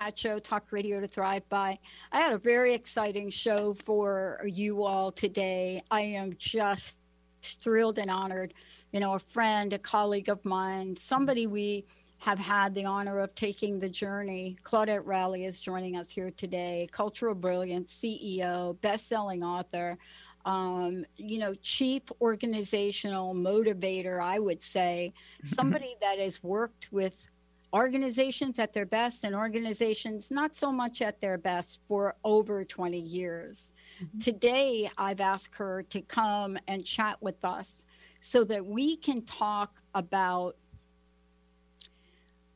At 0.00 0.18
show 0.18 0.38
Talk 0.38 0.72
Radio 0.72 1.00
to 1.00 1.06
Thrive 1.06 1.48
By. 1.48 1.78
I 2.12 2.20
had 2.20 2.32
a 2.32 2.38
very 2.38 2.74
exciting 2.74 3.30
show 3.30 3.74
for 3.74 4.42
you 4.44 4.84
all 4.84 5.10
today. 5.10 5.82
I 5.90 6.02
am 6.02 6.34
just 6.38 6.96
thrilled 7.42 7.98
and 7.98 8.10
honored. 8.10 8.54
You 8.92 9.00
know, 9.00 9.14
a 9.14 9.18
friend, 9.18 9.72
a 9.72 9.78
colleague 9.78 10.28
of 10.28 10.44
mine, 10.44 10.96
somebody 10.96 11.46
we 11.46 11.86
have 12.18 12.38
had 12.38 12.74
the 12.74 12.84
honor 12.84 13.20
of 13.20 13.34
taking 13.34 13.78
the 13.78 13.88
journey. 13.88 14.56
Claudette 14.62 15.02
Rowley 15.04 15.44
is 15.44 15.60
joining 15.60 15.96
us 15.96 16.10
here 16.10 16.30
today, 16.30 16.88
cultural 16.90 17.34
brilliance, 17.34 17.94
CEO, 17.94 18.80
best-selling 18.80 19.42
author. 19.42 19.96
Um, 20.44 21.06
you 21.16 21.38
know, 21.38 21.54
chief 21.62 22.02
organizational 22.20 23.34
motivator, 23.34 24.22
I 24.22 24.38
would 24.38 24.60
say, 24.60 25.14
somebody 25.44 25.94
that 26.00 26.18
has 26.18 26.42
worked 26.42 26.88
with 26.92 27.30
organizations 27.74 28.60
at 28.60 28.72
their 28.72 28.86
best 28.86 29.24
and 29.24 29.34
organizations 29.34 30.30
not 30.30 30.54
so 30.54 30.70
much 30.70 31.02
at 31.02 31.18
their 31.18 31.36
best 31.36 31.82
for 31.88 32.14
over 32.22 32.64
20 32.64 32.98
years. 33.00 33.74
Mm-hmm. 34.02 34.18
Today, 34.18 34.90
I've 34.96 35.20
asked 35.20 35.56
her 35.56 35.82
to 35.90 36.00
come 36.02 36.56
and 36.68 36.84
chat 36.84 37.20
with 37.20 37.44
us 37.44 37.84
so 38.20 38.44
that 38.44 38.64
we 38.64 38.96
can 38.96 39.22
talk 39.22 39.82
about 39.94 40.56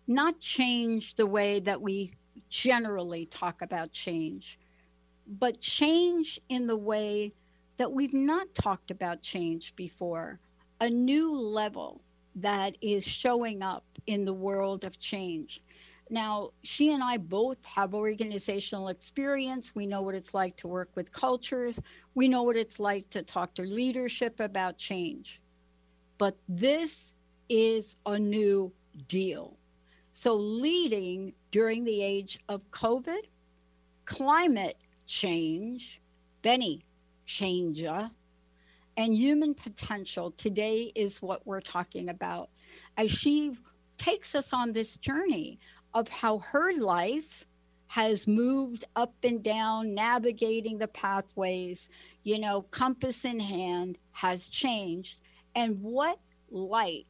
not 0.06 0.38
change 0.40 1.16
the 1.16 1.26
way 1.26 1.58
that 1.60 1.82
we 1.82 2.12
generally 2.48 3.26
talk 3.26 3.60
about 3.60 3.92
change, 3.92 4.58
but 5.26 5.60
change 5.60 6.40
in 6.48 6.68
the 6.68 6.76
way 6.76 7.32
that 7.76 7.92
we've 7.92 8.14
not 8.14 8.54
talked 8.54 8.90
about 8.90 9.20
change 9.20 9.74
before, 9.74 10.38
a 10.80 10.88
new 10.88 11.34
level 11.34 12.02
that 12.42 12.76
is 12.80 13.06
showing 13.06 13.62
up 13.62 13.84
in 14.06 14.24
the 14.24 14.32
world 14.32 14.84
of 14.84 14.98
change. 14.98 15.62
Now, 16.10 16.50
she 16.62 16.92
and 16.92 17.04
I 17.04 17.18
both 17.18 17.64
have 17.66 17.94
organizational 17.94 18.88
experience. 18.88 19.74
We 19.74 19.86
know 19.86 20.02
what 20.02 20.14
it's 20.14 20.32
like 20.32 20.56
to 20.56 20.68
work 20.68 20.90
with 20.94 21.12
cultures. 21.12 21.80
We 22.14 22.28
know 22.28 22.44
what 22.44 22.56
it's 22.56 22.80
like 22.80 23.10
to 23.10 23.22
talk 23.22 23.54
to 23.54 23.62
leadership 23.62 24.40
about 24.40 24.78
change. 24.78 25.42
But 26.16 26.38
this 26.48 27.14
is 27.48 27.96
a 28.06 28.18
new 28.18 28.72
deal. 29.06 29.58
So, 30.12 30.34
leading 30.34 31.34
during 31.50 31.84
the 31.84 32.02
age 32.02 32.38
of 32.48 32.70
COVID, 32.70 33.26
climate 34.04 34.78
change, 35.06 36.00
Benny 36.42 36.84
changer, 37.26 38.10
and 38.98 39.14
human 39.14 39.54
potential 39.54 40.32
today 40.32 40.92
is 40.96 41.22
what 41.22 41.46
we're 41.46 41.60
talking 41.60 42.08
about 42.08 42.50
as 42.96 43.12
she 43.12 43.56
takes 43.96 44.34
us 44.34 44.52
on 44.52 44.72
this 44.72 44.96
journey 44.96 45.60
of 45.94 46.08
how 46.08 46.38
her 46.38 46.72
life 46.72 47.46
has 47.86 48.26
moved 48.26 48.84
up 48.96 49.14
and 49.22 49.42
down, 49.42 49.94
navigating 49.94 50.78
the 50.78 50.88
pathways, 50.88 51.88
you 52.24 52.38
know, 52.38 52.62
compass 52.62 53.24
in 53.24 53.40
hand, 53.40 53.96
has 54.10 54.48
changed, 54.48 55.22
and 55.54 55.80
what 55.80 56.18
light 56.50 57.06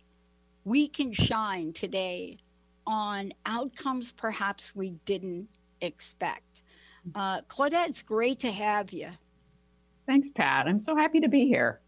we 0.65 0.87
can 0.87 1.13
shine 1.13 1.73
today 1.73 2.39
on 2.87 3.33
outcomes 3.47 4.13
perhaps 4.13 4.77
we 4.77 4.91
didn't 5.07 5.49
expect. 5.81 6.63
Uh, 7.15 7.41
Claudette, 7.49 7.89
it's 7.89 8.03
great 8.03 8.39
to 8.41 8.53
have 8.53 8.93
you. 8.93 9.09
Thanks, 10.09 10.31
Pat. 10.31 10.67
I'm 10.67 10.81
so 10.81 10.97
happy 10.97 11.21
to 11.21 11.29
be 11.29 11.47
here. 11.47 11.81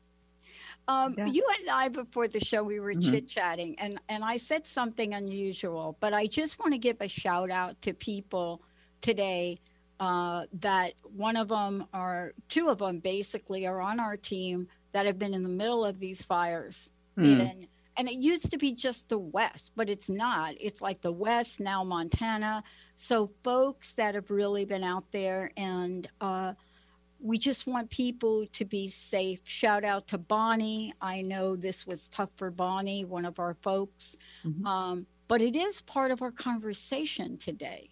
Um, 0.87 1.15
yeah. 1.17 1.25
You 1.25 1.47
and 1.59 1.71
I, 1.71 1.89
before 1.89 2.29
the 2.29 2.39
show, 2.39 2.63
we 2.63 2.79
were 2.79 2.93
mm-hmm. 2.93 3.11
chit 3.11 3.29
chatting, 3.29 3.77
and, 3.79 3.99
and 4.11 4.23
I 4.23 4.37
said 4.37 4.67
something 4.67 5.15
unusual, 5.15 5.97
but 6.01 6.13
I 6.13 6.27
just 6.27 6.59
want 6.59 6.75
to 6.75 6.79
give 6.79 6.99
a 7.01 7.09
shout 7.09 7.51
out 7.51 7.81
to 7.83 7.95
people 7.95 8.63
today 9.01 9.59
uh, 10.01 10.45
that 10.61 10.93
one 11.17 11.37
of 11.37 11.49
them 11.49 11.87
or 11.95 12.35
two 12.49 12.69
of 12.69 12.79
them 12.79 12.99
basically 12.99 13.67
are 13.67 13.81
on 13.81 13.99
our 13.99 14.19
team 14.19 14.69
that 14.93 15.07
have 15.07 15.19
been 15.19 15.33
in 15.33 15.43
the 15.43 15.49
middle 15.49 15.85
of 15.85 15.99
these 15.99 16.23
fires. 16.23 16.91
Mm. 17.17 17.25
Even, 17.25 17.67
and 17.97 18.09
it 18.09 18.17
used 18.17 18.51
to 18.51 18.59
be 18.59 18.73
just 18.73 19.09
the 19.09 19.19
West, 19.19 19.73
but 19.77 19.89
it's 19.89 20.11
not. 20.11 20.55
It's 20.61 20.83
like 20.83 21.01
the 21.01 21.13
West, 21.13 21.59
now 21.61 21.85
Montana. 21.85 22.65
So, 22.97 23.27
folks 23.27 23.95
that 23.95 24.15
have 24.15 24.31
really 24.31 24.67
been 24.67 24.85
out 24.85 25.11
there 25.11 25.53
and, 25.57 26.07
uh, 26.21 26.53
we 27.23 27.39
just 27.39 27.67
want 27.67 27.91
people 27.91 28.47
to 28.53 28.65
be 28.65 28.89
safe. 28.89 29.41
Shout 29.45 29.85
out 29.85 30.09
to 30.09 30.19
Bonnie. 30.19 30.95
I 31.01 31.23
know 31.23 31.57
this 31.57 31.87
was 31.87 32.09
tough 32.09 32.31
for 32.37 32.51
Bonnie, 32.51 33.05
one 33.05 33.25
of 33.25 33.39
our 33.39 33.55
folks, 33.63 34.17
mm-hmm. 34.45 34.67
um, 34.67 35.07
but 35.29 35.41
it 35.41 35.55
is 35.55 35.83
part 35.83 36.11
of 36.11 36.23
our 36.23 36.31
conversation 36.31 37.37
today. 37.37 37.91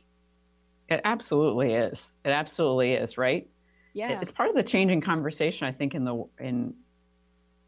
It 0.88 1.00
absolutely 1.05 1.75
is. 1.75 2.12
It 2.25 2.31
absolutely 2.31 2.94
is, 2.94 3.19
right? 3.19 3.49
Yeah. 3.93 4.21
It's 4.21 4.33
part 4.33 4.49
of 4.49 4.56
the 4.56 4.62
changing 4.62 5.00
conversation. 5.00 5.67
I 5.67 5.72
think 5.72 5.94
in 5.94 6.05
the 6.05 6.25
in 6.38 6.75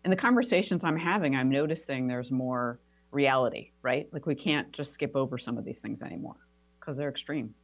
in 0.05 0.11
the 0.11 0.17
conversations 0.17 0.83
I'm 0.85 0.97
having, 0.97 1.37
I'm 1.37 1.51
noticing 1.51 2.07
there's 2.07 2.31
more 2.31 2.81
reality, 3.11 3.73
right? 3.83 4.09
Like 4.13 4.27
we 4.27 4.35
can't 4.35 4.73
just 4.73 4.93
skip 4.93 5.17
over 5.17 5.37
some 5.37 5.59
of 5.59 5.65
these 5.65 5.81
things 5.81 6.03
anymore 6.03 6.37
because 6.79 6.97
they're 6.97 7.11
extreme. 7.11 7.55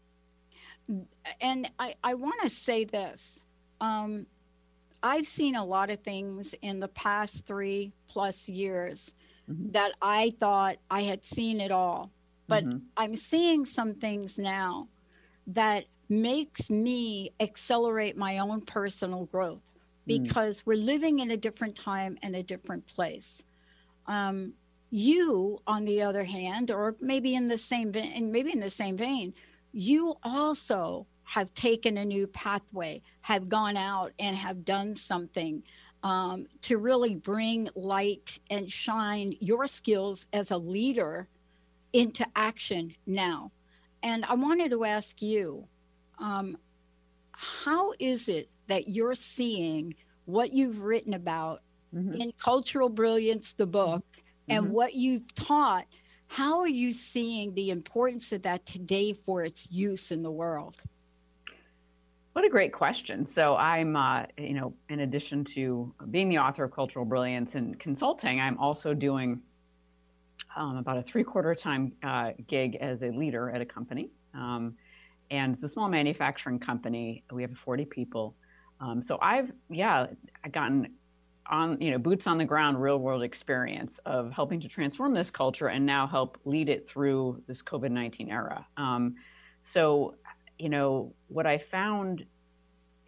And 1.41 1.71
I, 1.79 1.95
I 2.05 2.15
want 2.15 2.35
to 2.43 2.51
say 2.51 2.85
this 2.85 3.46
um, 3.81 4.27
I've 5.03 5.27
seen 5.27 5.57
a 5.57 5.65
lot 5.65 5.91
of 5.91 6.01
things 6.01 6.55
in 6.63 6.81
the 6.81 6.89
past 6.89 7.47
three 7.47 7.93
plus 8.09 8.49
years 8.49 9.15
mm-hmm. 9.51 9.71
that 9.73 9.93
I 10.03 10.33
thought 10.41 10.77
I 10.91 11.03
had 11.03 11.25
seen 11.25 11.61
it 11.61 11.71
all. 11.71 12.11
But 12.49 12.65
mm-hmm. 12.65 12.79
I'm 12.97 13.17
seeing 13.17 13.67
some 13.67 13.95
things 13.95 14.39
now 14.39 14.89
that 15.49 15.85
makes 16.09 16.71
me 16.71 17.31
accelerate 17.41 18.17
my 18.17 18.39
own 18.39 18.61
personal 18.61 19.27
growth 19.27 19.63
mm. 20.09 20.23
because 20.23 20.61
mm. 20.61 20.67
we're 20.67 20.77
living 20.77 21.21
in 21.21 21.31
a 21.31 21.37
different 21.37 21.77
time 21.77 22.17
and 22.23 22.37
a 22.37 22.43
different 22.43 22.87
place. 22.87 23.45
Um, 24.07 24.53
you, 24.91 25.61
on 25.67 25.85
the 25.85 26.03
other 26.03 26.23
hand, 26.23 26.71
or 26.71 26.95
maybe 27.01 27.35
in 27.35 27.49
the 27.49 27.59
same 27.59 27.91
vein, 27.91 28.31
maybe 28.31 28.53
in 28.53 28.61
the 28.61 28.71
same 28.71 28.97
vein, 28.97 29.35
you 29.73 30.15
also 30.23 31.07
have 31.27 31.53
taken 31.55 31.99
a 31.99 32.05
new 32.05 32.27
pathway, 32.27 33.03
have 33.21 33.49
gone 33.49 33.77
out 33.77 34.13
and 34.19 34.37
have 34.37 34.65
done 34.65 34.95
something 34.95 35.63
um, 36.03 36.47
to 36.63 36.79
really 36.79 37.17
bring 37.17 37.69
light 37.75 38.39
and 38.51 38.73
shine 38.73 39.35
your 39.41 39.67
skills 39.67 40.27
as 40.33 40.53
a 40.53 40.57
leader 40.57 41.29
into 41.93 42.25
action 42.37 42.95
now. 43.07 43.51
And 44.03 44.25
I 44.25 44.35
wanted 44.35 44.71
to 44.71 44.85
ask 44.85 45.21
you 45.21 45.67
um, 46.19 46.57
how 47.33 47.93
is 47.99 48.29
it 48.29 48.51
that 48.69 48.89
you're 48.89 49.17
seeing 49.17 49.95
what 50.27 50.53
you've 50.53 50.83
written 50.83 51.15
about 51.15 51.63
mm-hmm. 51.93 52.15
in 52.15 52.33
Cultural 52.39 52.89
Brilliance, 52.89 53.53
the 53.53 53.67
book, 53.67 54.05
mm-hmm. 54.13 54.53
and 54.53 54.71
what 54.71 54.95
you've 54.95 55.35
taught? 55.35 55.87
How 56.29 56.61
are 56.61 56.69
you 56.69 56.93
seeing 56.93 57.55
the 57.55 57.71
importance 57.71 58.33
of 58.33 58.43
that 58.43 58.65
today 58.65 59.13
for 59.13 59.43
its 59.43 59.71
use 59.73 60.13
in 60.13 60.23
the 60.23 60.31
world? 60.31 60.83
What 62.37 62.45
a 62.45 62.51
great 62.51 62.75
question. 62.75 63.25
So 63.25 63.57
I'm, 63.57 63.97
uh, 63.97 64.25
you 64.37 64.53
know, 64.53 64.75
in 64.91 65.01
addition 65.01 65.43
to 65.55 65.95
being 66.11 66.29
the 66.29 66.37
author 66.37 66.65
of 66.65 66.71
Cultural 66.71 67.07
Brilliance 67.07 67.55
and 67.55 67.81
consulting, 67.81 68.43
I'm 68.43 68.59
also 68.59 68.93
doing 68.93 69.41
um, 70.55 70.77
about 70.77 70.99
a 70.99 71.03
three-quarter 71.03 71.55
time 71.55 71.93
uh, 72.03 72.33
gig 72.47 72.77
as 72.77 73.03
a 73.03 73.09
leader 73.09 73.49
at 73.49 73.63
a 73.63 73.65
company. 73.65 74.11
Um, 74.35 74.75
and 75.31 75.55
it's 75.55 75.63
a 75.63 75.69
small 75.71 75.89
manufacturing 75.89 76.59
company. 76.59 77.25
We 77.33 77.41
have 77.41 77.57
40 77.57 77.87
people. 77.87 78.35
Um, 78.83 79.01
so 79.01 79.19
I've, 79.23 79.51
yeah, 79.71 80.09
I 80.45 80.49
gotten 80.51 80.93
on 81.49 81.81
you 81.81 81.91
know 81.91 81.99
boots 81.99 82.27
on 82.27 82.37
the 82.37 82.45
ground 82.45 82.83
real 82.83 82.99
world 82.99 83.23
experience 83.23 83.99
of 84.05 84.31
helping 84.31 84.61
to 84.61 84.69
transform 84.69 85.15
this 85.15 85.31
culture 85.31 85.69
and 85.69 85.87
now 85.87 86.07
help 86.07 86.37
lead 86.45 86.69
it 86.69 86.89
through 86.89 87.41
this 87.47 87.63
covid-19 87.63 88.33
era 88.33 88.67
um, 88.77 89.15
so 89.63 90.17
you 90.59 90.69
know 90.69 91.13
what 91.29 91.47
i 91.47 91.59
found 91.59 92.25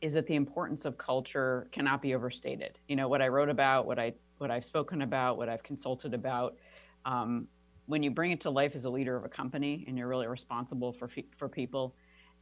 is 0.01 0.15
that 0.15 0.27
the 0.27 0.35
importance 0.35 0.85
of 0.85 0.97
culture 0.97 1.67
cannot 1.73 2.01
be 2.01 2.15
overstated. 2.15 2.79
You 2.87 2.97
know 2.97 3.09
what 3.09 3.21
i 3.21 3.29
wrote 3.29 3.49
about 3.49 3.87
what 3.87 3.99
i 3.99 4.13
what 4.39 4.51
i've 4.51 4.65
spoken 4.65 5.03
about 5.03 5.37
what 5.37 5.49
i've 5.49 5.63
consulted 5.63 6.15
about 6.15 6.57
um, 7.05 7.49
when 7.87 8.03
you 8.03 8.11
bring 8.11 8.31
it 8.31 8.41
to 8.43 8.51
life 8.51 8.77
as 8.77 8.85
a 8.85 8.91
leader 8.91 9.17
of 9.17 9.25
a 9.25 9.29
company 9.29 9.85
and 9.89 9.97
you're 9.99 10.09
really 10.09 10.27
responsible 10.27 10.93
for 10.93 11.11
for 11.37 11.49
people 11.49 11.95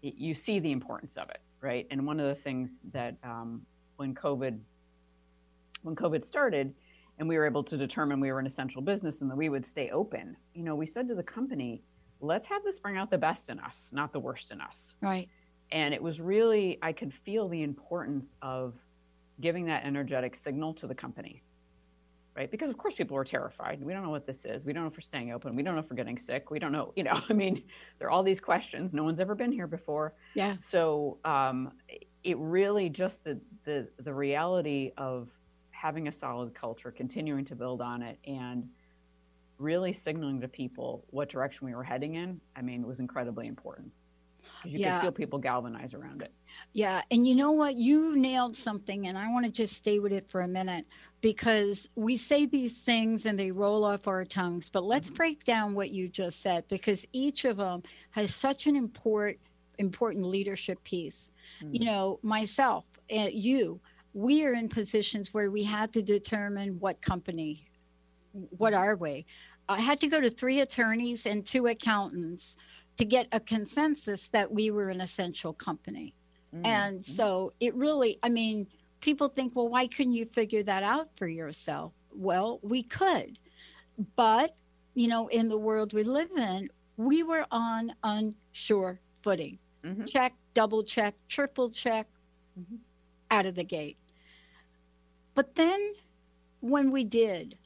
you 0.03 0.35
see 0.35 0.58
the 0.58 0.70
importance 0.73 1.17
of 1.17 1.31
it 1.31 1.41
right? 1.61 1.87
And 1.91 2.06
one 2.06 2.20
of 2.20 2.26
the 2.26 2.35
things 2.35 2.81
that 2.93 3.17
um, 3.25 3.62
when 3.97 4.14
covid 4.14 4.61
when 5.82 5.94
COVID 5.94 6.25
started 6.25 6.75
and 7.19 7.29
we 7.29 7.38
were 7.38 7.47
able 7.47 7.62
to 7.64 7.76
determine 7.76 8.20
we 8.20 8.32
were 8.32 8.41
an 8.41 8.47
essential 8.47 8.82
business 8.82 9.20
and 9.20 9.31
that 9.31 9.37
we 9.37 9.49
would 9.49 9.64
stay 9.64 9.91
open, 9.91 10.37
you 10.53 10.64
know, 10.64 10.75
we 10.75 10.85
said 10.85 11.06
to 11.08 11.14
the 11.14 11.23
company, 11.23 11.82
let's 12.21 12.49
have 12.49 12.63
this 12.63 12.79
bring 12.79 12.97
out 12.97 13.11
the 13.11 13.19
best 13.19 13.49
in 13.49 13.59
us, 13.61 13.91
not 13.93 14.13
the 14.13 14.21
worst 14.21 14.51
in 14.51 14.61
us. 14.61 14.95
Right. 15.01 15.29
And 15.73 15.93
it 15.93 16.03
was 16.03 16.21
really, 16.21 16.79
I 16.83 16.93
could 16.93 17.13
feel 17.13 17.49
the 17.49 17.63
importance 17.63 18.35
of 18.43 18.75
giving 19.41 19.67
that 19.67 19.85
energetic 19.85 20.37
signal 20.37 20.75
to 20.75 20.87
the 20.87 20.95
company. 20.95 21.43
Right. 22.35 22.51
Because 22.51 22.69
of 22.69 22.77
course 22.77 22.95
people 22.95 23.17
are 23.17 23.25
terrified. 23.25 23.83
We 23.83 23.95
don't 23.95 24.03
know 24.03 24.11
what 24.11 24.27
this 24.27 24.45
is. 24.45 24.67
We 24.67 24.75
don't 24.75 24.83
know 24.83 24.89
if 24.89 24.95
we're 24.95 25.01
staying 25.01 25.33
open. 25.33 25.53
We 25.57 25.63
don't 25.63 25.75
know 25.75 25.81
if 25.81 25.89
we're 25.89 25.97
getting 25.97 26.19
sick. 26.19 26.51
We 26.51 26.59
don't 26.59 26.73
know, 26.73 26.93
you 26.95 27.03
know, 27.03 27.19
I 27.31 27.33
mean, 27.33 27.63
there 27.99 28.09
are 28.09 28.11
all 28.11 28.23
these 28.23 28.41
questions. 28.41 28.93
No 28.93 29.05
one's 29.05 29.21
ever 29.21 29.35
been 29.35 29.53
here 29.53 29.67
before. 29.67 30.15
Yeah. 30.35 30.57
So 30.61 31.19
um, 31.25 31.73
it 32.23 32.37
really 32.39 32.91
just 32.91 33.25
the 33.25 33.41
the 33.65 33.89
the 34.01 34.13
reality 34.13 34.93
of 34.99 35.31
having 35.71 36.09
a 36.09 36.13
solid 36.13 36.55
culture, 36.55 36.91
continuing 36.91 37.45
to 37.47 37.55
build 37.55 37.81
on 37.81 38.03
it, 38.03 38.19
and 38.27 38.69
really 39.58 39.93
signaling 39.93 40.41
to 40.41 40.49
people 40.49 41.05
what 41.11 41.29
direction 41.29 41.67
we 41.67 41.75
were 41.75 41.85
heading 41.85 42.14
in, 42.14 42.41
I 42.55 42.62
mean, 42.62 42.82
it 42.82 42.87
was 42.87 43.00
incredibly 43.00 43.47
important. 43.47 43.93
You 44.64 44.79
yeah. 44.79 45.00
could 45.00 45.06
feel 45.06 45.12
people 45.12 45.38
galvanize 45.38 45.93
around 45.93 46.23
it. 46.23 46.32
Yeah. 46.73 47.03
And 47.11 47.26
you 47.26 47.35
know 47.35 47.53
what? 47.53 47.75
You 47.75 48.17
nailed 48.17 48.56
something, 48.56 49.08
and 49.08 49.19
I 49.19 49.29
want 49.29 49.44
to 49.44 49.50
just 49.50 49.75
stay 49.75 49.99
with 49.99 50.12
it 50.12 50.31
for 50.31 50.43
a 50.43 50.49
minute 50.49 50.87
because 51.20 51.88
we 51.97 52.17
say 52.17 52.47
these 52.47 52.82
things 52.82 53.26
and 53.26 53.38
they 53.38 53.50
roll 53.50 53.85
off 53.85 54.06
our 54.06 54.25
tongues. 54.25 54.70
But 54.70 54.85
let's 54.85 55.08
mm-hmm. 55.08 55.17
break 55.17 55.44
down 55.44 55.75
what 55.75 55.91
you 55.91 56.08
just 56.08 56.43
said 56.43 56.64
because 56.69 57.06
each 57.12 57.44
of 57.44 57.56
them 57.56 57.82
has 58.11 58.35
such 58.35 58.67
an 58.67 58.76
important 58.76 59.38
important 59.79 60.25
leadership 60.25 60.82
piece. 60.85 61.31
Mm-hmm. 61.62 61.75
You 61.75 61.85
know, 61.85 62.19
myself, 62.23 62.87
uh, 63.14 63.29
you, 63.31 63.81
we 64.14 64.44
are 64.47 64.55
in 64.55 64.69
positions 64.69 65.35
where 65.35 65.50
we 65.50 65.62
had 65.62 65.93
to 65.93 66.03
determine 66.03 66.81
what 66.81 67.03
company, 67.03 67.67
what 68.56 68.75
are 68.75 68.97
we? 68.97 69.27
I 69.69 69.81
had 69.81 70.00
to 70.00 70.06
go 70.06 70.21
to 70.21 70.31
three 70.31 70.61
attorneys 70.61 71.27
and 71.27 71.44
two 71.44 71.67
accountants 71.67 72.56
to 72.97 73.05
get 73.05 73.29
a 73.33 73.41
consensus 73.41 74.29
that 74.29 74.50
we 74.53 74.71
were 74.71 74.88
an 74.88 75.00
essential 75.00 75.53
company. 75.53 76.15
Mm-hmm. 76.55 76.67
And 76.67 77.05
so 77.05 77.53
it 77.61 77.75
really, 77.75 78.19
I 78.23 78.29
mean, 78.29 78.67
people 79.00 79.29
think, 79.29 79.55
well, 79.55 79.69
why 79.69 79.87
couldn't 79.87 80.15
you 80.15 80.25
figure 80.25 80.62
that 80.62 80.83
out 80.83 81.09
for 81.17 81.27
yourself? 81.27 81.99
Well, 82.15 82.61
we 82.62 82.83
could. 82.83 83.38
But, 84.15 84.55
you 84.94 85.09
know, 85.09 85.27
in 85.29 85.49
the 85.49 85.59
world 85.59 85.93
we 85.93 86.05
live 86.05 86.31
in, 86.37 86.71
we 86.97 87.23
were 87.23 87.47
on 87.50 87.93
unsure 88.03 89.00
footing. 89.15 89.59
Mm-hmm. 89.85 90.05
Check, 90.05 90.35
double 90.55 90.82
check, 90.82 91.15
triple 91.29 91.71
check, 91.71 92.06
mm-hmm. 92.59 92.77
out 93.31 93.47
of 93.47 93.55
the 93.55 93.65
gate. 93.65 93.99
But 95.35 95.55
then 95.55 95.93
when 96.61 96.91
we 96.91 97.05
did, 97.05 97.59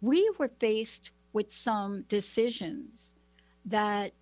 we 0.00 0.30
were 0.38 0.48
faced 0.48 1.12
with 1.32 1.50
some 1.50 2.02
decisions 2.02 3.14
that, 3.64 4.12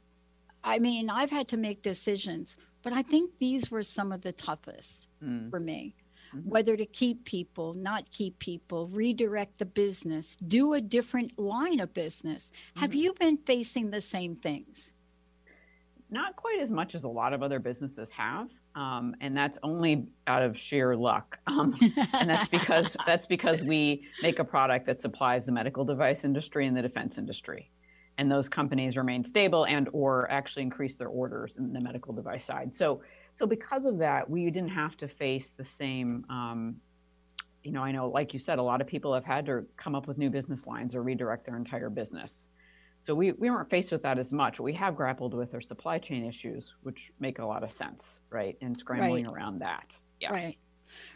I 0.65 0.79
mean, 0.79 1.11
I've 1.11 1.31
had 1.31 1.49
to 1.49 1.57
make 1.57 1.83
decisions, 1.83 2.57
but 2.83 2.93
I 2.93 3.03
think 3.03 3.39
these 3.39 3.71
were 3.71 3.83
some 3.83 4.13
of 4.13 4.23
the 4.23 4.33
toughest 4.33 5.09
mm. 5.23 5.51
for 5.51 5.61
me. 5.61 5.95
Mm-hmm. 6.35 6.51
Whether 6.51 6.77
to 6.77 6.85
keep 6.85 7.25
people, 7.25 7.73
not 7.73 8.11
keep 8.11 8.39
people, 8.39 8.89
redirect 8.89 9.59
the 9.59 9.65
business, 9.65 10.37
do 10.37 10.75
a 10.75 10.81
different 10.81 11.39
line 11.39 11.81
of 11.81 11.95
business. 11.95 12.51
Mm-hmm. 12.51 12.81
Have 12.81 12.95
you 12.95 13.15
been 13.15 13.39
facing 13.39 13.91
the 13.91 14.03
same 14.03 14.37
things? 14.37 14.93
Not 16.11 16.37
quite 16.37 16.61
as 16.61 16.71
much 16.71 16.95
as 16.95 17.05
a 17.05 17.09
lot 17.09 17.33
of 17.33 17.43
other 17.43 17.59
businesses 17.59 18.11
have 18.13 18.51
um, 18.79 19.17
and 19.21 19.37
that's 19.37 19.59
only 19.65 20.07
out 20.29 20.43
of 20.43 20.57
sheer 20.57 20.95
luck. 20.95 21.41
Um, 21.49 21.75
and 22.13 22.31
that's 22.31 22.49
because 22.49 22.97
that's 23.05 23.27
because 23.27 23.63
we 23.65 24.07
make 24.23 24.39
a 24.39 24.45
product 24.45 24.87
that 24.87 25.01
supplies 25.01 25.47
the 25.47 25.53
medical 25.53 25.85
device 25.85 26.25
industry 26.25 26.65
and 26.65 26.77
the 26.77 26.83
defense 26.83 27.19
industry, 27.19 27.71
and 28.19 28.31
those 28.31 28.49
companies 28.49 28.97
remain 28.97 29.25
stable 29.25 29.65
and 29.65 29.89
or 29.93 30.31
actually 30.31 30.63
increase 30.63 30.95
their 30.95 31.09
orders 31.09 31.57
in 31.57 31.73
the 31.73 31.81
medical 31.81 32.15
device 32.15 32.45
side. 32.45 32.73
So 32.73 33.03
so 33.35 33.47
because 33.47 33.85
of 33.85 33.99
that, 33.99 34.31
we 34.31 34.49
didn't 34.49 34.71
have 34.71 34.97
to 34.99 35.09
face 35.09 35.51
the 35.51 35.65
same. 35.65 36.25
Um, 36.31 36.77
you 37.65 37.73
know, 37.73 37.83
I 37.83 37.91
know, 37.91 38.09
like 38.09 38.33
you 38.33 38.39
said, 38.39 38.61
a 38.61 38.63
lot 38.63 38.81
of 38.81 38.87
people 38.87 39.13
have 39.13 39.25
had 39.25 39.45
to 39.47 39.67
come 39.77 39.97
up 39.97 40.07
with 40.07 40.19
new 40.19 40.31
business 40.31 40.69
lines 40.69 40.95
or 40.95 41.03
redirect 41.03 41.47
their 41.47 41.57
entire 41.57 41.91
business. 41.91 42.49
So 43.01 43.15
we, 43.15 43.33
we 43.33 43.51
weren't 43.51 43.71
faced 43.71 43.93
with 43.93 44.03
that 44.03 44.19
as 44.19 44.33
much. 44.33 44.61
We 44.61 44.73
have 44.75 44.97
grappled 44.97 45.35
with 45.35 45.55
our 45.55 45.61
supply 45.61 45.99
chain 45.99 46.25
issues, 46.25 46.75
which 46.83 47.13
make 47.21 47.39
a 47.39 47.47
lot 47.47 47.63
of 47.63 47.73
sense, 47.73 48.21
right? 48.31 48.57
And 48.61 48.77
scrambling 48.77 49.27
right. 49.27 49.35
around 49.35 49.61
that. 49.61 49.97
Yeah. 50.21 50.33
Right. 50.33 50.59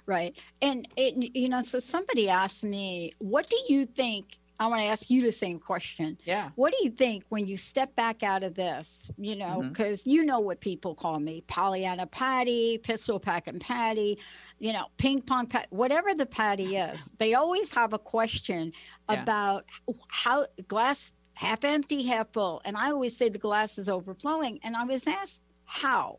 Right. 0.06 0.32
And 0.60 0.86
it, 0.96 1.34
you 1.34 1.48
know, 1.48 1.60
so 1.62 1.78
somebody 1.78 2.28
asked 2.28 2.64
me, 2.64 3.12
what 3.18 3.48
do 3.48 3.56
you 3.68 3.86
think? 3.86 4.38
I 4.60 4.66
want 4.66 4.80
to 4.80 4.86
ask 4.86 5.10
you 5.10 5.22
the 5.22 5.32
same 5.32 5.58
question. 5.58 6.18
Yeah. 6.24 6.50
What 6.54 6.72
do 6.72 6.84
you 6.84 6.90
think 6.90 7.24
when 7.30 7.46
you 7.46 7.56
step 7.56 7.96
back 7.96 8.22
out 8.22 8.44
of 8.44 8.54
this? 8.54 9.10
You 9.16 9.34
know, 9.34 9.62
because 9.62 10.02
mm-hmm. 10.02 10.10
you 10.10 10.24
know 10.24 10.38
what 10.38 10.60
people 10.60 10.94
call 10.94 11.18
me 11.18 11.42
Pollyanna 11.48 12.06
Patty, 12.06 12.78
pistol 12.78 13.18
Pack 13.18 13.48
and 13.48 13.60
Patty, 13.60 14.18
you 14.60 14.72
know, 14.72 14.86
ping 14.98 15.20
pong 15.20 15.46
pat, 15.46 15.66
whatever 15.70 16.14
the 16.14 16.26
Patty 16.26 16.76
is. 16.76 17.10
They 17.18 17.34
always 17.34 17.74
have 17.74 17.92
a 17.92 17.98
question 17.98 18.72
yeah. 19.10 19.22
about 19.22 19.64
how 20.08 20.46
glass 20.68 21.14
half 21.34 21.64
empty, 21.64 22.02
half 22.02 22.32
full. 22.32 22.60
And 22.64 22.76
I 22.76 22.90
always 22.90 23.16
say 23.16 23.28
the 23.28 23.38
glass 23.38 23.78
is 23.78 23.88
overflowing. 23.88 24.60
And 24.62 24.76
I 24.76 24.84
was 24.84 25.06
asked 25.06 25.42
how. 25.64 26.18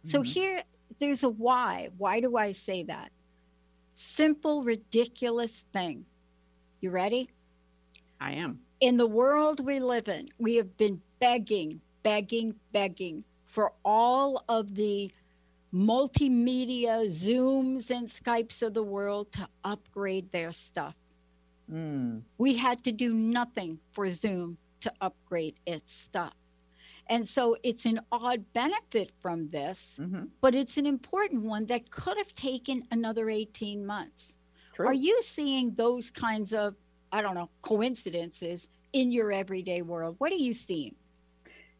Mm-hmm. 0.00 0.08
So 0.08 0.22
here, 0.22 0.62
there's 0.98 1.24
a 1.24 1.28
why. 1.28 1.90
Why 1.98 2.20
do 2.20 2.36
I 2.36 2.52
say 2.52 2.82
that? 2.84 3.10
Simple, 3.94 4.62
ridiculous 4.62 5.64
thing. 5.72 6.04
You 6.80 6.90
ready? 6.90 7.30
I 8.20 8.32
am. 8.32 8.60
In 8.80 8.96
the 8.96 9.06
world 9.06 9.64
we 9.64 9.80
live 9.80 10.08
in, 10.08 10.28
we 10.38 10.56
have 10.56 10.76
been 10.76 11.00
begging, 11.18 11.80
begging, 12.02 12.54
begging 12.72 13.24
for 13.46 13.72
all 13.84 14.44
of 14.48 14.74
the 14.74 15.10
multimedia 15.72 17.06
Zooms 17.06 17.90
and 17.90 18.06
Skypes 18.06 18.62
of 18.62 18.74
the 18.74 18.82
world 18.82 19.32
to 19.32 19.48
upgrade 19.64 20.30
their 20.32 20.52
stuff. 20.52 20.94
Mm. 21.70 22.22
We 22.38 22.56
had 22.56 22.82
to 22.84 22.92
do 22.92 23.12
nothing 23.12 23.78
for 23.92 24.08
Zoom 24.10 24.58
to 24.80 24.92
upgrade 25.00 25.56
its 25.66 25.92
stuff. 25.92 26.34
And 27.08 27.28
so 27.28 27.56
it's 27.62 27.86
an 27.86 28.00
odd 28.10 28.44
benefit 28.52 29.12
from 29.20 29.48
this, 29.50 29.98
mm-hmm. 30.02 30.24
but 30.40 30.54
it's 30.54 30.76
an 30.76 30.86
important 30.86 31.42
one 31.42 31.66
that 31.66 31.90
could 31.90 32.18
have 32.18 32.32
taken 32.32 32.82
another 32.90 33.30
18 33.30 33.86
months. 33.86 34.40
True. 34.72 34.86
Are 34.86 34.94
you 34.94 35.22
seeing 35.22 35.74
those 35.74 36.10
kinds 36.10 36.52
of, 36.52 36.74
I 37.12 37.22
don't 37.22 37.34
know, 37.34 37.48
coincidences 37.62 38.68
in 38.92 39.12
your 39.12 39.30
everyday 39.30 39.82
world? 39.82 40.16
What 40.18 40.32
are 40.32 40.36
you 40.36 40.52
seeing? 40.52 40.96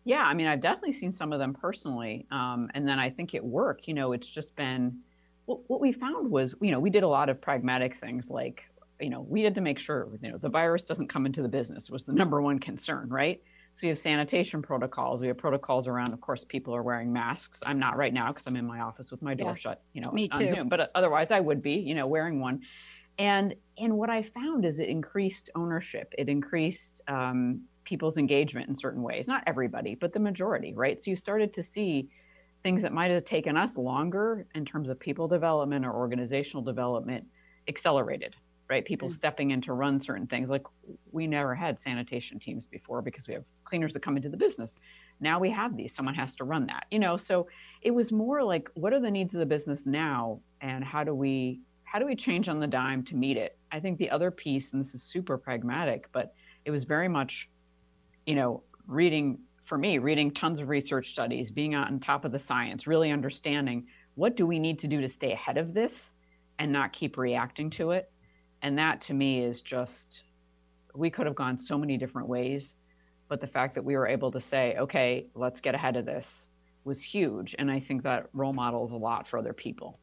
Yeah, 0.05 0.23
I 0.23 0.35
mean, 0.35 0.47
I've 0.47 0.61
definitely 0.61 0.93
seen 0.93 1.13
some 1.13 1.33
of 1.33 1.41
them 1.41 1.53
personally. 1.53 2.27
Um, 2.31 2.71
and 2.75 2.87
then 2.87 3.01
I 3.01 3.11
think 3.11 3.35
at 3.35 3.45
work, 3.45 3.89
you 3.89 3.95
know, 3.95 4.13
it's 4.13 4.29
just 4.29 4.55
been 4.55 5.01
what, 5.47 5.69
what 5.69 5.81
we 5.81 5.91
found 5.91 6.31
was, 6.31 6.55
you 6.61 6.71
know, 6.71 6.79
we 6.79 6.91
did 6.91 7.03
a 7.03 7.09
lot 7.09 7.29
of 7.29 7.41
pragmatic 7.41 7.97
things 7.97 8.31
like 8.31 8.63
you 9.01 9.11
know, 9.11 9.21
we 9.21 9.43
had 9.43 9.55
to 9.57 9.61
make 9.61 9.79
sure, 9.79 10.09
you 10.23 10.31
know, 10.31 10.39
the 10.39 10.49
virus 10.49 10.85
doesn't 10.85 11.09
come 11.09 11.27
into 11.27 11.43
the 11.43 11.49
business 11.49 11.91
was 11.91 12.05
the 12.05 12.13
number 12.13 12.41
one 12.41 12.59
concern, 12.59 13.09
right? 13.09 13.43
So 13.75 13.81
we 13.83 13.89
have 13.89 13.99
sanitation 13.99 14.63
protocols. 14.63 15.21
We 15.21 15.27
have 15.27 15.37
protocols 15.37 15.87
around, 15.87 16.15
of 16.15 16.21
course, 16.23 16.45
people 16.45 16.75
are 16.75 16.83
wearing 16.83 17.13
masks. 17.13 17.61
I'm 17.67 17.77
not 17.77 17.97
right 17.97 18.13
now 18.13 18.29
because 18.29 18.47
I'm 18.47 18.57
in 18.57 18.67
my 18.67 18.81
office 18.81 19.11
with 19.11 19.21
my 19.21 19.35
door 19.35 19.51
yeah. 19.51 19.55
shut, 19.55 19.87
you 19.93 20.01
know, 20.01 20.11
Me 20.13 20.31
on 20.33 20.41
too. 20.41 20.49
Zoom. 20.49 20.69
But 20.69 20.91
otherwise, 20.95 21.31
I 21.31 21.41
would 21.41 21.61
be, 21.61 21.75
you 21.75 21.95
know, 21.95 22.07
wearing 22.07 22.41
one. 22.41 22.61
And 23.19 23.55
and 23.77 23.99
what 23.99 24.09
I 24.09 24.23
found 24.23 24.65
is 24.65 24.79
it 24.79 24.89
increased 24.89 25.51
ownership. 25.55 26.15
It 26.17 26.31
increased 26.31 27.03
um, 27.07 27.63
people's 27.85 28.17
engagement 28.17 28.69
in 28.69 28.77
certain 28.77 29.03
ways. 29.03 29.29
Not 29.29 29.43
everybody, 29.47 29.95
but 29.95 30.13
the 30.13 30.21
majority, 30.21 30.73
right? 30.75 30.99
So 30.99 31.11
you 31.11 31.17
started 31.17 31.53
to 31.55 31.63
see 31.63 32.09
things 32.63 32.83
that 32.83 32.93
might 32.93 33.11
have 33.11 33.27
taken 33.27 33.59
us 33.59 33.77
longer 33.77 34.47
in 34.55 34.65
terms 34.65 34.89
of 34.89 34.99
people 34.99 35.29
development 35.29 35.85
or 35.85 35.93
organizational 35.93 36.63
development 36.63 37.27
accelerated 37.69 38.35
right? 38.69 38.85
People 38.85 39.09
mm. 39.09 39.13
stepping 39.13 39.51
in 39.51 39.61
to 39.63 39.73
run 39.73 40.01
certain 40.01 40.27
things. 40.27 40.49
Like 40.49 40.65
we 41.13 41.27
never 41.27 41.55
had 41.55 41.81
sanitation 41.81 42.39
teams 42.39 42.67
before 42.67 43.03
because 43.03 43.27
we 43.27 43.35
have 43.35 43.45
cleaners 43.65 43.93
that 43.93 44.01
come 44.01 44.17
into 44.17 44.29
the 44.29 44.37
business. 44.37 44.75
Now 45.21 45.39
we 45.41 45.51
have 45.51 45.77
these. 45.77 45.95
Someone 45.95 46.15
has 46.15 46.37
to 46.37 46.45
run 46.45 46.67
that, 46.67 46.87
you 46.91 46.99
know. 46.99 47.17
So 47.17 47.49
it 47.81 47.91
was 47.93 48.13
more 48.13 48.43
like, 48.43 48.71
what 48.75 48.93
are 48.93 49.01
the 49.01 49.11
needs 49.11 49.35
of 49.35 49.41
the 49.41 49.47
business 49.47 49.87
now, 49.87 50.41
and 50.61 50.85
how 50.85 51.05
do 51.05 51.15
we 51.15 51.61
how 51.85 51.97
how 51.97 52.01
do 52.01 52.05
we 52.05 52.15
change 52.15 52.47
on 52.51 52.61
the 52.61 52.67
dime 52.67 53.03
to 53.05 53.17
meet 53.17 53.39
it? 53.39 53.57
I 53.73 53.81
think 53.81 53.97
the 53.97 54.11
other 54.11 54.31
piece, 54.31 54.75
and 54.75 54.85
this 54.85 54.95
is 54.95 55.03
super 55.03 55.39
pragmatic, 55.39 56.13
but 56.13 56.35
it 56.67 56.71
was 56.71 56.85
very 56.85 57.09
much, 57.09 57.49
you 58.27 58.35
know, 58.35 58.65
reading 58.87 59.39
for 59.65 59.79
me, 59.79 59.97
reading 59.97 60.31
tons 60.31 60.61
of 60.61 60.69
research 60.69 61.09
studies, 61.11 61.51
being 61.51 61.75
on 61.75 61.99
top 61.99 62.27
of 62.27 62.33
the 62.33 62.39
science, 62.39 62.87
really 62.87 63.11
understanding 63.11 63.87
what 64.15 64.37
do 64.37 64.47
we 64.47 64.59
need 64.59 64.79
to 64.81 64.87
do 64.87 65.01
to 65.01 65.09
stay 65.09 65.33
ahead 65.33 65.57
of 65.57 65.73
this 65.73 66.13
and 66.59 66.71
not 66.71 66.93
keep 66.93 67.17
reacting 67.17 67.71
to 67.71 67.93
it. 67.93 68.11
And 68.67 68.77
that 68.79 69.01
to 69.03 69.15
me 69.15 69.45
is 69.45 69.61
just, 69.61 70.25
we 70.93 71.09
could 71.09 71.27
have 71.27 71.37
gone 71.37 71.57
so 71.57 71.79
many 71.79 71.97
different 71.97 72.27
ways. 72.27 72.75
But 73.29 73.41
the 73.41 73.47
fact 73.47 73.77
that 73.77 73.85
we 73.85 73.97
were 73.97 74.09
able 74.09 74.33
to 74.33 74.41
say, 74.41 74.75
okay, 74.77 75.29
let's 75.37 75.61
get 75.61 75.77
ahead 75.77 75.95
of 75.95 76.05
this 76.05 76.49
was 76.83 77.01
huge. 77.01 77.55
And 77.61 77.71
I 77.71 77.79
think 77.79 78.03
that 78.03 78.27
role 78.33 78.53
models 78.53 78.91
a 78.91 78.97
lot 78.97 79.29
for 79.29 79.39
other 79.39 79.53
people. 79.53 79.95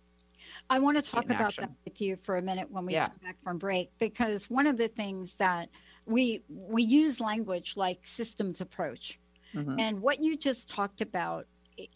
I 0.70 0.79
want 0.79 0.96
to 0.96 1.12
talk 1.12 1.25
about 1.25 1.41
action. 1.41 1.63
that 1.65 1.72
with 1.84 2.00
you 2.00 2.15
for 2.15 2.38
a 2.38 2.41
minute 2.41 2.72
when 2.72 2.86
we 2.86 2.93
yeah. 2.93 3.08
come 3.08 3.17
back 3.22 3.36
from 3.43 3.58
break, 3.58 3.91
because 4.00 4.50
one 4.50 4.65
of 4.65 4.77
the 4.77 4.88
things 4.88 5.36
that 5.36 5.67
we 6.05 6.41
we 6.48 6.84
use 6.84 7.20
language 7.20 7.75
like 7.75 8.00
systems 8.08 8.62
approach, 8.62 9.20
mm-hmm. 9.53 9.77
and 9.77 10.01
what 10.01 10.22
you 10.22 10.38
just 10.38 10.70
talked 10.70 11.01
about 11.01 11.48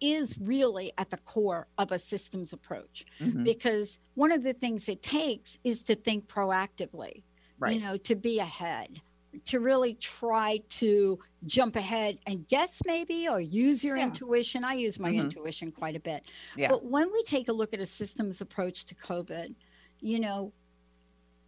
is 0.02 0.38
really 0.40 0.92
at 0.98 1.10
the 1.10 1.18
core 1.18 1.68
of 1.78 1.92
a 1.92 2.00
systems 2.00 2.54
approach, 2.54 3.06
mm-hmm. 3.20 3.44
because 3.44 4.00
one 4.16 4.32
of 4.32 4.44
the 4.44 4.54
things 4.54 4.90
it 4.90 5.02
takes 5.02 5.60
is 5.64 5.84
to 5.84 5.96
think 5.96 6.28
proactively, 6.28 7.24
right. 7.60 7.74
you 7.74 7.82
know, 7.82 7.98
to 7.98 8.16
be 8.16 8.40
ahead 8.40 9.02
to 9.46 9.60
really 9.60 9.94
try 9.96 10.62
to 10.70 11.20
jump 11.46 11.76
ahead 11.76 12.18
and 12.26 12.48
guess 12.48 12.82
maybe 12.86 13.28
or 13.28 13.40
use 13.40 13.84
your 13.84 13.98
yeah. 13.98 14.04
intuition. 14.04 14.64
I 14.64 14.74
use 14.74 15.00
my 15.00 15.10
mm-hmm. 15.10 15.22
intuition 15.22 15.72
quite 15.72 15.96
a 15.96 16.00
bit. 16.00 16.24
Yeah. 16.56 16.70
But 16.70 16.86
when 16.86 17.12
we 17.12 17.24
take 17.24 17.50
a 17.50 17.54
look 17.54 17.74
at 17.74 17.80
a 17.80 17.86
systems 17.86 18.42
approach 18.42 18.86
to 18.86 18.96
COVID, 18.96 19.54
you 20.02 20.20
know, 20.20 20.52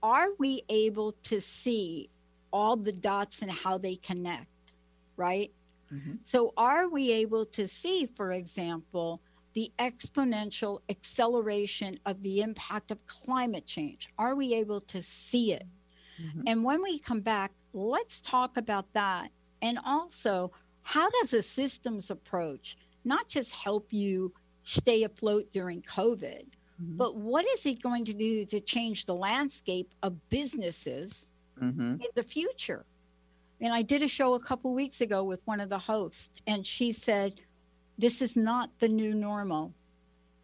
are 0.01 0.29
we 0.37 0.63
able 0.69 1.13
to 1.23 1.41
see 1.41 2.09
all 2.51 2.75
the 2.75 2.91
dots 2.91 3.41
and 3.41 3.51
how 3.51 3.77
they 3.77 3.95
connect, 3.95 4.47
right? 5.17 5.51
Mm-hmm. 5.93 6.13
So, 6.23 6.53
are 6.57 6.89
we 6.89 7.11
able 7.11 7.45
to 7.45 7.67
see, 7.67 8.05
for 8.05 8.31
example, 8.33 9.21
the 9.53 9.71
exponential 9.79 10.79
acceleration 10.89 11.99
of 12.05 12.21
the 12.21 12.41
impact 12.41 12.91
of 12.91 13.05
climate 13.05 13.65
change? 13.65 14.09
Are 14.17 14.35
we 14.35 14.53
able 14.53 14.81
to 14.81 15.01
see 15.01 15.53
it? 15.53 15.65
Mm-hmm. 16.21 16.41
And 16.47 16.63
when 16.63 16.83
we 16.83 16.99
come 16.99 17.21
back, 17.21 17.51
let's 17.73 18.21
talk 18.21 18.57
about 18.57 18.91
that. 18.93 19.29
And 19.61 19.79
also, 19.85 20.51
how 20.81 21.09
does 21.09 21.33
a 21.33 21.41
systems 21.41 22.09
approach 22.11 22.77
not 23.05 23.27
just 23.27 23.53
help 23.53 23.91
you 23.91 24.33
stay 24.63 25.03
afloat 25.03 25.49
during 25.49 25.81
COVID, 25.81 26.45
mm-hmm. 26.45 26.97
but 26.97 27.15
what 27.15 27.45
is 27.53 27.65
it 27.65 27.81
going 27.81 28.05
to 28.05 28.13
do 28.13 28.45
to 28.45 28.59
change 28.59 29.05
the 29.05 29.15
landscape 29.15 29.93
of 30.03 30.29
businesses 30.29 31.27
mm-hmm. 31.61 31.93
in 31.93 32.07
the 32.15 32.23
future? 32.23 32.85
And 33.61 33.73
I 33.73 33.81
did 33.81 34.03
a 34.03 34.07
show 34.07 34.35
a 34.35 34.39
couple 34.39 34.73
weeks 34.73 35.01
ago 35.01 35.23
with 35.23 35.45
one 35.45 35.59
of 35.59 35.69
the 35.69 35.77
hosts, 35.77 36.39
and 36.47 36.65
she 36.65 36.91
said, 36.91 37.41
This 37.97 38.21
is 38.21 38.37
not 38.37 38.69
the 38.79 38.87
new 38.87 39.13
normal. 39.13 39.73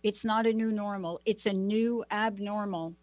It's 0.03 0.25
not 0.25 0.45
a 0.45 0.53
new 0.53 0.71
normal, 0.71 1.21
it's 1.25 1.45
a 1.45 1.53
new 1.53 2.03
abnormal 2.11 2.95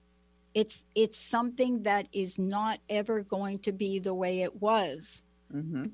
it's 0.55 0.85
it's 0.95 1.19
something 1.19 1.83
that 1.83 2.09
is 2.13 2.39
not 2.39 2.79
ever 2.89 3.23
going 3.23 3.59
to 3.61 3.73
be 3.73 3.99
the 3.99 4.15
way 4.15 4.43
it 4.43 4.61
was 4.61 5.25
mm-hmm. 5.53 5.85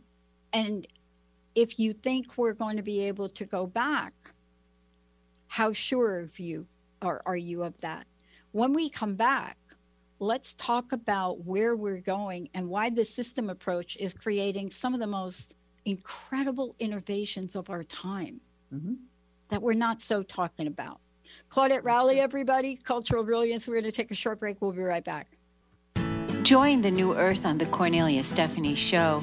and 0.53 0.87
if 1.55 1.79
you 1.79 1.93
think 1.93 2.37
we're 2.37 2.53
going 2.53 2.77
to 2.77 2.83
be 2.83 3.01
able 3.01 3.29
to 3.29 3.45
go 3.45 3.67
back 3.67 4.13
how 5.49 5.73
sure 5.73 6.21
of 6.21 6.39
you 6.39 6.67
are, 7.03 7.23
are 7.25 7.37
you 7.37 7.63
of 7.63 7.79
that 7.81 8.07
when 8.53 8.73
we 8.73 8.91
come 8.91 9.15
back 9.15 9.57
let's 10.21 10.55
talk 10.55 10.93
about 10.93 11.45
where 11.45 11.77
we're 11.77 12.01
going 12.01 12.49
and 12.55 12.69
why 12.69 12.91
the 12.91 13.05
system 13.05 13.51
approach 13.51 13.97
is 13.99 14.15
creating 14.15 14.71
some 14.71 14.95
of 14.95 15.01
the 15.01 15.07
most 15.07 15.57
incredible 15.85 16.75
innovations 16.79 17.57
of 17.57 17.71
our 17.71 17.85
time 17.85 18.41
mm-hmm. 18.75 18.95
that 19.49 19.63
we're 19.63 19.75
not 19.75 20.03
so 20.03 20.23
talking 20.23 20.67
about 20.67 21.01
Claudette 21.51 21.85
Rowley, 21.85 22.21
everybody, 22.21 22.77
Cultural 22.77 23.23
Brilliance. 23.23 23.69
We're 23.69 23.75
going 23.75 23.85
to 23.85 23.93
take 23.93 24.11
a 24.11 24.15
short 24.15 24.41
break. 24.41 24.61
We'll 24.61 24.73
be 24.73 24.83
right 24.83 25.05
back. 25.05 25.29
Join 26.43 26.81
the 26.81 26.91
new 26.91 27.15
earth 27.15 27.45
on 27.45 27.59
the 27.59 27.67
Cornelia 27.67 28.25
Stephanie 28.25 28.75
Show. 28.75 29.23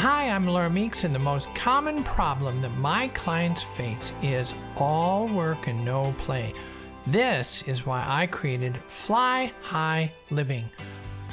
Hi, 0.00 0.30
I'm 0.30 0.46
Laura 0.46 0.70
Meeks, 0.70 1.02
and 1.02 1.12
the 1.12 1.18
most 1.18 1.52
common 1.56 2.04
problem 2.04 2.60
that 2.60 2.76
my 2.76 3.08
clients 3.14 3.64
face 3.64 4.14
is 4.22 4.54
all 4.76 5.26
work 5.26 5.66
and 5.66 5.84
no 5.84 6.14
play. 6.18 6.54
This 7.08 7.62
is 7.62 7.84
why 7.84 8.04
I 8.06 8.28
created 8.28 8.78
Fly 8.86 9.52
High 9.60 10.12
Living. 10.30 10.70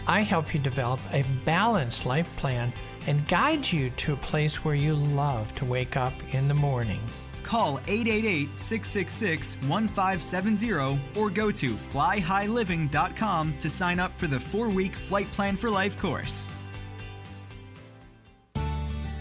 I 0.07 0.21
help 0.21 0.51
you 0.51 0.59
develop 0.59 0.99
a 1.13 1.23
balanced 1.45 2.07
life 2.07 2.35
plan 2.37 2.73
and 3.05 3.27
guide 3.27 3.71
you 3.71 3.91
to 3.91 4.13
a 4.13 4.17
place 4.17 4.65
where 4.65 4.73
you 4.73 4.95
love 4.95 5.53
to 5.57 5.65
wake 5.65 5.95
up 5.95 6.13
in 6.33 6.47
the 6.47 6.55
morning. 6.55 7.01
Call 7.43 7.79
888 7.87 8.57
666 8.57 9.57
1570 9.67 10.73
or 11.15 11.29
go 11.29 11.51
to 11.51 11.75
flyhighliving.com 11.75 13.57
to 13.59 13.69
sign 13.69 13.99
up 13.99 14.17
for 14.17 14.25
the 14.25 14.39
four 14.39 14.69
week 14.69 14.95
Flight 14.95 15.31
Plan 15.33 15.55
for 15.55 15.69
Life 15.69 15.99
course. 15.99 16.49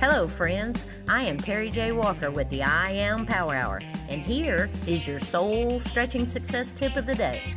Hello, 0.00 0.26
friends. 0.26 0.86
I 1.08 1.24
am 1.24 1.36
Terry 1.36 1.68
J. 1.68 1.92
Walker 1.92 2.30
with 2.30 2.48
the 2.48 2.62
I 2.62 2.90
Am 2.92 3.26
Power 3.26 3.54
Hour, 3.54 3.82
and 4.08 4.22
here 4.22 4.70
is 4.86 5.06
your 5.06 5.18
soul 5.18 5.78
stretching 5.78 6.26
success 6.26 6.72
tip 6.72 6.96
of 6.96 7.04
the 7.04 7.14
day. 7.14 7.54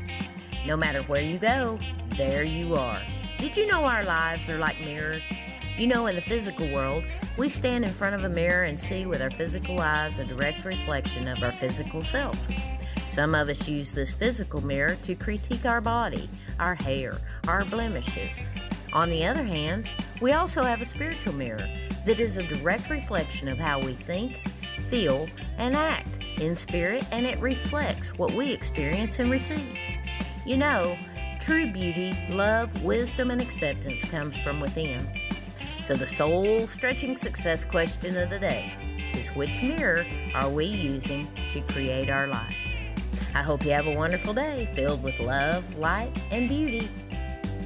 No 0.66 0.76
matter 0.76 1.04
where 1.04 1.22
you 1.22 1.38
go, 1.38 1.80
there 2.18 2.44
you 2.44 2.76
are. 2.76 3.02
Did 3.40 3.56
you 3.56 3.66
know 3.66 3.86
our 3.86 4.04
lives 4.04 4.50
are 4.50 4.58
like 4.58 4.78
mirrors? 4.82 5.24
You 5.78 5.88
know, 5.88 6.08
in 6.08 6.16
the 6.16 6.22
physical 6.22 6.70
world, 6.70 7.06
we 7.38 7.48
stand 7.48 7.86
in 7.86 7.92
front 7.92 8.14
of 8.14 8.26
a 8.26 8.30
mirror 8.30 8.64
and 8.64 8.78
see 8.78 9.06
with 9.06 9.22
our 9.22 9.32
physical 9.32 9.80
eyes 9.80 10.20
a 10.20 10.26
direct 10.26 10.66
reflection 10.66 11.30
of 11.30 11.42
our 11.44 11.54
physical 11.54 12.02
self. 12.02 12.38
Some 13.06 13.36
of 13.36 13.48
us 13.48 13.70
use 13.70 13.94
this 13.94 14.14
physical 14.14 14.60
mirror 14.60 14.98
to 15.04 15.16
critique 15.16 15.66
our 15.66 15.80
body, 15.80 16.30
our 16.60 16.76
hair, 16.76 17.22
our 17.48 17.64
blemishes. 17.64 18.42
On 18.94 19.10
the 19.10 19.26
other 19.26 19.44
hand, 19.44 19.90
we 20.22 20.34
also 20.34 20.62
have 20.62 20.80
a 20.80 20.86
spiritual 20.86 21.34
mirror 21.34 21.68
that 22.06 22.20
is 22.20 22.38
a 22.38 22.44
direct 22.44 22.92
reflection 22.92 23.48
of 23.48 23.58
how 23.58 23.80
we 23.80 23.94
think, 23.94 24.48
feel, 24.78 25.28
and 25.58 25.76
act 25.76 26.20
in 26.40 26.56
spirit, 26.56 27.04
and 27.12 27.26
it 27.26 27.40
reflects 27.40 28.16
what 28.20 28.32
we 28.34 28.52
experience 28.52 29.18
and 29.18 29.32
receive. 29.32 29.78
You 30.46 30.58
know, 30.58 30.96
true 31.40 31.72
beauty, 31.72 32.16
love, 32.30 32.84
wisdom, 32.84 33.32
and 33.32 33.42
acceptance 33.42 34.06
comes 34.06 34.38
from 34.38 34.60
within. 34.60 35.10
So, 35.82 35.96
the 35.96 36.08
soul 36.08 36.68
stretching 36.68 37.18
success 37.18 37.64
question 37.64 38.16
of 38.16 38.30
the 38.30 38.40
day 38.40 38.74
is 39.16 39.30
which 39.30 39.62
mirror 39.64 40.06
are 40.36 40.50
we 40.50 40.66
using 40.66 41.28
to 41.50 41.62
create 41.62 42.12
our 42.12 42.28
life? 42.28 42.56
I 43.36 43.42
hope 43.42 43.66
you 43.66 43.72
have 43.72 43.88
a 43.88 43.96
wonderful 43.96 44.36
day 44.36 44.70
filled 44.74 45.02
with 45.02 45.20
love, 45.20 45.78
light, 45.78 46.16
and 46.30 46.48
beauty. 46.48 46.88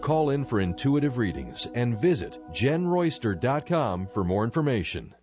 Call 0.00 0.30
in 0.30 0.44
for 0.44 0.60
intuitive 0.60 1.18
readings 1.18 1.66
and 1.74 2.00
visit 2.00 2.38
jenroyster.com 2.52 4.06
for 4.06 4.24
more 4.24 4.44
information. 4.44 5.14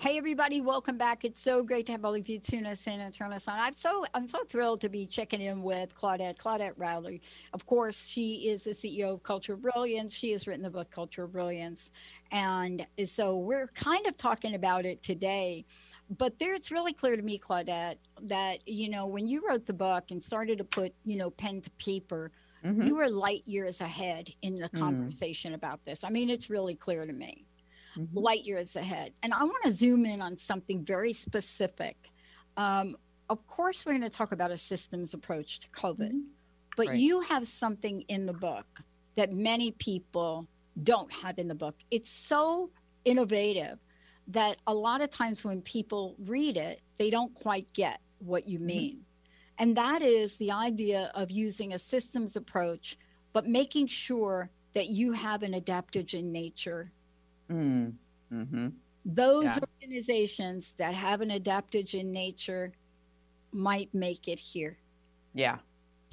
Hey 0.00 0.16
everybody, 0.16 0.60
welcome 0.60 0.96
back. 0.96 1.24
It's 1.24 1.40
so 1.40 1.64
great 1.64 1.86
to 1.86 1.92
have 1.92 2.04
all 2.04 2.14
of 2.14 2.28
you 2.28 2.38
tune 2.38 2.66
us 2.66 2.86
in 2.86 3.00
and 3.00 3.12
turn 3.12 3.32
us 3.32 3.48
on. 3.48 3.58
I'm 3.58 3.72
so 3.72 4.04
I'm 4.14 4.28
so 4.28 4.44
thrilled 4.44 4.80
to 4.82 4.88
be 4.88 5.06
checking 5.06 5.40
in 5.40 5.60
with 5.60 5.92
Claudette, 5.92 6.36
Claudette 6.36 6.74
Rowley. 6.76 7.20
Of 7.52 7.66
course, 7.66 8.06
she 8.06 8.48
is 8.48 8.62
the 8.62 8.70
CEO 8.70 9.14
of 9.14 9.24
Culture 9.24 9.56
Brilliance. 9.56 10.14
She 10.14 10.30
has 10.30 10.46
written 10.46 10.62
the 10.62 10.70
book 10.70 10.92
Culture 10.92 11.26
Brilliance. 11.26 11.90
And 12.30 12.86
so 13.06 13.38
we're 13.38 13.66
kind 13.68 14.06
of 14.06 14.16
talking 14.16 14.54
about 14.54 14.86
it 14.86 15.02
today. 15.02 15.64
But 16.16 16.38
there 16.38 16.54
it's 16.54 16.70
really 16.70 16.92
clear 16.92 17.16
to 17.16 17.22
me, 17.22 17.36
Claudette, 17.36 17.96
that 18.22 18.68
you 18.68 18.88
know, 18.88 19.06
when 19.06 19.26
you 19.26 19.42
wrote 19.48 19.66
the 19.66 19.72
book 19.72 20.12
and 20.12 20.22
started 20.22 20.58
to 20.58 20.64
put, 20.64 20.94
you 21.04 21.16
know, 21.16 21.30
pen 21.30 21.60
to 21.60 21.70
paper, 21.70 22.30
mm-hmm. 22.64 22.82
you 22.82 22.96
were 22.96 23.08
light 23.08 23.42
years 23.46 23.80
ahead 23.80 24.30
in 24.42 24.58
the 24.58 24.68
mm. 24.68 24.78
conversation 24.78 25.52
mm. 25.52 25.56
about 25.56 25.84
this. 25.84 26.04
I 26.04 26.10
mean, 26.10 26.30
it's 26.30 26.50
really 26.50 26.74
clear 26.74 27.06
to 27.06 27.12
me 27.12 27.46
mm-hmm. 27.98 28.18
light 28.18 28.44
years 28.44 28.76
ahead. 28.76 29.12
And 29.22 29.32
I 29.32 29.42
want 29.44 29.64
to 29.64 29.72
zoom 29.72 30.06
in 30.06 30.22
on 30.22 30.36
something 30.36 30.84
very 30.84 31.12
specific. 31.12 31.96
Um, 32.56 32.96
of 33.30 33.46
course, 33.46 33.84
we're 33.84 33.92
going 33.92 34.10
to 34.10 34.16
talk 34.16 34.32
about 34.32 34.50
a 34.50 34.56
systems 34.56 35.14
approach 35.14 35.60
to 35.60 35.70
COVID, 35.70 36.10
mm-hmm. 36.10 36.18
but 36.76 36.88
right. 36.88 36.98
you 36.98 37.20
have 37.22 37.46
something 37.46 38.02
in 38.08 38.26
the 38.26 38.32
book 38.32 38.66
that 39.16 39.32
many 39.32 39.72
people 39.72 40.46
don't 40.82 41.12
have 41.12 41.38
in 41.38 41.48
the 41.48 41.54
book. 41.54 41.74
It's 41.90 42.10
so 42.10 42.70
innovative 43.04 43.78
that 44.28 44.56
a 44.66 44.74
lot 44.74 45.00
of 45.00 45.10
times 45.10 45.44
when 45.44 45.62
people 45.62 46.14
read 46.26 46.56
it, 46.56 46.80
they 46.98 47.10
don't 47.10 47.34
quite 47.34 47.72
get 47.72 48.00
what 48.18 48.46
you 48.46 48.58
mm-hmm. 48.58 48.66
mean. 48.66 49.04
And 49.58 49.76
that 49.76 50.02
is 50.02 50.38
the 50.38 50.52
idea 50.52 51.10
of 51.14 51.30
using 51.30 51.74
a 51.74 51.78
systems 51.78 52.36
approach, 52.36 52.96
but 53.32 53.46
making 53.46 53.88
sure 53.88 54.50
that 54.74 54.88
you 54.88 55.12
have 55.12 55.42
an 55.42 55.52
adaptogen 55.52 56.24
nature 56.24 56.92
Mm. 57.50 57.94
Mm-hmm. 58.32 58.68
Those 59.04 59.44
yeah. 59.44 59.58
organizations 59.80 60.74
that 60.74 60.94
have 60.94 61.20
an 61.20 61.30
adaptogen 61.30 62.06
nature 62.06 62.72
might 63.52 63.92
make 63.94 64.28
it 64.28 64.38
here. 64.38 64.76
Yeah. 65.34 65.58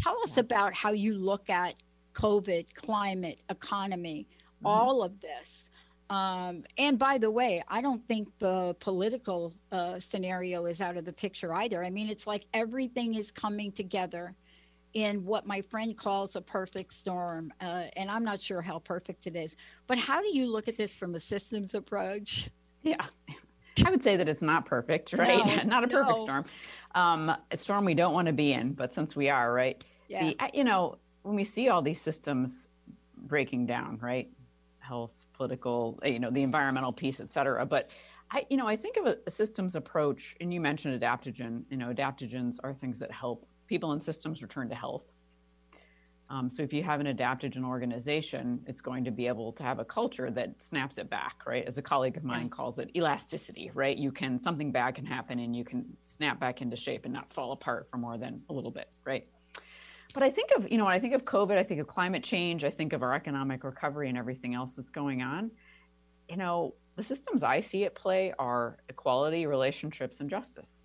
Tell 0.01 0.17
us 0.23 0.37
yeah. 0.37 0.41
about 0.41 0.73
how 0.73 0.91
you 0.91 1.15
look 1.15 1.49
at 1.49 1.75
COVID, 2.13 2.73
climate, 2.73 3.41
economy, 3.49 4.27
mm-hmm. 4.29 4.67
all 4.67 5.03
of 5.03 5.19
this. 5.19 5.71
Um, 6.09 6.63
and 6.77 6.99
by 6.99 7.17
the 7.17 7.31
way, 7.31 7.63
I 7.67 7.81
don't 7.81 8.05
think 8.07 8.27
the 8.37 8.75
political 8.79 9.53
uh, 9.71 9.99
scenario 9.99 10.65
is 10.65 10.81
out 10.81 10.97
of 10.97 11.05
the 11.05 11.13
picture 11.13 11.53
either. 11.53 11.83
I 11.83 11.89
mean, 11.89 12.09
it's 12.09 12.27
like 12.27 12.45
everything 12.53 13.15
is 13.15 13.31
coming 13.31 13.71
together 13.71 14.35
in 14.93 15.25
what 15.25 15.45
my 15.45 15.61
friend 15.61 15.97
calls 15.97 16.35
a 16.35 16.41
perfect 16.41 16.93
storm. 16.93 17.51
Uh, 17.59 17.83
and 17.95 18.09
I'm 18.09 18.23
not 18.23 18.41
sure 18.41 18.61
how 18.61 18.79
perfect 18.79 19.27
it 19.27 19.35
is. 19.35 19.57
But 19.87 19.97
how 19.97 20.21
do 20.21 20.35
you 20.35 20.49
look 20.49 20.67
at 20.67 20.77
this 20.77 20.95
from 20.95 21.15
a 21.15 21.19
systems 21.19 21.73
approach? 21.73 22.49
Yeah. 22.81 23.05
I 23.85 23.89
would 23.89 24.03
say 24.03 24.15
that 24.15 24.29
it's 24.29 24.41
not 24.41 24.65
perfect, 24.65 25.11
right? 25.11 25.45
No, 25.45 25.63
not 25.65 25.83
a 25.83 25.87
perfect 25.87 26.17
no. 26.17 26.23
storm. 26.23 26.43
Um, 26.93 27.35
a 27.51 27.57
storm 27.57 27.83
we 27.83 27.93
don't 27.93 28.13
want 28.13 28.27
to 28.27 28.33
be 28.33 28.53
in, 28.53 28.71
but 28.71 28.93
since 28.93 29.15
we 29.15 29.29
are, 29.29 29.51
right? 29.51 29.83
Yeah. 30.07 30.23
The, 30.23 30.51
you 30.53 30.63
know, 30.63 30.97
when 31.23 31.35
we 31.35 31.43
see 31.43 31.67
all 31.67 31.81
these 31.81 31.99
systems 31.99 32.69
breaking 33.17 33.65
down, 33.65 33.97
right? 34.01 34.29
Health, 34.79 35.24
political, 35.37 35.99
you 36.03 36.19
know, 36.19 36.31
the 36.31 36.43
environmental 36.43 36.93
piece, 36.93 37.19
et 37.19 37.29
cetera. 37.29 37.65
But 37.65 37.97
I, 38.31 38.45
you 38.49 38.57
know, 38.57 38.67
I 38.67 38.75
think 38.75 38.97
of 38.97 39.05
a, 39.05 39.17
a 39.27 39.31
systems 39.31 39.75
approach, 39.75 40.35
and 40.41 40.53
you 40.53 40.61
mentioned 40.61 40.99
adaptogen. 40.99 41.63
You 41.69 41.77
know, 41.77 41.93
adaptogens 41.93 42.57
are 42.63 42.73
things 42.73 42.99
that 42.99 43.11
help 43.11 43.47
people 43.67 43.91
and 43.91 44.03
systems 44.03 44.41
return 44.41 44.69
to 44.69 44.75
health. 44.75 45.11
Um, 46.27 46.49
so 46.49 46.63
if 46.63 46.73
you 46.73 46.81
have 46.81 46.99
an 46.99 47.05
adaptogen 47.05 47.63
organization, 47.63 48.59
it's 48.65 48.81
going 48.81 49.03
to 49.03 49.11
be 49.11 49.27
able 49.27 49.51
to 49.53 49.63
have 49.63 49.77
a 49.77 49.85
culture 49.85 50.31
that 50.31 50.63
snaps 50.63 50.97
it 50.97 51.07
back, 51.07 51.43
right? 51.45 51.63
As 51.67 51.77
a 51.77 51.83
colleague 51.83 52.17
of 52.17 52.23
mine 52.23 52.49
calls 52.49 52.79
it 52.79 52.89
elasticity, 52.95 53.69
right? 53.75 53.95
You 53.95 54.11
can 54.11 54.39
something 54.39 54.71
bad 54.71 54.95
can 54.95 55.05
happen 55.05 55.37
and 55.37 55.55
you 55.55 55.63
can 55.63 55.85
snap 56.03 56.39
back 56.39 56.63
into 56.63 56.75
shape 56.75 57.05
and 57.05 57.13
not 57.13 57.27
fall 57.27 57.51
apart 57.51 57.87
for 57.87 57.97
more 57.97 58.17
than 58.17 58.41
a 58.49 58.53
little 58.53 58.71
bit, 58.71 58.89
right? 59.05 59.27
But 60.15 60.23
I 60.23 60.31
think 60.31 60.49
of, 60.57 60.71
you 60.71 60.79
know, 60.79 60.85
when 60.85 60.93
I 60.93 60.99
think 60.99 61.13
of 61.13 61.25
COVID, 61.25 61.57
I 61.57 61.63
think 61.63 61.79
of 61.79 61.87
climate 61.87 62.23
change, 62.23 62.63
I 62.63 62.71
think 62.71 62.93
of 62.93 63.03
our 63.03 63.13
economic 63.13 63.63
recovery 63.63 64.09
and 64.09 64.17
everything 64.17 64.55
else 64.55 64.73
that's 64.75 64.89
going 64.89 65.21
on. 65.21 65.51
You 66.29 66.37
know, 66.37 66.73
the 66.95 67.03
systems 67.03 67.43
I 67.43 67.59
see 67.59 67.83
at 67.83 67.93
play 67.93 68.33
are 68.39 68.77
equality, 68.89 69.45
relationships, 69.45 70.21
and 70.21 70.29
justice. 70.29 70.81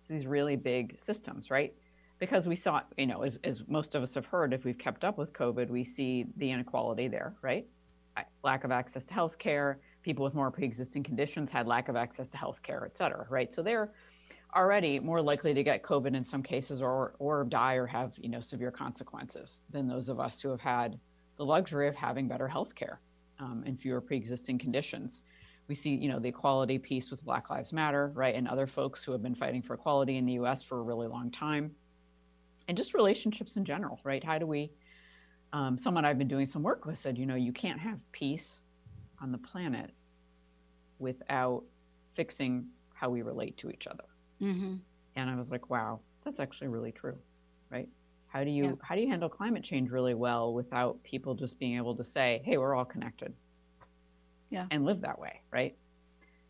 It's 0.00 0.08
these 0.08 0.26
really 0.26 0.56
big 0.56 0.98
systems, 1.00 1.50
right? 1.50 1.74
because 2.18 2.46
we 2.46 2.56
saw, 2.56 2.80
you 2.96 3.06
know, 3.06 3.22
as, 3.22 3.38
as 3.44 3.62
most 3.68 3.94
of 3.94 4.02
us 4.02 4.14
have 4.14 4.26
heard, 4.26 4.52
if 4.52 4.64
we've 4.64 4.78
kept 4.78 5.04
up 5.04 5.18
with 5.18 5.32
COVID, 5.32 5.68
we 5.68 5.84
see 5.84 6.26
the 6.36 6.50
inequality 6.50 7.08
there, 7.08 7.34
right? 7.42 7.66
Lack 8.42 8.64
of 8.64 8.70
access 8.70 9.04
to 9.06 9.14
health 9.14 9.38
care, 9.38 9.80
people 10.02 10.24
with 10.24 10.34
more 10.34 10.50
pre-existing 10.50 11.02
conditions 11.02 11.50
had 11.50 11.66
lack 11.66 11.88
of 11.88 11.96
access 11.96 12.28
to 12.30 12.38
health 12.38 12.62
care, 12.62 12.84
et 12.86 12.96
cetera, 12.96 13.26
right? 13.28 13.54
So 13.54 13.62
they're 13.62 13.92
already 14.56 14.98
more 14.98 15.20
likely 15.20 15.52
to 15.54 15.62
get 15.62 15.82
COVID 15.82 16.16
in 16.16 16.24
some 16.24 16.42
cases 16.42 16.80
or, 16.80 17.14
or 17.18 17.44
die 17.44 17.74
or 17.74 17.86
have, 17.86 18.14
you 18.18 18.28
know, 18.28 18.40
severe 18.40 18.70
consequences 18.70 19.60
than 19.70 19.86
those 19.86 20.08
of 20.08 20.18
us 20.18 20.40
who 20.40 20.48
have 20.48 20.60
had 20.60 20.98
the 21.36 21.44
luxury 21.44 21.86
of 21.88 21.94
having 21.94 22.26
better 22.26 22.48
health 22.48 22.74
care 22.74 23.00
um, 23.38 23.62
and 23.66 23.78
fewer 23.78 24.00
pre-existing 24.00 24.58
conditions. 24.58 25.22
We 25.68 25.74
see, 25.74 25.94
you 25.94 26.08
know, 26.08 26.18
the 26.18 26.28
equality 26.28 26.78
piece 26.78 27.10
with 27.10 27.24
Black 27.24 27.50
Lives 27.50 27.72
Matter, 27.72 28.10
right? 28.14 28.34
And 28.34 28.48
other 28.48 28.66
folks 28.66 29.04
who 29.04 29.12
have 29.12 29.22
been 29.22 29.34
fighting 29.34 29.62
for 29.62 29.74
equality 29.74 30.16
in 30.16 30.24
the 30.24 30.34
US 30.34 30.62
for 30.62 30.78
a 30.78 30.84
really 30.84 31.08
long 31.08 31.30
time 31.30 31.74
and 32.68 32.76
just 32.76 32.94
relationships 32.94 33.56
in 33.56 33.64
general, 33.64 34.00
right? 34.04 34.24
How 34.24 34.38
do 34.38 34.46
we? 34.46 34.72
Um, 35.52 35.78
someone 35.78 36.04
I've 36.04 36.18
been 36.18 36.28
doing 36.28 36.46
some 36.46 36.62
work 36.62 36.86
with 36.86 36.98
said, 36.98 37.16
you 37.16 37.24
know, 37.24 37.36
you 37.36 37.52
can't 37.52 37.78
have 37.78 38.00
peace 38.12 38.60
on 39.22 39.32
the 39.32 39.38
planet 39.38 39.90
without 40.98 41.62
fixing 42.12 42.66
how 42.94 43.10
we 43.10 43.22
relate 43.22 43.56
to 43.58 43.70
each 43.70 43.86
other. 43.86 44.04
Mm-hmm. 44.40 44.76
And 45.16 45.30
I 45.30 45.36
was 45.36 45.50
like, 45.50 45.70
wow, 45.70 46.00
that's 46.24 46.40
actually 46.40 46.68
really 46.68 46.92
true, 46.92 47.16
right? 47.70 47.88
How 48.28 48.44
do 48.44 48.50
you 48.50 48.64
yeah. 48.64 48.72
how 48.82 48.94
do 48.94 49.00
you 49.00 49.08
handle 49.08 49.28
climate 49.28 49.62
change 49.62 49.90
really 49.90 50.14
well 50.14 50.52
without 50.52 51.02
people 51.02 51.34
just 51.34 51.58
being 51.58 51.76
able 51.76 51.94
to 51.96 52.04
say, 52.04 52.42
hey, 52.44 52.58
we're 52.58 52.74
all 52.74 52.84
connected, 52.84 53.32
yeah, 54.50 54.66
and 54.70 54.84
live 54.84 55.00
that 55.00 55.18
way, 55.18 55.40
right? 55.52 55.74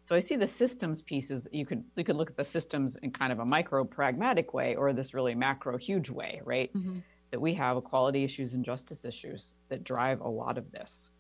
So 0.05 0.17
I 0.17 0.21
see 0.21 0.37
the 0.37 0.49
systems 0.49 1.03
pieces. 1.03 1.47
You 1.53 1.67
could 1.67 1.85
you 1.97 2.05
could 2.05 2.17
look 2.17 2.31
at 2.31 2.37
the 2.37 2.45
systems 2.45 2.97
in 2.97 3.11
kind 3.11 3.33
of 3.33 3.41
a 3.41 3.45
micro 3.45 3.85
pragmatic 3.85 4.55
way, 4.55 4.75
or 4.75 4.93
this 4.93 5.15
really 5.15 5.35
macro 5.35 5.77
huge 5.77 6.11
way, 6.11 6.41
right? 6.45 6.73
Mm-hmm. 6.73 6.99
That 7.33 7.41
we 7.41 7.55
have 7.55 7.77
equality 7.77 8.25
issues 8.25 8.53
and 8.55 8.65
justice 8.65 9.05
issues 9.05 9.55
that 9.69 9.85
drive 9.85 10.23
a 10.23 10.29
lot 10.29 10.59
of 10.59 10.71
this. 10.71 11.11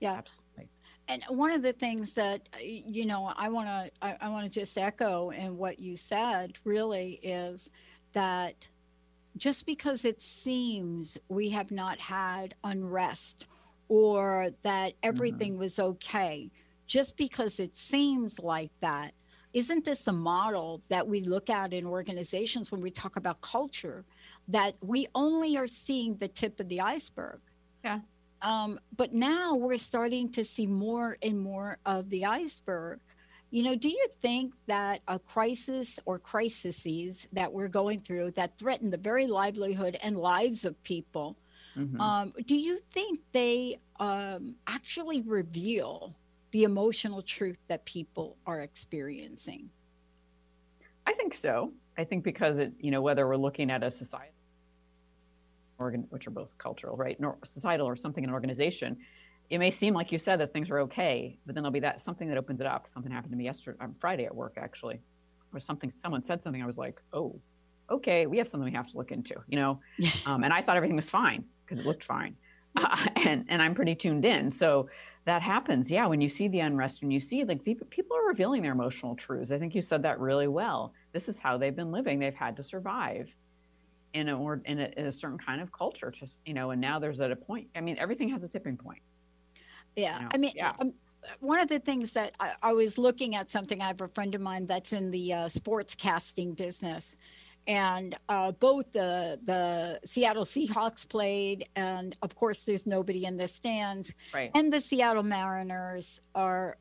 Yeah, 0.00 0.14
absolutely. 0.14 0.68
And 1.08 1.22
one 1.28 1.52
of 1.52 1.62
the 1.62 1.72
things 1.72 2.14
that 2.14 2.48
you 2.60 3.06
know 3.06 3.32
I 3.36 3.48
want 3.48 3.68
to 3.68 3.90
I, 4.00 4.16
I 4.20 4.28
want 4.30 4.44
to 4.44 4.50
just 4.50 4.76
echo 4.78 5.30
in 5.30 5.56
what 5.56 5.78
you 5.78 5.96
said 5.96 6.58
really 6.64 7.20
is 7.22 7.70
that 8.14 8.54
just 9.36 9.66
because 9.66 10.04
it 10.04 10.22
seems 10.22 11.18
we 11.28 11.50
have 11.50 11.70
not 11.70 11.98
had 12.00 12.54
unrest 12.62 13.46
or 13.88 14.48
that 14.62 14.94
everything 15.02 15.52
mm-hmm. 15.52 15.60
was 15.60 15.78
okay 15.78 16.50
just 16.86 17.16
because 17.16 17.60
it 17.60 17.76
seems 17.76 18.40
like 18.40 18.72
that, 18.80 19.14
isn't 19.52 19.84
this 19.84 20.06
a 20.06 20.12
model 20.12 20.82
that 20.88 21.06
we 21.06 21.20
look 21.20 21.48
at 21.48 21.72
in 21.72 21.86
organizations 21.86 22.70
when 22.70 22.80
we 22.80 22.90
talk 22.90 23.16
about 23.16 23.40
culture 23.40 24.04
that 24.48 24.76
we 24.82 25.06
only 25.14 25.56
are 25.56 25.68
seeing 25.68 26.16
the 26.16 26.28
tip 26.28 26.58
of 26.60 26.68
the 26.68 26.80
iceberg? 26.80 27.40
Yeah. 27.84 28.00
Um, 28.44 28.78
but 28.94 29.14
now 29.14 29.56
we're 29.56 29.78
starting 29.78 30.30
to 30.32 30.44
see 30.44 30.66
more 30.66 31.16
and 31.22 31.40
more 31.40 31.78
of 31.86 32.10
the 32.10 32.26
iceberg. 32.26 33.00
You 33.50 33.62
know, 33.62 33.74
do 33.74 33.88
you 33.88 34.06
think 34.20 34.52
that 34.66 35.00
a 35.08 35.18
crisis 35.18 35.98
or 36.04 36.18
crises 36.18 37.26
that 37.32 37.52
we're 37.52 37.68
going 37.68 38.00
through 38.00 38.32
that 38.32 38.58
threaten 38.58 38.90
the 38.90 38.98
very 38.98 39.26
livelihood 39.26 39.96
and 40.02 40.18
lives 40.18 40.66
of 40.66 40.80
people, 40.84 41.38
mm-hmm. 41.74 41.98
um, 42.00 42.34
do 42.46 42.54
you 42.54 42.76
think 42.90 43.20
they 43.32 43.78
um, 43.98 44.56
actually 44.66 45.22
reveal 45.22 46.14
the 46.50 46.64
emotional 46.64 47.22
truth 47.22 47.58
that 47.68 47.86
people 47.86 48.36
are 48.46 48.60
experiencing? 48.60 49.70
I 51.06 51.14
think 51.14 51.32
so. 51.32 51.72
I 51.96 52.04
think 52.04 52.24
because 52.24 52.58
it, 52.58 52.72
you 52.78 52.90
know, 52.90 53.00
whether 53.00 53.26
we're 53.26 53.36
looking 53.36 53.70
at 53.70 53.82
a 53.82 53.90
society, 53.90 54.33
organ, 55.78 56.06
which 56.10 56.26
are 56.26 56.30
both 56.30 56.56
cultural, 56.58 56.96
right, 56.96 57.18
nor 57.18 57.38
societal 57.44 57.86
or 57.86 57.96
something 57.96 58.24
in 58.24 58.30
an 58.30 58.34
organization, 58.34 58.96
it 59.50 59.58
may 59.58 59.70
seem 59.70 59.94
like 59.94 60.12
you 60.12 60.18
said 60.18 60.40
that 60.40 60.52
things 60.52 60.70
are 60.70 60.80
okay, 60.80 61.38
but 61.46 61.54
then 61.54 61.62
there'll 61.62 61.72
be 61.72 61.80
that 61.80 62.00
something 62.00 62.28
that 62.28 62.38
opens 62.38 62.60
it 62.60 62.66
up. 62.66 62.88
Something 62.88 63.12
happened 63.12 63.32
to 63.32 63.36
me 63.36 63.44
yesterday 63.44 63.76
on 63.80 63.94
Friday 63.98 64.24
at 64.24 64.34
work 64.34 64.54
actually, 64.56 65.00
or 65.52 65.60
something 65.60 65.90
someone 65.90 66.24
said 66.24 66.42
something. 66.42 66.62
I 66.62 66.66
was 66.66 66.78
like, 66.78 67.00
oh, 67.12 67.40
okay, 67.90 68.26
we 68.26 68.38
have 68.38 68.48
something 68.48 68.64
we 68.64 68.76
have 68.76 68.90
to 68.90 68.96
look 68.96 69.12
into, 69.12 69.34
you 69.48 69.56
know. 69.56 69.80
um, 70.26 70.44
and 70.44 70.52
I 70.52 70.62
thought 70.62 70.76
everything 70.76 70.96
was 70.96 71.10
fine 71.10 71.44
because 71.64 71.78
it 71.78 71.86
looked 71.86 72.04
fine, 72.04 72.36
uh, 72.76 73.06
and 73.16 73.44
and 73.48 73.60
I'm 73.60 73.74
pretty 73.74 73.94
tuned 73.94 74.24
in. 74.24 74.50
So 74.50 74.88
that 75.26 75.42
happens, 75.42 75.90
yeah. 75.90 76.06
When 76.06 76.20
you 76.20 76.28
see 76.28 76.48
the 76.48 76.60
unrest, 76.60 77.02
when 77.02 77.10
you 77.10 77.20
see 77.20 77.44
like 77.44 77.64
the, 77.64 77.74
people 77.74 78.16
are 78.16 78.28
revealing 78.28 78.62
their 78.62 78.72
emotional 78.72 79.14
truths. 79.14 79.50
I 79.50 79.58
think 79.58 79.74
you 79.74 79.82
said 79.82 80.02
that 80.02 80.20
really 80.20 80.48
well. 80.48 80.94
This 81.12 81.28
is 81.28 81.38
how 81.38 81.58
they've 81.58 81.74
been 81.74 81.92
living. 81.92 82.18
They've 82.18 82.34
had 82.34 82.56
to 82.56 82.62
survive 82.62 83.28
in 84.14 84.28
a 84.28 84.38
or 84.38 84.62
in 84.64 84.80
a, 84.80 84.90
in 84.96 85.06
a 85.06 85.12
certain 85.12 85.38
kind 85.38 85.60
of 85.60 85.70
culture. 85.72 86.10
Just 86.10 86.38
you 86.46 86.54
know, 86.54 86.70
and 86.70 86.80
now 86.80 86.98
there's 86.98 87.20
at 87.20 87.30
a 87.30 87.36
point. 87.36 87.68
I 87.76 87.80
mean, 87.80 87.96
everything 87.98 88.30
has 88.30 88.42
a 88.42 88.48
tipping 88.48 88.76
point. 88.76 89.02
Yeah. 89.96 90.16
You 90.16 90.22
know? 90.22 90.28
I 90.32 90.36
mean, 90.38 90.52
yeah. 90.54 90.72
Um, 90.78 90.94
one 91.40 91.60
of 91.60 91.68
the 91.68 91.78
things 91.78 92.12
that 92.14 92.32
I, 92.38 92.52
I, 92.62 92.72
was 92.72 92.98
looking 92.98 93.34
at 93.34 93.48
something, 93.48 93.80
I 93.80 93.86
have 93.86 94.00
a 94.00 94.08
friend 94.08 94.34
of 94.34 94.40
mine 94.40 94.66
that's 94.66 94.92
in 94.92 95.10
the 95.10 95.32
uh, 95.32 95.48
sports 95.48 95.94
casting 95.94 96.52
business. 96.52 97.16
And 97.66 98.14
uh, 98.28 98.52
both 98.52 98.92
the 98.92 99.38
the 99.44 99.98
Seattle 100.04 100.44
Seahawks 100.44 101.08
played, 101.08 101.66
and 101.76 102.14
of 102.20 102.34
course, 102.34 102.64
there's 102.64 102.86
nobody 102.86 103.24
in 103.24 103.38
the 103.38 103.48
stands. 103.48 104.14
Right. 104.34 104.50
And 104.54 104.70
the 104.70 104.80
Seattle 104.80 105.22
Mariners 105.22 106.20
are 106.34 106.76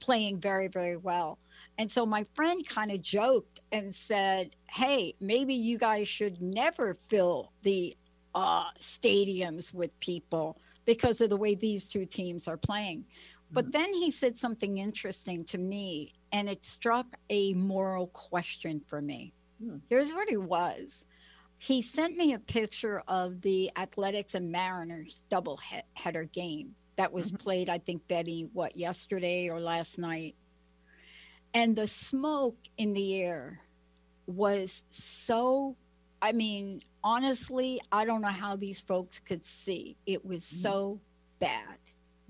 playing 0.00 0.38
very, 0.40 0.68
very 0.68 0.96
well. 0.96 1.38
And 1.78 1.90
so 1.90 2.06
my 2.06 2.24
friend 2.34 2.66
kind 2.66 2.90
of 2.90 3.02
joked 3.02 3.60
and 3.70 3.94
said, 3.94 4.56
"Hey, 4.70 5.14
maybe 5.20 5.54
you 5.54 5.78
guys 5.78 6.08
should 6.08 6.40
never 6.40 6.94
fill 6.94 7.52
the 7.62 7.96
uh, 8.36 8.70
stadiums 8.80 9.72
with 9.74 9.98
people 9.98 10.58
because 10.84 11.20
of 11.20 11.30
the 11.30 11.36
way 11.36 11.54
these 11.54 11.88
two 11.88 12.06
teams 12.06 12.46
are 12.46 12.58
playing. 12.58 13.04
But 13.50 13.64
mm-hmm. 13.64 13.70
then 13.72 13.94
he 13.94 14.10
said 14.10 14.36
something 14.36 14.78
interesting 14.78 15.44
to 15.46 15.58
me, 15.58 16.14
and 16.32 16.48
it 16.48 16.64
struck 16.64 17.06
a 17.30 17.54
moral 17.54 18.08
question 18.08 18.80
for 18.86 19.00
me. 19.00 19.32
Mm. 19.62 19.80
Here's 19.88 20.12
what 20.12 20.30
it 20.30 20.40
was. 20.40 21.08
He 21.58 21.80
sent 21.80 22.16
me 22.16 22.34
a 22.34 22.38
picture 22.38 23.02
of 23.08 23.40
the 23.40 23.70
Athletics 23.76 24.34
and 24.34 24.52
Mariners 24.52 25.24
double 25.30 25.58
header 25.94 26.24
game 26.24 26.74
that 26.96 27.12
was 27.12 27.28
mm-hmm. 27.28 27.36
played, 27.36 27.70
I 27.70 27.78
think, 27.78 28.06
Betty, 28.06 28.48
what, 28.52 28.76
yesterday 28.76 29.48
or 29.48 29.60
last 29.60 29.98
night? 29.98 30.34
And 31.54 31.76
the 31.76 31.86
smoke 31.86 32.58
in 32.76 32.94
the 32.94 33.22
air 33.22 33.60
was 34.26 34.84
so 34.90 35.76
I 36.22 36.32
mean, 36.32 36.80
honestly, 37.04 37.80
I 37.92 38.04
don't 38.04 38.22
know 38.22 38.28
how 38.28 38.56
these 38.56 38.80
folks 38.80 39.20
could 39.20 39.44
see. 39.44 39.96
It 40.06 40.24
was 40.24 40.42
mm. 40.42 40.62
so 40.62 41.00
bad. 41.38 41.76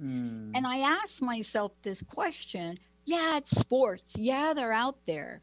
Mm. 0.03 0.53
And 0.55 0.67
I 0.67 0.79
asked 0.79 1.23
myself 1.23 1.73
this 1.83 2.03
question 2.03 2.79
yeah, 3.07 3.37
it's 3.37 3.53
sports. 3.53 4.17
Yeah, 4.19 4.53
they're 4.53 4.73
out 4.73 4.99
there. 5.07 5.41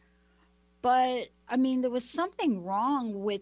But 0.82 1.30
I 1.48 1.56
mean, 1.56 1.82
there 1.82 1.90
was 1.90 2.08
something 2.08 2.64
wrong 2.64 3.24
with 3.24 3.42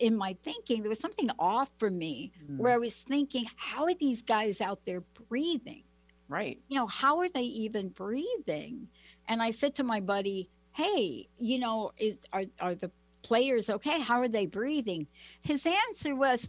in 0.00 0.16
my 0.16 0.36
thinking. 0.42 0.82
There 0.82 0.88
was 0.88 1.00
something 1.00 1.28
off 1.38 1.70
for 1.76 1.90
me 1.90 2.32
mm. 2.42 2.56
where 2.56 2.72
I 2.72 2.78
was 2.78 3.02
thinking, 3.02 3.46
how 3.56 3.84
are 3.84 3.94
these 3.94 4.22
guys 4.22 4.60
out 4.62 4.80
there 4.86 5.02
breathing? 5.28 5.84
Right. 6.28 6.58
You 6.68 6.76
know, 6.76 6.86
how 6.86 7.18
are 7.18 7.28
they 7.28 7.42
even 7.42 7.90
breathing? 7.90 8.88
And 9.28 9.42
I 9.42 9.50
said 9.50 9.74
to 9.76 9.84
my 9.84 10.00
buddy, 10.00 10.48
hey, 10.72 11.28
you 11.38 11.58
know, 11.58 11.92
is 11.98 12.18
are, 12.32 12.44
are 12.60 12.74
the 12.74 12.90
players, 13.22 13.68
okay, 13.68 14.00
how 14.00 14.20
are 14.20 14.28
they 14.28 14.46
breathing? 14.46 15.06
His 15.42 15.66
answer 15.66 16.14
was, 16.14 16.48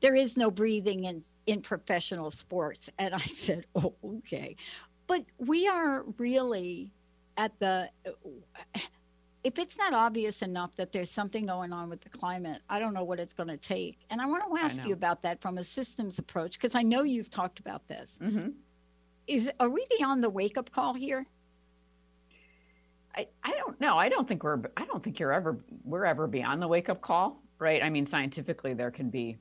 there 0.00 0.14
is 0.14 0.36
no 0.36 0.50
breathing 0.50 1.04
in, 1.04 1.22
in 1.46 1.62
professional 1.62 2.30
sports. 2.30 2.90
And 2.98 3.14
I 3.14 3.18
said, 3.20 3.66
oh, 3.74 3.94
okay. 4.04 4.56
But 5.06 5.24
we 5.38 5.68
are 5.68 6.04
really 6.18 6.90
at 7.36 7.58
the, 7.58 7.88
if 9.42 9.58
it's 9.58 9.78
not 9.78 9.94
obvious 9.94 10.42
enough 10.42 10.74
that 10.76 10.92
there's 10.92 11.10
something 11.10 11.46
going 11.46 11.72
on 11.72 11.88
with 11.88 12.02
the 12.02 12.10
climate, 12.10 12.60
I 12.68 12.78
don't 12.78 12.94
know 12.94 13.04
what 13.04 13.18
it's 13.18 13.32
going 13.32 13.48
to 13.48 13.56
take. 13.56 13.98
And 14.10 14.20
I 14.20 14.26
want 14.26 14.44
to 14.44 14.60
ask 14.62 14.84
you 14.84 14.92
about 14.92 15.22
that 15.22 15.40
from 15.40 15.58
a 15.58 15.64
systems 15.64 16.18
approach, 16.18 16.58
because 16.58 16.74
I 16.74 16.82
know 16.82 17.02
you've 17.02 17.30
talked 17.30 17.58
about 17.58 17.88
this. 17.88 18.18
Mm-hmm. 18.22 18.50
Is, 19.32 19.50
are 19.58 19.70
we 19.70 19.86
beyond 19.98 20.22
the 20.22 20.28
wake 20.28 20.58
up 20.58 20.70
call 20.70 20.92
here? 20.92 21.26
I, 23.16 23.26
I 23.42 23.52
don't 23.52 23.80
know. 23.80 23.96
I 23.96 24.10
don't 24.10 24.28
think 24.28 24.42
we're 24.42 24.60
I 24.76 24.84
don't 24.84 25.02
think 25.02 25.18
you're 25.18 25.32
ever 25.32 25.58
we're 25.84 26.04
ever 26.04 26.26
beyond 26.26 26.60
the 26.60 26.68
wake 26.68 26.90
up 26.90 27.00
call, 27.00 27.42
right? 27.58 27.82
I 27.82 27.88
mean, 27.88 28.06
scientifically 28.06 28.74
there 28.74 28.90
can 28.90 29.08
be 29.08 29.38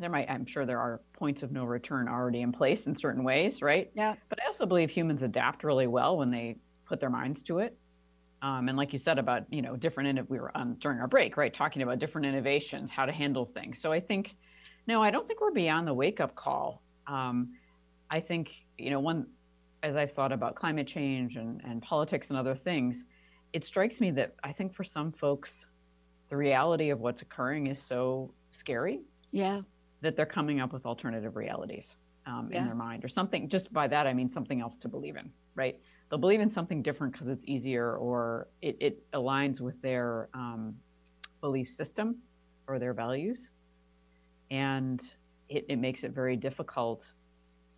there 0.00 0.10
might 0.10 0.28
I'm 0.28 0.46
sure 0.46 0.66
there 0.66 0.80
are 0.80 1.00
points 1.12 1.44
of 1.44 1.52
no 1.52 1.64
return 1.64 2.08
already 2.08 2.40
in 2.40 2.50
place 2.50 2.88
in 2.88 2.96
certain 2.96 3.22
ways, 3.22 3.62
right? 3.62 3.88
Yeah. 3.94 4.14
But 4.28 4.42
I 4.42 4.48
also 4.48 4.66
believe 4.66 4.90
humans 4.90 5.22
adapt 5.22 5.62
really 5.62 5.86
well 5.86 6.16
when 6.16 6.32
they 6.32 6.56
put 6.84 6.98
their 6.98 7.10
minds 7.10 7.42
to 7.44 7.60
it. 7.60 7.76
Um, 8.42 8.68
and 8.68 8.76
like 8.76 8.92
you 8.92 8.98
said 8.98 9.20
about 9.20 9.44
you 9.48 9.62
know 9.62 9.76
different 9.76 10.28
we 10.28 10.40
were 10.40 10.50
um, 10.56 10.74
during 10.80 10.98
our 10.98 11.08
break, 11.08 11.36
right, 11.36 11.54
talking 11.54 11.82
about 11.82 12.00
different 12.00 12.26
innovations, 12.26 12.90
how 12.90 13.06
to 13.06 13.12
handle 13.12 13.44
things. 13.44 13.80
So 13.80 13.92
I 13.92 14.00
think 14.00 14.34
no, 14.88 15.04
I 15.04 15.12
don't 15.12 15.28
think 15.28 15.40
we're 15.40 15.52
beyond 15.52 15.86
the 15.86 15.94
wake 15.94 16.18
up 16.18 16.34
call. 16.34 16.82
Um, 17.06 17.54
I 18.10 18.18
think 18.20 18.50
you 18.78 18.90
know 18.90 19.00
one 19.00 19.26
as 19.84 19.96
I've 19.96 20.12
thought 20.12 20.32
about 20.32 20.54
climate 20.54 20.86
change 20.86 21.36
and, 21.36 21.60
and 21.62 21.82
politics 21.82 22.30
and 22.30 22.38
other 22.38 22.54
things, 22.54 23.04
it 23.52 23.66
strikes 23.66 24.00
me 24.00 24.10
that 24.12 24.34
I 24.42 24.50
think 24.50 24.72
for 24.72 24.82
some 24.82 25.12
folks, 25.12 25.66
the 26.30 26.36
reality 26.36 26.88
of 26.88 27.00
what's 27.00 27.20
occurring 27.20 27.66
is 27.66 27.80
so 27.80 28.32
scary. 28.50 29.02
Yeah. 29.30 29.60
That 30.00 30.16
they're 30.16 30.26
coming 30.26 30.60
up 30.60 30.72
with 30.72 30.86
alternative 30.86 31.36
realities 31.36 31.96
um, 32.26 32.48
yeah. 32.50 32.60
in 32.60 32.64
their 32.64 32.74
mind 32.74 33.04
or 33.04 33.08
something. 33.08 33.48
Just 33.48 33.72
by 33.72 33.86
that, 33.86 34.06
I 34.06 34.14
mean 34.14 34.30
something 34.30 34.62
else 34.62 34.78
to 34.78 34.88
believe 34.88 35.16
in, 35.16 35.30
right? 35.54 35.78
They'll 36.08 36.18
believe 36.18 36.40
in 36.40 36.50
something 36.50 36.82
different 36.82 37.12
because 37.12 37.28
it's 37.28 37.44
easier 37.46 37.96
or 37.96 38.48
it, 38.62 38.76
it 38.80 39.10
aligns 39.12 39.60
with 39.60 39.80
their 39.82 40.30
um, 40.32 40.76
belief 41.42 41.70
system 41.70 42.16
or 42.66 42.78
their 42.78 42.94
values. 42.94 43.50
And 44.50 45.02
it, 45.50 45.66
it 45.68 45.76
makes 45.76 46.04
it 46.04 46.12
very 46.12 46.36
difficult 46.36 47.12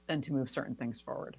then 0.06 0.22
to 0.22 0.32
move 0.32 0.50
certain 0.50 0.74
things 0.74 1.00
forward. 1.00 1.36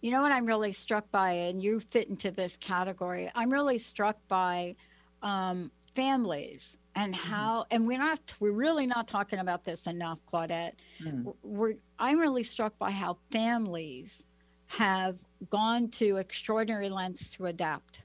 You 0.00 0.10
know 0.10 0.22
what 0.22 0.32
I'm 0.32 0.46
really 0.46 0.72
struck 0.72 1.10
by, 1.10 1.32
and 1.32 1.62
you 1.62 1.80
fit 1.80 2.08
into 2.08 2.30
this 2.30 2.56
category. 2.56 3.30
I'm 3.34 3.50
really 3.50 3.78
struck 3.78 4.18
by 4.28 4.76
um, 5.22 5.70
families 5.94 6.78
and 6.94 7.14
mm-hmm. 7.14 7.32
how, 7.32 7.60
mm-hmm. 7.60 7.74
and 7.74 7.86
we're 7.86 7.98
not, 7.98 8.34
we're 8.38 8.50
really 8.52 8.86
not 8.86 9.08
talking 9.08 9.38
about 9.38 9.64
this 9.64 9.86
enough, 9.86 10.20
Claudette. 10.26 10.72
Mm. 11.02 11.34
We're, 11.42 11.74
I'm 11.98 12.18
really 12.18 12.42
struck 12.42 12.78
by 12.78 12.90
how 12.90 13.18
families 13.30 14.26
have 14.68 15.18
gone 15.48 15.88
to 15.88 16.18
extraordinary 16.18 16.88
lengths 16.88 17.30
to 17.36 17.46
adapt. 17.46 18.02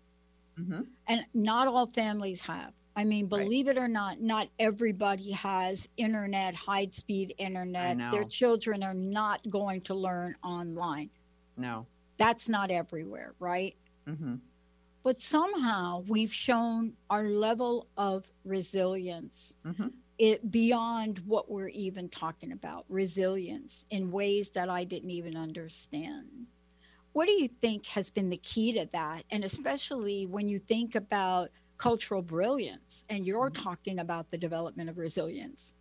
Mm-hmm. 0.59 0.81
And 1.07 1.25
not 1.33 1.67
all 1.67 1.87
families 1.87 2.41
have. 2.43 2.73
I 2.95 3.03
mean, 3.05 3.27
believe 3.27 3.67
right. 3.67 3.77
it 3.77 3.79
or 3.79 3.87
not, 3.87 4.19
not 4.19 4.49
everybody 4.59 5.31
has 5.31 5.87
internet, 5.97 6.55
high 6.55 6.87
speed 6.91 7.33
internet. 7.37 8.11
Their 8.11 8.25
children 8.25 8.83
are 8.83 8.93
not 8.93 9.41
going 9.49 9.81
to 9.81 9.93
learn 9.93 10.35
online. 10.43 11.09
No. 11.55 11.87
That's 12.17 12.49
not 12.49 12.69
everywhere, 12.69 13.33
right? 13.39 13.75
Mm-hmm. 14.07 14.35
But 15.03 15.19
somehow 15.19 16.03
we've 16.07 16.33
shown 16.33 16.93
our 17.09 17.25
level 17.25 17.87
of 17.97 18.29
resilience 18.43 19.55
mm-hmm. 19.65 19.87
it 20.19 20.51
beyond 20.51 21.19
what 21.25 21.49
we're 21.49 21.69
even 21.69 22.09
talking 22.09 22.51
about 22.51 22.85
resilience 22.87 23.85
in 23.89 24.11
ways 24.11 24.51
that 24.51 24.69
I 24.69 24.83
didn't 24.83 25.11
even 25.11 25.37
understand. 25.37 26.47
What 27.13 27.25
do 27.25 27.31
you 27.31 27.47
think 27.47 27.87
has 27.87 28.09
been 28.09 28.29
the 28.29 28.37
key 28.37 28.73
to 28.73 28.87
that? 28.93 29.23
And 29.31 29.43
especially 29.43 30.25
when 30.25 30.47
you 30.47 30.59
think 30.59 30.95
about 30.95 31.49
cultural 31.81 32.21
brilliance 32.21 33.03
and 33.09 33.25
you're 33.25 33.49
mm-hmm. 33.49 33.63
talking 33.63 33.99
about 33.99 34.29
the 34.29 34.37
development 34.37 34.87
of 34.87 34.99
resilience. 34.99 35.73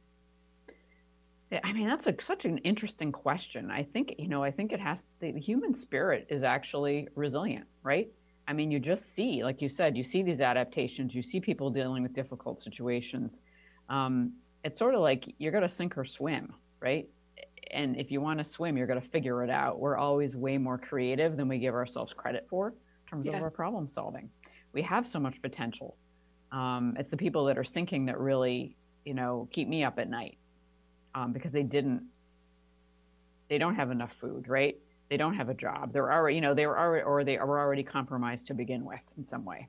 I 1.64 1.72
mean, 1.72 1.88
that's 1.88 2.06
a, 2.06 2.14
such 2.20 2.44
an 2.44 2.58
interesting 2.58 3.12
question. 3.12 3.70
I 3.70 3.82
think, 3.82 4.14
you 4.18 4.28
know, 4.28 4.42
I 4.42 4.50
think 4.52 4.72
it 4.72 4.80
has 4.80 5.08
the 5.18 5.32
human 5.32 5.74
spirit 5.74 6.28
is 6.30 6.42
actually 6.42 7.08
resilient, 7.16 7.66
right? 7.82 8.08
I 8.48 8.52
mean, 8.52 8.70
you 8.70 8.78
just 8.78 9.14
see, 9.14 9.44
like 9.44 9.60
you 9.60 9.68
said, 9.68 9.96
you 9.96 10.04
see 10.04 10.22
these 10.22 10.40
adaptations, 10.40 11.14
you 11.14 11.22
see 11.22 11.38
people 11.40 11.68
dealing 11.70 12.02
with 12.02 12.14
difficult 12.14 12.62
situations. 12.62 13.42
Um, 13.88 14.34
it's 14.64 14.78
sort 14.78 14.94
of 14.94 15.00
like 15.00 15.34
you're 15.38 15.52
going 15.52 15.62
to 15.62 15.68
sink 15.68 15.98
or 15.98 16.04
swim, 16.04 16.54
right? 16.80 17.08
And 17.72 17.96
if 17.96 18.10
you 18.10 18.20
want 18.20 18.38
to 18.38 18.44
swim, 18.44 18.76
you're 18.76 18.86
going 18.86 19.00
to 19.00 19.08
figure 19.08 19.44
it 19.44 19.50
out. 19.50 19.80
We're 19.80 19.98
always 19.98 20.36
way 20.36 20.56
more 20.56 20.78
creative 20.78 21.36
than 21.36 21.46
we 21.48 21.58
give 21.58 21.74
ourselves 21.74 22.14
credit 22.14 22.46
for 22.48 22.68
in 22.68 23.10
terms 23.10 23.26
yeah. 23.26 23.36
of 23.36 23.42
our 23.42 23.50
problem 23.50 23.86
solving. 23.86 24.30
We 24.72 24.82
have 24.82 25.06
so 25.06 25.18
much 25.18 25.40
potential. 25.42 25.96
Um, 26.52 26.96
it's 26.98 27.10
the 27.10 27.16
people 27.16 27.44
that 27.46 27.58
are 27.58 27.64
sinking 27.64 28.06
that 28.06 28.18
really, 28.18 28.76
you 29.04 29.14
know, 29.14 29.48
keep 29.52 29.68
me 29.68 29.84
up 29.84 29.98
at 29.98 30.08
night 30.08 30.38
um, 31.14 31.32
because 31.32 31.52
they 31.52 31.62
didn't 31.62 32.02
they 33.48 33.58
don't 33.58 33.74
have 33.74 33.90
enough 33.90 34.12
food 34.12 34.46
right 34.46 34.76
they 35.08 35.16
don't 35.16 35.34
have 35.34 35.48
a 35.48 35.54
job 35.54 35.92
they're 35.92 36.12
already 36.12 36.36
you 36.36 36.40
know 36.40 36.54
they 36.54 36.66
were 36.66 36.78
already 36.78 37.02
or 37.02 37.24
they 37.24 37.36
were 37.36 37.58
already 37.58 37.82
compromised 37.82 38.46
to 38.46 38.54
begin 38.54 38.84
with 38.84 39.12
in 39.18 39.24
some 39.24 39.44
way 39.44 39.68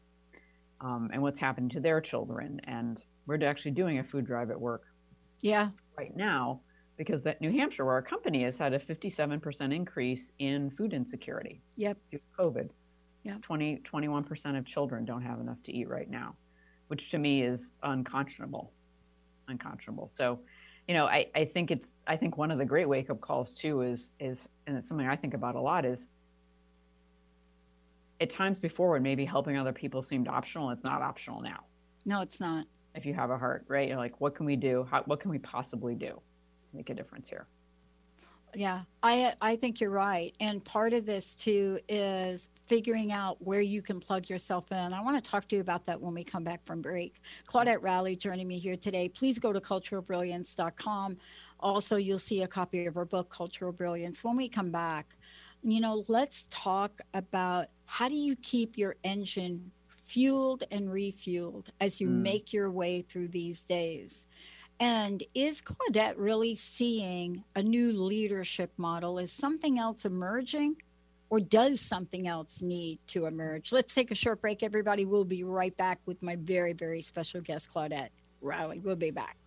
um, 0.82 1.10
and 1.12 1.20
what's 1.20 1.40
happening 1.40 1.68
to 1.68 1.80
their 1.80 2.00
children 2.00 2.62
and 2.66 3.00
we're 3.26 3.44
actually 3.44 3.72
doing 3.72 3.98
a 3.98 4.04
food 4.04 4.24
drive 4.24 4.52
at 4.52 4.60
work 4.60 4.84
yeah 5.42 5.70
right 5.98 6.16
now 6.16 6.62
because 6.98 7.24
that 7.24 7.42
New 7.42 7.50
Hampshire, 7.50 7.84
where 7.84 7.96
our 7.96 8.02
company 8.04 8.44
is, 8.44 8.60
had 8.60 8.74
a 8.74 8.80
57% 8.80 9.74
increase 9.74 10.32
in 10.38 10.70
food 10.70 10.94
insecurity. 10.94 11.60
Yep. 11.78 11.98
Due 12.12 12.20
to 12.20 12.24
COVID. 12.40 12.70
Yeah. 13.24 13.36
20, 13.42 13.78
21% 13.78 14.58
of 14.58 14.66
children 14.66 15.06
don't 15.06 15.22
have 15.22 15.40
enough 15.40 15.62
to 15.64 15.74
eat 15.74 15.88
right 15.88 16.10
now, 16.10 16.36
which 16.88 17.12
to 17.12 17.18
me 17.18 17.44
is 17.44 17.74
unconscionable. 17.84 18.72
Unconscionable. 19.48 20.10
So, 20.14 20.40
you 20.88 20.94
know, 20.94 21.06
I, 21.06 21.28
I 21.36 21.46
think 21.46 21.72
it's 21.72 21.90
I 22.08 22.18
think 22.18 22.38
one 22.38 22.52
of 22.52 22.58
the 22.58 22.66
great 22.66 22.90
wake 22.90 23.10
up 23.10 23.22
calls 23.22 23.54
too 23.54 23.82
is 23.82 24.12
is 24.20 24.48
and 24.66 24.76
it's 24.76 24.88
something 24.88 25.08
I 25.08 25.16
think 25.16 25.34
about 25.34 25.56
a 25.56 25.62
lot 25.62 25.86
is 25.86 26.08
at 28.20 28.30
times 28.30 28.60
before 28.60 28.92
when 28.92 29.04
maybe 29.04 29.26
helping 29.26 29.58
other 29.58 29.74
people 29.74 30.04
seemed 30.04 30.28
optional, 30.28 30.70
it's 30.70 30.84
not 30.84 31.02
optional 31.02 31.42
now. 31.42 31.62
No, 32.06 32.22
it's 32.22 32.40
not. 32.40 32.68
If 32.94 33.06
you 33.06 33.14
have 33.14 33.32
a 33.32 33.38
heart, 33.38 33.66
right? 33.68 33.88
You're 33.88 33.98
like, 33.98 34.22
what 34.22 34.36
can 34.36 34.46
we 34.46 34.56
do? 34.56 34.88
How, 34.90 35.02
what 35.04 35.20
can 35.20 35.32
we 35.32 35.40
possibly 35.40 35.96
do 35.96 36.20
to 36.70 36.76
make 36.76 36.90
a 36.90 36.94
difference 36.94 37.30
here? 37.30 37.48
Yeah, 38.54 38.82
I 39.02 39.34
I 39.42 39.56
think 39.56 39.80
you're 39.80 39.90
right. 39.92 40.36
And 40.42 40.64
part 40.64 40.92
of 40.94 41.06
this 41.06 41.36
too 41.36 41.80
is 41.88 42.50
figuring 42.68 43.12
out 43.14 43.42
where 43.42 43.62
you 43.62 43.82
can 43.82 44.00
plug 44.00 44.30
yourself 44.30 44.72
in. 44.72 44.94
I 44.94 45.02
want 45.02 45.24
to 45.24 45.32
talk 45.32 45.48
to 45.50 45.56
you 45.56 45.62
about 45.62 45.86
that 45.86 46.02
when 46.02 46.14
we 46.14 46.24
come 46.24 46.44
back 46.44 46.66
from 46.66 46.82
break. 46.82 47.22
Claudette 47.46 47.82
Rowley 47.82 48.16
joining 48.16 48.48
me 48.48 48.60
here 48.60 48.76
today. 48.76 49.08
Please 49.08 49.40
go 49.40 49.54
to 49.54 49.62
culturalbrilliance.com. 49.62 51.18
Also, 51.60 51.96
you'll 51.96 52.20
see 52.20 52.44
a 52.44 52.48
copy 52.48 52.86
of 52.88 52.96
her 52.96 53.06
book, 53.06 53.30
Cultural 53.30 53.72
Brilliance. 53.72 54.24
When 54.24 54.36
we 54.36 54.50
come 54.50 54.72
back, 54.72 55.16
you 55.64 55.80
know, 55.80 56.04
let's 56.08 56.48
talk 56.50 57.02
about 57.14 57.68
how 57.86 58.10
do 58.10 58.16
you 58.16 58.36
keep 58.36 58.78
your 58.78 58.96
engine 59.04 59.72
fueled 59.88 60.64
and 60.72 60.90
refueled 60.90 61.70
as 61.80 62.02
you 62.02 62.10
Mm. 62.10 62.22
make 62.22 62.52
your 62.54 62.70
way 62.70 63.02
through 63.02 63.30
these 63.30 63.64
days. 63.64 64.28
And 64.82 65.22
is 65.36 65.62
Claudette 65.62 66.15
really 66.17 66.56
seeing 66.56 67.44
a 67.56 67.62
new 67.62 67.94
leadership 67.94 68.72
model? 68.78 69.20
Is 69.20 69.32
something 69.32 69.78
else 69.78 70.06
emerging? 70.06 70.78
Or 71.30 71.39
does 71.39 71.80
something 71.80 72.28
else 72.28 72.63
need 72.63 72.98
to 73.08 73.28
emerge? 73.28 73.72
Let's 73.72 73.94
take 73.94 74.10
a 74.10 74.15
short 74.15 74.41
break, 74.41 74.63
everybody. 74.63 75.06
We'll 75.06 75.24
be 75.24 75.44
right 75.44 75.78
back 75.78 76.00
with 76.08 76.22
my 76.24 76.36
very, 76.36 76.74
very 76.74 77.04
special 77.04 77.41
guest, 77.41 77.70
Claudette 77.72 78.10
Rowley. 78.41 78.80
We'll 78.80 78.96
be 78.96 79.12
back. 79.12 79.38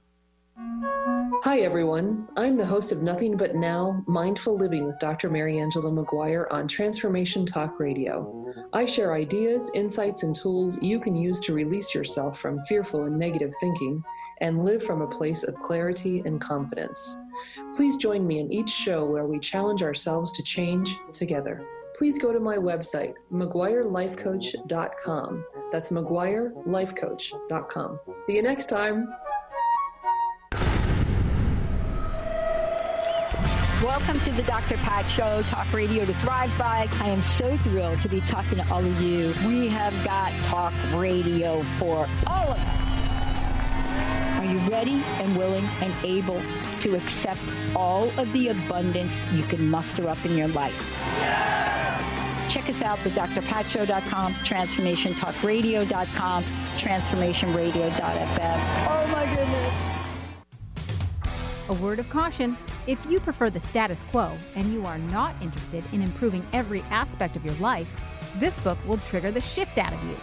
Hi, 1.42 1.58
everyone. 1.62 2.28
I'm 2.36 2.56
the 2.56 2.64
host 2.64 2.92
of 2.92 3.02
Nothing 3.02 3.36
But 3.36 3.56
Now 3.56 4.04
Mindful 4.06 4.56
Living 4.56 4.86
with 4.86 5.00
Dr. 5.00 5.28
Mary 5.28 5.58
Angela 5.58 5.90
McGuire 5.90 6.46
on 6.52 6.68
Transformation 6.68 7.44
Talk 7.44 7.80
Radio. 7.80 8.54
I 8.72 8.86
share 8.86 9.14
ideas, 9.14 9.68
insights, 9.74 10.22
and 10.22 10.32
tools 10.32 10.80
you 10.80 11.00
can 11.00 11.16
use 11.16 11.40
to 11.40 11.54
release 11.54 11.92
yourself 11.92 12.38
from 12.38 12.62
fearful 12.62 13.06
and 13.06 13.18
negative 13.18 13.52
thinking 13.60 14.04
and 14.40 14.64
live 14.64 14.82
from 14.82 15.02
a 15.02 15.06
place 15.06 15.44
of 15.44 15.54
clarity 15.56 16.22
and 16.24 16.40
confidence. 16.40 17.18
Please 17.74 17.96
join 17.96 18.24
me 18.26 18.40
in 18.40 18.50
each 18.52 18.70
show 18.70 19.04
where 19.04 19.26
we 19.26 19.38
challenge 19.38 19.82
ourselves 19.82 20.32
to 20.32 20.42
change 20.42 20.96
together. 21.12 21.62
Please 21.96 22.18
go 22.18 22.32
to 22.32 22.40
my 22.40 22.56
website, 22.56 23.14
McGuireLifeCoach.com. 23.32 25.44
That's 25.70 25.90
McGuireLifeCoach.com. 25.90 28.00
See 28.26 28.36
you 28.36 28.42
next 28.42 28.66
time. 28.66 29.06
Welcome 33.84 34.18
to 34.20 34.32
the 34.32 34.42
Dr. 34.44 34.78
Pat 34.78 35.10
Show, 35.10 35.42
Talk 35.42 35.70
Radio 35.72 36.06
to 36.06 36.14
Thrive 36.20 36.50
By. 36.56 36.88
I 37.00 37.10
am 37.10 37.20
so 37.20 37.58
thrilled 37.58 38.00
to 38.00 38.08
be 38.08 38.22
talking 38.22 38.56
to 38.56 38.72
all 38.72 38.82
of 38.82 38.98
you. 38.98 39.34
We 39.46 39.68
have 39.68 39.92
got 40.06 40.32
talk 40.44 40.72
radio 40.94 41.62
for 41.78 42.08
all 42.26 42.53
ready 44.68 45.02
and 45.20 45.36
willing 45.36 45.64
and 45.80 45.92
able 46.04 46.40
to 46.80 46.96
accept 46.96 47.40
all 47.74 48.08
of 48.18 48.32
the 48.32 48.48
abundance 48.48 49.20
you 49.32 49.42
can 49.44 49.68
muster 49.68 50.08
up 50.08 50.24
in 50.24 50.36
your 50.36 50.48
life? 50.48 50.74
Check 52.48 52.68
us 52.68 52.82
out, 52.82 52.98
the 53.04 53.10
drpatshow.com, 53.10 54.34
transformationtalkradio.com, 54.34 56.44
transformationradio.fm. 56.76 58.60
Oh 58.88 59.06
my 59.12 59.24
goodness. 59.34 59.72
A 61.68 61.74
word 61.82 61.98
of 61.98 62.08
caution 62.10 62.56
if 62.86 63.04
you 63.06 63.18
prefer 63.18 63.48
the 63.48 63.60
status 63.60 64.04
quo 64.10 64.36
and 64.56 64.70
you 64.70 64.84
are 64.84 64.98
not 64.98 65.34
interested 65.40 65.82
in 65.92 66.02
improving 66.02 66.44
every 66.52 66.82
aspect 66.90 67.34
of 67.34 67.44
your 67.44 67.54
life, 67.54 67.88
this 68.36 68.60
book 68.60 68.78
will 68.86 68.98
trigger 68.98 69.30
the 69.30 69.40
shift 69.40 69.78
out 69.78 69.92
of 69.92 70.04
you. 70.04 70.16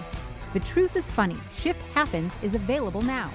The 0.54 0.60
Truth 0.60 0.96
is 0.96 1.10
Funny 1.10 1.38
Shift 1.56 1.82
Happens 1.94 2.36
is 2.44 2.54
available 2.54 3.02
now. 3.02 3.32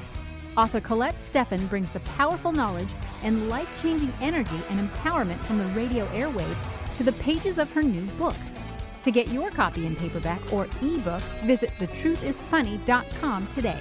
Author 0.57 0.81
Colette 0.81 1.16
Steffen 1.16 1.69
brings 1.69 1.90
the 1.90 2.01
powerful 2.01 2.51
knowledge 2.51 2.88
and 3.23 3.51
life 3.51 3.69
changing 3.83 4.12
energy 4.23 4.61
and 4.71 4.88
empowerment 4.88 5.38
from 5.40 5.59
the 5.59 5.66
radio 5.75 6.07
airwaves 6.09 6.66
to 6.97 7.05
the 7.05 7.12
pages 7.12 7.59
of 7.59 7.71
her 7.73 7.83
new 7.83 8.07
book. 8.12 8.37
To 9.03 9.11
get 9.11 9.29
your 9.29 9.51
copy 9.51 9.85
in 9.85 9.95
paperback 9.97 10.40
or 10.53 10.66
ebook, 10.81 11.23
visit 11.45 11.71
thetruthisfunny.com 11.79 13.47
today. 13.49 13.81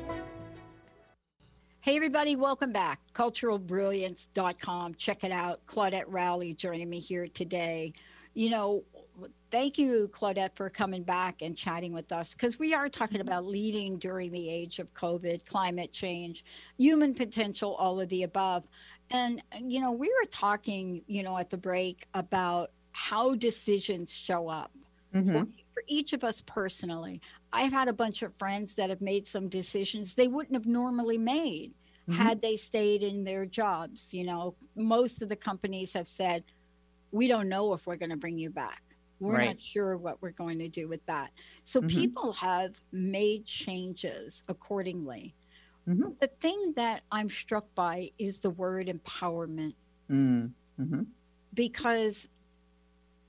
Hey, 1.83 1.95
everybody, 1.95 2.35
welcome 2.35 2.71
back. 2.71 2.99
Culturalbrilliance.com. 3.15 4.93
Check 4.95 5.23
it 5.23 5.31
out. 5.31 5.65
Claudette 5.65 6.03
Rowley 6.05 6.53
joining 6.53 6.87
me 6.87 6.99
here 6.99 7.25
today. 7.27 7.93
You 8.35 8.51
know, 8.51 8.83
thank 9.49 9.79
you, 9.79 10.07
Claudette, 10.13 10.53
for 10.53 10.69
coming 10.69 11.01
back 11.01 11.41
and 11.41 11.57
chatting 11.57 11.91
with 11.91 12.11
us 12.11 12.35
because 12.35 12.59
we 12.59 12.75
are 12.75 12.87
talking 12.87 13.19
about 13.19 13.47
leading 13.47 13.97
during 13.97 14.31
the 14.31 14.47
age 14.47 14.77
of 14.77 14.93
COVID, 14.93 15.43
climate 15.47 15.91
change, 15.91 16.45
human 16.77 17.15
potential, 17.15 17.73
all 17.73 17.99
of 17.99 18.09
the 18.09 18.21
above. 18.21 18.67
And, 19.09 19.41
you 19.59 19.81
know, 19.81 19.91
we 19.91 20.07
were 20.07 20.27
talking, 20.29 21.01
you 21.07 21.23
know, 21.23 21.35
at 21.39 21.49
the 21.49 21.57
break 21.57 22.05
about 22.13 22.69
how 22.91 23.33
decisions 23.33 24.13
show 24.13 24.49
up 24.49 24.71
Mm-hmm. 25.13 25.29
for, 25.29 25.45
for 25.81 25.85
each 25.87 26.13
of 26.13 26.23
us 26.23 26.41
personally. 26.45 27.21
I've 27.53 27.71
had 27.71 27.87
a 27.87 27.93
bunch 27.93 28.21
of 28.21 28.33
friends 28.33 28.75
that 28.75 28.89
have 28.89 29.01
made 29.01 29.25
some 29.25 29.49
decisions 29.49 30.15
they 30.15 30.27
wouldn't 30.27 30.53
have 30.53 30.65
normally 30.67 31.17
made 31.17 31.73
Mhm. 32.07 32.13
had 32.13 32.41
they 32.41 32.55
stayed 32.55 33.03
in 33.03 33.23
their 33.23 33.45
jobs. 33.45 34.13
You 34.13 34.25
know, 34.25 34.55
most 34.75 35.21
of 35.21 35.29
the 35.29 35.35
companies 35.35 35.93
have 35.93 36.07
said, 36.07 36.43
we 37.11 37.27
don't 37.27 37.49
know 37.49 37.73
if 37.73 37.85
we're 37.87 37.95
going 37.97 38.09
to 38.11 38.17
bring 38.17 38.37
you 38.37 38.49
back. 38.49 38.83
We're 39.19 39.35
Right. 39.37 39.45
not 39.47 39.61
sure 39.61 39.97
what 39.97 40.21
we're 40.21 40.31
going 40.31 40.59
to 40.59 40.69
do 40.69 40.87
with 40.87 41.05
that. 41.05 41.31
So 41.63 41.81
Mhm. 41.81 41.87
people 41.89 42.33
have 42.33 42.81
made 42.91 43.45
changes 43.45 44.43
accordingly. 44.49 45.35
Mhm. 45.87 46.19
The 46.19 46.27
thing 46.27 46.73
that 46.75 47.03
I'm 47.11 47.29
struck 47.29 47.73
by 47.75 48.11
is 48.17 48.39
the 48.39 48.49
word 48.51 48.87
empowerment. 48.87 49.75
Mm. 50.09 50.51
hmm 50.77 51.03
because 51.53 52.31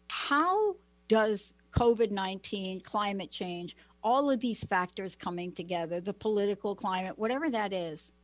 how 0.08 0.76
does 1.12 1.52
COVID 1.72 2.10
19, 2.10 2.80
climate 2.80 3.30
change, 3.30 3.76
all 4.02 4.30
of 4.30 4.40
these 4.40 4.64
factors 4.64 5.14
coming 5.14 5.52
together, 5.52 6.00
the 6.00 6.14
political 6.14 6.74
climate, 6.74 7.18
whatever 7.18 7.50
that 7.50 7.74
is, 7.74 8.14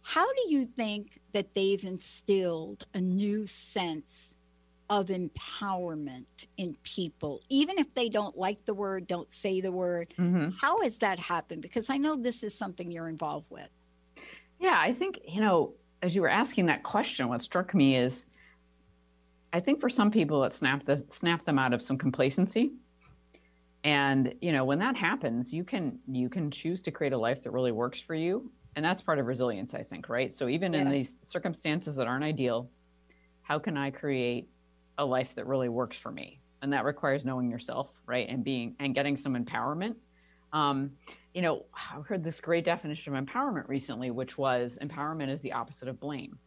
how 0.00 0.26
do 0.32 0.42
you 0.48 0.64
think 0.64 1.20
that 1.34 1.52
they've 1.52 1.84
instilled 1.84 2.84
a 2.94 3.00
new 3.02 3.46
sense 3.46 4.38
of 4.88 5.08
empowerment 5.08 6.24
in 6.56 6.74
people, 6.84 7.42
even 7.50 7.78
if 7.78 7.92
they 7.92 8.08
don't 8.08 8.34
like 8.34 8.64
the 8.64 8.72
word, 8.72 9.06
don't 9.06 9.30
say 9.30 9.60
the 9.60 9.70
word? 9.70 10.14
hmm 10.16 10.48
How 10.58 10.78
has 10.82 10.96
that 10.98 11.18
happened? 11.18 11.60
Because 11.60 11.90
I 11.90 11.98
know 11.98 12.16
this 12.16 12.42
is 12.42 12.54
something 12.54 12.90
you're 12.90 13.10
involved 13.10 13.50
with. 13.50 13.68
Yeah, 14.58 14.78
I 14.80 14.94
think, 14.94 15.20
you 15.28 15.42
know, 15.42 15.74
as 16.00 16.16
you 16.16 16.22
were 16.22 16.30
asking 16.30 16.64
that 16.66 16.82
question, 16.82 17.28
what 17.28 17.42
struck 17.42 17.74
me 17.74 17.94
is 17.94 18.24
I 19.52 19.60
think 19.60 19.80
for 19.80 19.88
some 19.88 20.10
people 20.10 20.44
it 20.44 20.54
snapped 20.54 20.86
the, 20.86 21.04
snapped 21.08 21.44
them 21.44 21.58
out 21.58 21.72
of 21.72 21.82
some 21.82 21.98
complacency. 21.98 22.72
And, 23.82 24.34
you 24.40 24.52
know, 24.52 24.64
when 24.64 24.78
that 24.80 24.96
happens, 24.96 25.52
you 25.52 25.64
can 25.64 25.98
you 26.06 26.28
can 26.28 26.50
choose 26.50 26.82
to 26.82 26.90
create 26.90 27.12
a 27.12 27.18
life 27.18 27.42
that 27.44 27.50
really 27.50 27.72
works 27.72 27.98
for 27.98 28.14
you. 28.14 28.52
And 28.76 28.84
that's 28.84 29.02
part 29.02 29.18
of 29.18 29.26
resilience, 29.26 29.74
I 29.74 29.82
think, 29.82 30.08
right? 30.08 30.32
So 30.32 30.48
even 30.48 30.74
in 30.74 30.88
these 30.90 31.16
circumstances 31.22 31.96
that 31.96 32.06
aren't 32.06 32.24
ideal, 32.24 32.70
how 33.42 33.58
can 33.58 33.76
I 33.76 33.90
create 33.90 34.48
a 34.96 35.04
life 35.04 35.34
that 35.34 35.46
really 35.46 35.68
works 35.68 35.96
for 35.96 36.12
me? 36.12 36.40
And 36.62 36.72
that 36.72 36.84
requires 36.84 37.24
knowing 37.24 37.50
yourself, 37.50 37.90
right? 38.06 38.28
And 38.28 38.44
being 38.44 38.76
and 38.78 38.94
getting 38.94 39.16
some 39.16 39.34
empowerment. 39.34 39.96
Um, 40.52 40.92
you 41.34 41.42
know, 41.42 41.64
I 41.74 42.00
heard 42.00 42.22
this 42.22 42.40
great 42.40 42.64
definition 42.64 43.14
of 43.14 43.24
empowerment 43.24 43.66
recently, 43.68 44.10
which 44.10 44.36
was 44.36 44.78
empowerment 44.80 45.30
is 45.30 45.40
the 45.40 45.52
opposite 45.52 45.88
of 45.88 45.98
blame. 45.98 46.38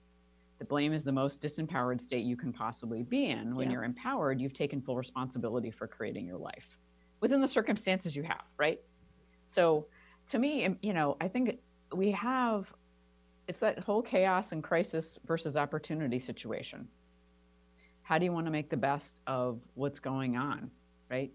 The 0.63 0.67
blame 0.67 0.93
is 0.93 1.03
the 1.03 1.11
most 1.11 1.41
disempowered 1.41 1.99
state 1.99 2.23
you 2.23 2.37
can 2.37 2.53
possibly 2.53 3.03
be 3.03 3.25
in. 3.25 3.53
When 3.53 3.67
Yeah. 3.67 3.73
you're 3.73 3.83
empowered, 3.83 4.39
you've 4.39 4.53
taken 4.53 4.81
full 4.81 4.95
responsibility 4.95 5.69
for 5.71 5.89
creating 5.89 6.25
your 6.25 6.37
life 6.37 6.79
within 7.19 7.41
the 7.41 7.49
circumstances 7.49 8.15
you 8.15 8.23
have, 8.23 8.45
right? 8.55 8.79
So 9.45 9.87
to 10.27 10.39
me, 10.39 10.77
you 10.81 10.93
know, 10.93 11.17
I 11.19 11.27
think 11.27 11.59
we 11.93 12.11
have 12.11 12.73
it's 13.49 13.59
that 13.59 13.79
whole 13.79 14.01
chaos 14.01 14.53
and 14.53 14.63
crisis 14.63 15.19
versus 15.25 15.57
opportunity 15.57 16.17
situation. 16.17 16.87
How 18.03 18.17
do 18.17 18.23
you 18.23 18.31
want 18.31 18.45
to 18.47 18.51
make 18.51 18.69
the 18.69 18.77
best 18.77 19.19
of 19.27 19.59
what's 19.73 19.99
going 19.99 20.37
on, 20.37 20.71
right? 21.09 21.33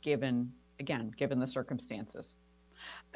Given 0.00 0.52
again, 0.78 1.10
given 1.16 1.40
the 1.40 1.48
circumstances. 1.48 2.36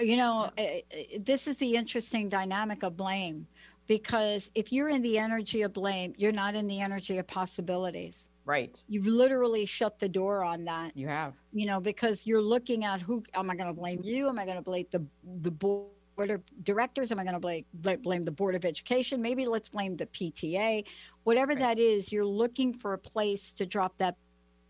you 0.01 0.17
know 0.17 0.51
eh, 0.57 0.81
eh, 0.91 1.19
this 1.21 1.47
is 1.47 1.59
the 1.59 1.77
interesting 1.77 2.29
dynamic 2.29 2.83
of 2.83 2.97
blame 2.97 3.47
because 3.89 4.51
if 4.55 4.71
you're 4.73 4.89
in 4.89 5.03
the 5.03 5.19
energy 5.19 5.63
of 5.63 5.73
blame 5.73 6.15
you're 6.17 6.31
not 6.31 6.55
in 6.55 6.69
the 6.69 6.81
energy 6.81 7.19
of 7.19 7.27
possibilities. 7.27 8.31
Right. 8.45 8.81
you've 8.89 9.07
literally 9.07 9.67
shut 9.67 9.99
the 9.99 10.09
door 10.09 10.43
on 10.43 10.65
that. 10.67 10.97
You 10.97 11.09
have. 11.09 11.35
you 11.53 11.67
know 11.67 11.81
because 11.81 12.27
you're 12.27 12.41
looking 12.41 12.85
at 12.85 13.01
who 13.03 13.23
am 13.35 13.51
i 13.51 13.55
going 13.57 13.67
to 13.69 13.75
blame 13.75 14.01
you? 14.05 14.29
Am 14.29 14.39
i 14.39 14.45
going 14.45 14.57
to 14.57 14.63
blame 14.63 14.87
the 14.91 15.05
the 15.43 15.51
board 15.51 15.91
of 16.31 16.41
directors? 16.63 17.11
Am 17.13 17.19
i 17.19 17.25
going 17.25 17.35
to 17.35 17.41
blame 17.41 17.65
blame 18.03 18.23
the 18.25 18.31
board 18.33 18.55
of 18.55 18.65
education? 18.65 19.21
Maybe 19.21 19.47
let's 19.47 19.69
blame 19.69 19.97
the 19.97 20.07
pta 20.07 20.85
whatever 21.25 21.55
that 21.55 21.79
is 21.79 22.11
you're 22.13 22.25
looking 22.43 22.73
for 22.73 22.93
a 22.95 22.99
place 22.99 23.53
to 23.55 23.67
drop 23.67 23.99
that 23.99 24.17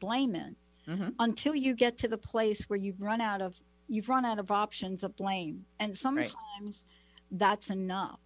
blame 0.01 0.35
in. 0.35 0.57
Mhm. 0.89 1.13
until 1.19 1.55
you 1.55 1.75
get 1.75 1.99
to 1.99 2.09
the 2.09 2.17
place 2.17 2.61
where 2.71 2.79
you've 2.79 3.03
run 3.03 3.21
out 3.21 3.43
of 3.43 3.61
you've 3.89 4.09
run 4.09 4.25
out 4.25 4.39
of 4.39 4.51
options 4.51 5.05
of 5.05 5.15
blame. 5.17 5.67
And 5.79 5.97
sometimes 5.97 6.87
that's 7.31 7.69
enough 7.71 8.21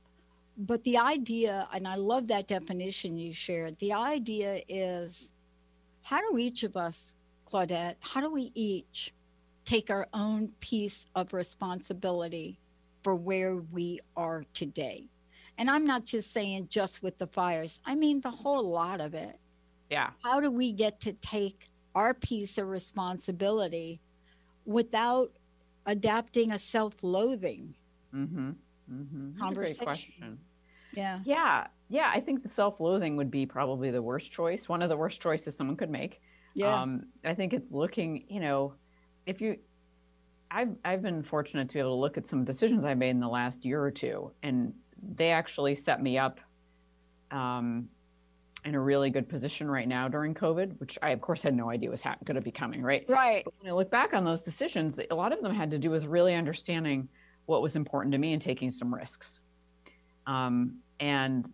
but 0.56 0.82
the 0.84 0.98
idea 0.98 1.66
and 1.72 1.86
i 1.88 1.94
love 1.94 2.28
that 2.28 2.46
definition 2.46 3.16
you 3.16 3.32
shared 3.32 3.78
the 3.78 3.92
idea 3.92 4.62
is 4.68 5.32
how 6.02 6.20
do 6.30 6.38
each 6.38 6.62
of 6.62 6.76
us 6.76 7.16
claudette 7.46 7.94
how 8.00 8.20
do 8.20 8.30
we 8.30 8.50
each 8.54 9.12
take 9.64 9.90
our 9.90 10.06
own 10.12 10.48
piece 10.60 11.06
of 11.14 11.32
responsibility 11.32 12.58
for 13.02 13.14
where 13.14 13.56
we 13.56 13.98
are 14.16 14.44
today 14.52 15.08
and 15.58 15.70
i'm 15.70 15.86
not 15.86 16.04
just 16.04 16.32
saying 16.32 16.66
just 16.70 17.02
with 17.02 17.16
the 17.18 17.26
fires 17.26 17.80
i 17.86 17.94
mean 17.94 18.20
the 18.20 18.30
whole 18.30 18.68
lot 18.68 19.00
of 19.00 19.14
it 19.14 19.38
Yeah. 19.90 20.10
how 20.22 20.40
do 20.40 20.50
we 20.50 20.72
get 20.72 21.00
to 21.00 21.12
take 21.14 21.68
our 21.94 22.12
piece 22.14 22.58
of 22.58 22.68
responsibility 22.68 24.00
without 24.64 25.30
adapting 25.86 26.52
a 26.52 26.58
self-loathing 26.58 27.74
Mm-hmm. 28.14 28.50
Mm-hmm. 28.92 29.30
Great 29.30 29.38
Conversation. 29.38 29.84
question. 29.84 30.38
yeah 30.92 31.20
Yeah. 31.24 31.66
Yeah. 31.88 32.10
I 32.14 32.20
think 32.20 32.42
the 32.42 32.48
self 32.48 32.80
loathing 32.80 33.16
would 33.16 33.30
be 33.30 33.46
probably 33.46 33.90
the 33.90 34.02
worst 34.02 34.32
choice. 34.32 34.68
One 34.68 34.82
of 34.82 34.88
the 34.88 34.96
worst 34.96 35.20
choices 35.20 35.56
someone 35.56 35.76
could 35.76 35.90
make. 35.90 36.20
yeah 36.54 36.80
Um, 36.82 37.06
I 37.24 37.34
think 37.34 37.52
it's 37.52 37.70
looking, 37.70 38.24
you 38.28 38.40
know, 38.40 38.74
if 39.26 39.40
you, 39.40 39.58
I've, 40.50 40.76
I've 40.84 41.02
been 41.02 41.22
fortunate 41.22 41.68
to 41.70 41.74
be 41.74 41.80
able 41.80 41.96
to 41.96 42.00
look 42.00 42.18
at 42.18 42.26
some 42.26 42.44
decisions 42.44 42.84
I 42.84 42.94
made 42.94 43.10
in 43.10 43.20
the 43.20 43.28
last 43.28 43.64
year 43.64 43.82
or 43.82 43.90
two, 43.90 44.32
and 44.42 44.74
they 45.16 45.30
actually 45.30 45.74
set 45.74 46.02
me 46.02 46.18
up 46.18 46.40
um, 47.30 47.88
in 48.64 48.74
a 48.74 48.80
really 48.80 49.08
good 49.10 49.28
position 49.28 49.70
right 49.70 49.88
now 49.88 50.08
during 50.08 50.34
COVID, 50.34 50.78
which 50.78 50.98
I, 51.02 51.10
of 51.10 51.20
course, 51.20 51.42
had 51.42 51.54
no 51.54 51.70
idea 51.70 51.90
was 51.90 52.02
ha- 52.02 52.16
going 52.24 52.34
to 52.36 52.42
be 52.42 52.50
coming, 52.52 52.82
right? 52.82 53.04
right 53.08 53.44
But 53.44 53.54
when 53.60 53.72
I 53.72 53.74
look 53.74 53.90
back 53.90 54.14
on 54.14 54.24
those 54.24 54.42
decisions, 54.42 54.98
a 55.10 55.14
lot 55.14 55.32
of 55.32 55.40
them 55.40 55.54
had 55.54 55.70
to 55.70 55.78
do 55.78 55.90
with 55.90 56.04
really 56.04 56.34
understanding 56.34 57.08
what 57.46 57.62
was 57.62 57.76
important 57.76 58.12
to 58.12 58.18
me 58.18 58.32
and 58.32 58.42
taking 58.42 58.70
some 58.70 58.94
risks. 58.94 59.40
Um, 60.26 60.78
and 61.00 61.48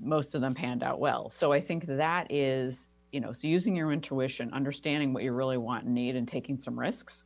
most 0.00 0.34
of 0.34 0.40
them 0.40 0.54
panned 0.54 0.82
out 0.82 1.00
well. 1.00 1.30
So 1.30 1.52
I 1.52 1.60
think 1.60 1.86
that 1.86 2.30
is, 2.30 2.88
you 3.12 3.20
know, 3.20 3.32
so 3.32 3.48
using 3.48 3.74
your 3.74 3.92
intuition, 3.92 4.52
understanding 4.52 5.12
what 5.12 5.22
you 5.22 5.32
really 5.32 5.56
want 5.58 5.84
and 5.84 5.94
need, 5.94 6.16
and 6.16 6.26
taking 6.28 6.58
some 6.58 6.78
risks 6.78 7.24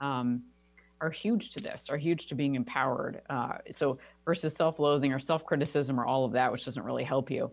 um, 0.00 0.42
are 1.00 1.10
huge 1.10 1.50
to 1.50 1.60
this, 1.60 1.88
are 1.90 1.96
huge 1.96 2.26
to 2.26 2.34
being 2.34 2.54
empowered. 2.54 3.22
Uh, 3.28 3.58
so 3.72 3.98
versus 4.24 4.54
self 4.54 4.78
loathing 4.78 5.12
or 5.12 5.18
self 5.18 5.44
criticism 5.44 5.98
or 6.00 6.04
all 6.04 6.24
of 6.24 6.32
that, 6.32 6.52
which 6.52 6.64
doesn't 6.64 6.84
really 6.84 7.04
help 7.04 7.30
you. 7.30 7.50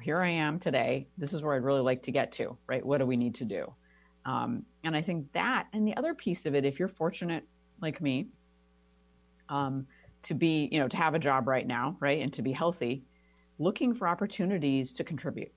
Here 0.00 0.18
I 0.18 0.28
am 0.28 0.58
today. 0.58 1.06
This 1.18 1.34
is 1.34 1.42
where 1.42 1.54
I'd 1.54 1.62
really 1.62 1.82
like 1.82 2.02
to 2.04 2.10
get 2.10 2.32
to, 2.32 2.56
right? 2.66 2.84
What 2.84 2.98
do 2.98 3.06
we 3.06 3.16
need 3.16 3.34
to 3.36 3.44
do? 3.44 3.74
Um, 4.24 4.64
and 4.84 4.96
I 4.96 5.02
think 5.02 5.32
that, 5.32 5.66
and 5.72 5.86
the 5.86 5.96
other 5.96 6.14
piece 6.14 6.46
of 6.46 6.54
it, 6.54 6.64
if 6.64 6.78
you're 6.78 6.88
fortunate 6.88 7.44
like 7.80 8.00
me, 8.00 8.28
um, 9.50 9.86
to 10.22 10.34
be, 10.34 10.68
you 10.72 10.80
know, 10.80 10.88
to 10.88 10.96
have 10.96 11.14
a 11.14 11.18
job 11.18 11.46
right 11.46 11.66
now, 11.66 11.96
right, 12.00 12.20
and 12.22 12.32
to 12.32 12.42
be 12.42 12.52
healthy, 12.52 13.04
looking 13.58 13.94
for 13.94 14.08
opportunities 14.08 14.92
to 14.94 15.04
contribute, 15.04 15.52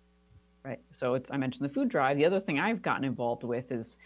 right. 0.63 0.79
So 0.91 1.13
it's 1.13 1.31
I 1.31 1.37
mentioned 1.37 1.63
the 1.63 1.73
food 1.73 1.87
drive. 1.87 2.17
The 2.17 2.25
other 2.25 2.39
thing 2.39 2.59
I've 2.59 2.81
gotten 2.81 3.05
involved 3.05 3.43
with 3.43 3.71
is 3.71 3.97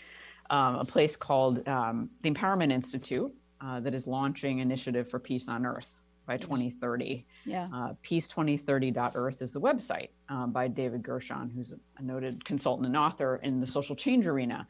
um, 0.50 0.76
a 0.76 0.86
place 0.86 1.16
called 1.16 1.68
um, 1.68 2.10
the 2.22 2.32
Empowerment 2.32 2.72
Institute 2.72 3.34
uh, 3.62 3.80
that 3.80 3.94
is 3.94 4.08
launching 4.08 4.60
initiative 4.60 5.10
for 5.10 5.20
peace 5.20 5.50
on 5.50 5.66
Earth 5.66 6.02
by 6.28 6.38
2030. 6.38 7.26
yeah 7.46 7.68
Uh, 7.74 7.94
peace2030.earth 8.04 9.42
is 9.42 9.54
the 9.54 9.62
website 9.62 10.10
um, 10.30 10.52
by 10.52 10.68
David 10.68 11.02
Gershon, 11.02 11.50
who's 11.50 11.74
a 11.98 12.04
noted 12.04 12.44
consultant 12.44 12.86
and 12.86 12.98
author 12.98 13.40
in 13.44 13.62
the 13.62 13.68
social 13.68 13.96
change 13.96 14.28
arena. 14.28 14.68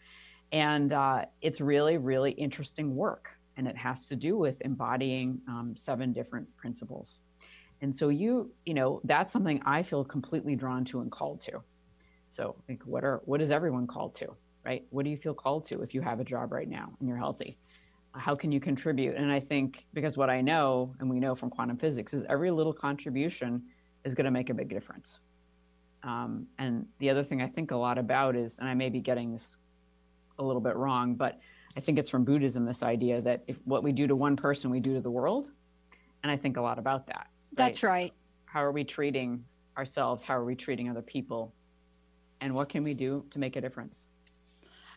And 0.52 0.94
uh, 0.94 1.26
it's 1.42 1.60
really, 1.60 1.98
really 1.98 2.32
interesting 2.32 2.96
work. 2.96 3.37
And 3.58 3.68
it 3.68 3.76
has 3.76 4.08
to 4.08 4.16
do 4.16 4.38
with 4.38 4.62
embodying 4.62 5.42
um, 5.48 5.76
seven 5.76 6.14
different 6.14 6.56
principles. 6.58 7.22
And 7.82 7.96
so 7.96 8.10
you, 8.10 8.52
you 8.66 8.74
know, 8.74 9.02
that's 9.04 9.34
something 9.34 9.62
I 9.66 9.84
feel 9.84 10.04
completely 10.04 10.56
drawn 10.56 10.86
to 10.86 11.00
and 11.00 11.12
called 11.12 11.42
to. 11.42 11.62
So 12.30 12.56
like 12.70 12.84
what 12.86 13.04
are 13.04 13.22
what 13.26 13.42
is 13.42 13.52
everyone 13.52 13.88
called 13.88 14.16
to, 14.16 14.36
right? 14.66 14.86
What 14.90 15.04
do 15.04 15.10
you 15.10 15.18
feel 15.18 15.34
called 15.34 15.66
to 15.66 15.82
if 15.82 15.94
you 15.94 16.02
have 16.02 16.20
a 16.20 16.24
job 16.24 16.52
right 16.52 16.68
now 16.68 16.92
and 17.00 17.08
you're 17.08 17.18
healthy? 17.18 17.58
how 18.18 18.36
can 18.36 18.52
you 18.52 18.60
contribute 18.60 19.16
and 19.16 19.32
i 19.32 19.40
think 19.40 19.86
because 19.94 20.18
what 20.18 20.30
i 20.30 20.42
know 20.42 20.94
and 21.00 21.10
we 21.10 21.20
know 21.20 21.36
from 21.36 21.50
quantum 21.50 21.78
physics 21.78 22.14
is 22.14 22.24
every 22.30 22.52
little 22.52 22.74
contribution 22.74 23.62
is 24.04 24.16
going 24.16 24.26
to 24.26 24.32
make 24.32 24.50
a 24.50 24.54
big 24.54 24.70
difference 24.70 25.20
um, 26.04 26.48
and 26.58 26.86
the 27.00 27.10
other 27.10 27.24
thing 27.24 27.42
i 27.42 27.48
think 27.48 27.72
a 27.72 27.76
lot 27.76 27.98
about 27.98 28.36
is 28.36 28.60
and 28.60 28.68
i 28.68 28.74
may 28.74 28.90
be 28.90 29.00
getting 29.00 29.32
this 29.32 29.58
a 30.40 30.44
little 30.44 30.62
bit 30.62 30.76
wrong 30.76 31.16
but 31.16 31.40
i 31.78 31.80
think 31.80 31.98
it's 31.98 32.10
from 32.10 32.26
buddhism 32.26 32.66
this 32.66 32.84
idea 32.84 33.22
that 33.22 33.44
if 33.48 33.58
what 33.64 33.84
we 33.84 33.94
do 33.94 34.08
to 34.08 34.16
one 34.16 34.36
person 34.36 34.70
we 34.70 34.82
do 34.82 34.96
to 34.96 35.02
the 35.02 35.12
world. 35.12 35.50
And 36.24 36.32
i 36.32 36.36
think 36.36 36.58
a 36.58 36.62
lot 36.62 36.80
about 36.80 37.08
that 37.08 37.28
that's 37.58 37.84
right. 37.84 38.14
How 38.46 38.64
are 38.64 38.72
we 38.72 38.84
treating 38.84 39.44
ourselves? 39.78 40.24
How 40.24 40.38
are 40.38 40.46
we 40.46 40.56
treating 40.56 40.90
other 40.90 41.02
people? 41.02 41.54
And 42.40 42.54
what 42.54 42.70
can 42.70 42.84
we 42.84 42.94
do 42.94 43.26
to 43.32 43.40
make 43.40 43.56
a 43.56 43.62
difference? 43.62 44.06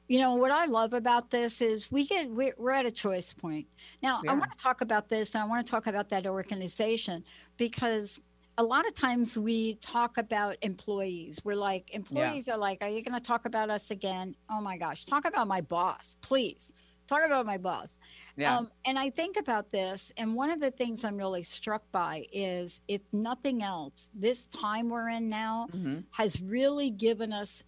You 0.09 0.19
know 0.19 0.35
what 0.35 0.51
i 0.51 0.65
love 0.65 0.93
about 0.93 1.31
this 1.31 1.63
is 1.63 1.91
we 1.93 2.05
get 2.05 2.29
we're, 2.29 2.55
we're 2.59 2.73
at 2.73 2.85
a 2.85 2.91
choice 2.91 3.33
point. 3.33 3.69
Now 4.03 4.21
i 4.29 4.35
want 4.35 4.51
to 4.51 4.63
talk 4.63 4.81
about 4.81 5.09
this 5.09 5.35
and 5.35 5.45
i 5.45 5.47
want 5.47 5.65
to 5.65 5.71
talk 5.71 5.87
about 5.87 6.09
that 6.09 6.27
organization 6.27 7.25
because 7.57 8.19
a 8.59 8.63
lot 8.65 8.87
of 8.87 8.95
times 8.95 9.39
we 9.39 9.75
talk 9.77 10.19
about 10.19 10.57
employees 10.63 11.41
we're 11.45 11.55
like 11.55 11.91
employees 11.95 12.49
are 12.49 12.59
like 12.59 12.79
are 12.83 12.89
you 12.89 13.03
going 13.03 13.15
to 13.15 13.27
talk 13.27 13.47
about 13.47 13.71
us 13.71 13.91
again 13.91 14.35
oh 14.51 14.61
my 14.61 14.77
gosh 14.77 15.05
talk 15.07 15.25
about 15.25 15.47
my 15.49 15.61
boss 15.61 16.17
please 16.21 16.73
talk 17.07 17.27
about 17.27 17.45
my 17.45 17.59
boss. 17.59 17.99
Yeah. 18.37 18.57
Um, 18.57 18.71
and 18.85 18.97
I 18.97 19.11
think 19.11 19.37
about 19.37 19.73
this, 19.73 20.13
and 20.17 20.33
one 20.37 20.49
of 20.49 20.61
the 20.61 20.71
things 20.71 21.05
I'm 21.05 21.17
really 21.17 21.43
struck 21.43 21.83
by 21.91 22.27
is 22.33 22.81
if 22.87 23.01
nothing 23.13 23.65
else, 23.65 24.11
this 24.15 24.47
time 24.47 24.89
we're 24.91 25.09
in 25.09 25.29
now 25.29 25.67
Mhm. 25.75 26.05
has 26.13 26.41
really 26.41 26.89
given 26.89 27.33
us 27.33 27.65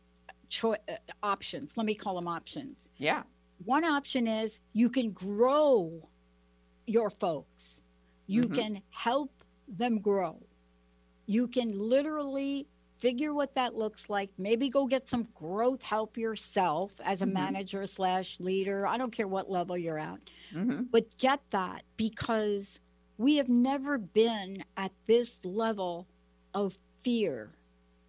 choi- 0.48 0.76
uh, 0.88 0.92
options. 1.24 1.76
Let 1.76 1.86
me 1.86 1.96
call 1.96 2.14
them 2.14 2.28
options. 2.28 2.90
Yeah. 2.98 3.24
One 3.64 3.84
option 3.84 4.28
is 4.28 4.60
you 4.74 4.88
can 4.88 5.10
grow 5.10 6.08
your 6.86 7.10
folks, 7.10 7.82
you 8.28 8.42
Mhm. 8.44 8.54
can 8.54 8.82
help 8.90 9.42
them 9.66 9.98
grow. 9.98 10.38
You 11.26 11.48
can 11.48 11.78
literally 11.78 12.66
figure 12.94 13.34
what 13.34 13.54
that 13.56 13.74
looks 13.74 14.08
like. 14.08 14.30
Maybe 14.38 14.68
go 14.68 14.86
get 14.86 15.08
some 15.08 15.26
growth 15.34 15.82
help 15.82 16.16
yourself 16.16 17.00
as 17.04 17.20
a 17.22 17.26
Mhm. 17.26 17.32
manager 17.32 17.84
slash 17.86 18.38
leader. 18.38 18.86
I 18.86 18.96
don't 18.96 19.10
care 19.12 19.26
what 19.26 19.50
level 19.50 19.76
you're 19.76 19.98
at, 19.98 20.20
Mm-hmm. 20.52 20.82
but 20.84 21.16
get 21.18 21.40
that 21.50 21.82
because 21.96 22.80
we 23.18 23.36
have 23.36 23.48
never 23.48 23.98
been 23.98 24.64
at 24.76 24.92
this 25.06 25.44
level 25.44 26.06
of 26.54 26.78
fear 26.98 27.54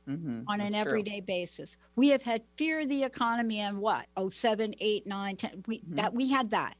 Mm-hmm. 0.07 0.41
on 0.47 0.59
an 0.61 0.75
everyday 0.75 1.21
basis. 1.21 1.77
We 1.95 2.09
have 2.09 2.23
had 2.23 2.43
fear 2.57 2.81
of 2.81 2.89
the 2.89 3.03
economy 3.03 3.59
and 3.59 3.79
what? 3.79 4.05
Oh, 4.17 4.29
seven, 4.29 4.75
eight, 4.79 5.07
nine, 5.07 5.37
ten. 5.37 5.63
We 5.65 5.81
that 5.87 6.13
we 6.13 6.29
had 6.29 6.49
that. 6.49 6.75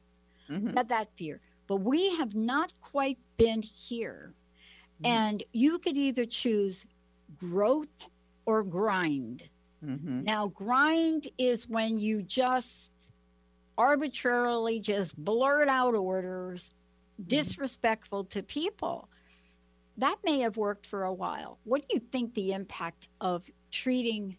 Mm-hmm. 0.50 0.68
We 0.68 0.74
had 0.74 0.90
that 0.90 1.16
fear. 1.16 1.40
But 1.68 1.78
we 1.78 2.16
have 2.18 2.36
not 2.36 2.74
quite 2.82 3.18
been 3.38 3.62
here. 3.62 4.34
Mm-hmm. 5.04 5.12
And 5.12 5.44
you 5.52 5.80
could 5.80 5.98
either 5.98 6.26
choose 6.26 6.86
growth 7.38 8.10
or 8.46 8.64
grind. 8.64 9.50
Mm-hmm. 9.86 10.24
Now, 10.24 10.48
grind 10.48 11.28
is 11.38 11.68
when 11.68 12.00
you 12.00 12.22
just 12.22 13.12
arbitrarily 13.78 14.80
just 14.80 15.18
blurt 15.18 15.68
out 15.68 15.96
orders, 15.96 16.72
disrespectful 17.28 18.24
to 18.26 18.44
people. 18.44 19.10
That 19.98 20.18
may 20.24 20.40
have 20.40 20.58
worked 20.58 20.86
for 20.88 21.04
a 21.04 21.14
while. 21.14 21.60
What 21.64 21.82
do 21.82 21.96
you 21.96 22.00
think 22.00 22.34
the 22.34 22.54
impact 22.54 23.08
of 23.22 23.50
treating 23.72 24.38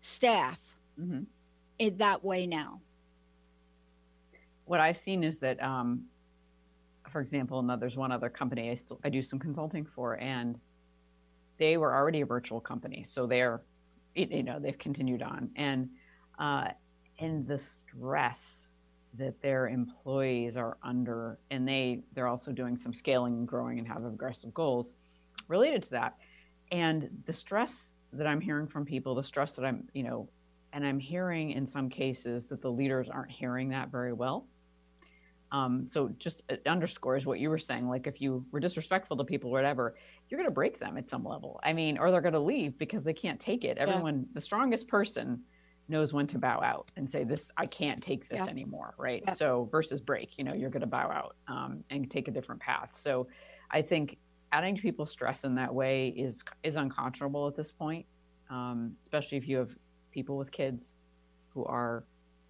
staff 0.00 0.74
Mm-hmm. 1.00 1.24
in 1.78 1.96
that 1.98 2.24
way 2.24 2.46
now? 2.46 2.80
what 4.64 4.80
I've 4.80 4.96
seen 4.96 5.22
is 5.22 5.38
that, 5.38 5.62
um, 5.62 6.06
for 7.16 7.22
example, 7.22 7.58
and 7.58 7.80
there's 7.80 7.96
one 7.96 8.12
other 8.12 8.28
company 8.28 8.70
I 8.70 8.74
still 8.74 9.00
I 9.02 9.08
do 9.08 9.22
some 9.22 9.38
consulting 9.38 9.86
for, 9.86 10.20
and 10.20 10.60
they 11.56 11.78
were 11.78 11.94
already 11.94 12.20
a 12.20 12.26
virtual 12.26 12.60
company, 12.60 13.04
so 13.06 13.24
they're, 13.24 13.62
you 14.14 14.42
know, 14.42 14.58
they've 14.60 14.76
continued 14.76 15.22
on, 15.22 15.48
and 15.56 15.88
uh, 16.38 16.68
and 17.18 17.48
the 17.48 17.58
stress 17.58 18.68
that 19.14 19.40
their 19.40 19.66
employees 19.66 20.58
are 20.58 20.76
under, 20.82 21.38
and 21.50 21.66
they 21.66 22.02
they're 22.12 22.28
also 22.28 22.52
doing 22.52 22.76
some 22.76 22.92
scaling 22.92 23.38
and 23.38 23.48
growing 23.48 23.78
and 23.78 23.88
have 23.88 24.04
aggressive 24.04 24.52
goals 24.52 24.92
related 25.48 25.82
to 25.84 25.90
that, 25.92 26.18
and 26.70 27.08
the 27.24 27.32
stress 27.32 27.92
that 28.12 28.26
I'm 28.26 28.42
hearing 28.42 28.66
from 28.66 28.84
people, 28.84 29.14
the 29.14 29.22
stress 29.22 29.54
that 29.54 29.64
I'm, 29.64 29.88
you 29.94 30.02
know, 30.02 30.28
and 30.74 30.86
I'm 30.86 30.98
hearing 30.98 31.52
in 31.52 31.66
some 31.66 31.88
cases 31.88 32.48
that 32.48 32.60
the 32.60 32.70
leaders 32.70 33.08
aren't 33.08 33.30
hearing 33.30 33.70
that 33.70 33.90
very 33.90 34.12
well. 34.12 34.46
Um, 35.56 35.86
so 35.86 36.10
just 36.18 36.42
it 36.50 36.62
underscores 36.66 37.24
what 37.24 37.38
you 37.38 37.48
were 37.48 37.58
saying. 37.58 37.88
Like 37.88 38.06
if 38.06 38.20
you 38.20 38.44
were 38.50 38.60
disrespectful 38.60 39.16
to 39.16 39.24
people 39.24 39.50
or 39.50 39.54
whatever, 39.54 39.96
you're 40.28 40.38
going 40.38 40.48
to 40.48 40.54
break 40.54 40.78
them 40.78 40.98
at 40.98 41.08
some 41.08 41.24
level. 41.24 41.60
I 41.62 41.72
mean, 41.72 41.96
or 41.96 42.10
they're 42.10 42.20
going 42.20 42.34
to 42.34 42.40
leave 42.40 42.76
because 42.76 43.04
they 43.04 43.14
can't 43.14 43.40
take 43.40 43.64
it. 43.64 43.78
Everyone, 43.78 44.26
the 44.34 44.40
strongest 44.40 44.86
person 44.86 45.40
knows 45.88 46.12
when 46.12 46.26
to 46.26 46.38
bow 46.38 46.60
out 46.60 46.90
and 46.96 47.10
say, 47.10 47.24
this, 47.24 47.50
I 47.56 47.66
can't 47.66 48.02
take 48.02 48.28
this 48.28 48.40
Yeah. 48.40 48.50
anymore. 48.50 48.94
Right. 48.98 49.22
Yeah. 49.24 49.32
So 49.34 49.68
versus 49.70 50.00
break, 50.00 50.36
you 50.36 50.44
know, 50.44 50.52
you're 50.52 50.70
going 50.70 50.80
to 50.82 50.86
bow 50.86 51.10
out 51.10 51.36
um, 51.48 51.84
and 51.90 52.10
take 52.10 52.28
a 52.28 52.32
different 52.32 52.60
path. 52.60 52.90
So 52.92 53.28
I 53.70 53.80
think 53.80 54.18
adding 54.52 54.76
to 54.76 54.82
people's 54.82 55.10
stress 55.10 55.44
in 55.44 55.54
that 55.54 55.72
way 55.72 56.08
is, 56.08 56.42
is 56.64 56.76
unconscionable 56.76 57.46
at 57.46 57.54
this 57.54 57.70
point. 57.70 58.04
Um, 58.50 58.96
especially 59.04 59.38
if 59.38 59.48
you 59.48 59.56
have 59.56 59.76
people 60.12 60.36
with 60.36 60.52
kids 60.52 60.94
who 61.48 61.64
are 61.64 62.04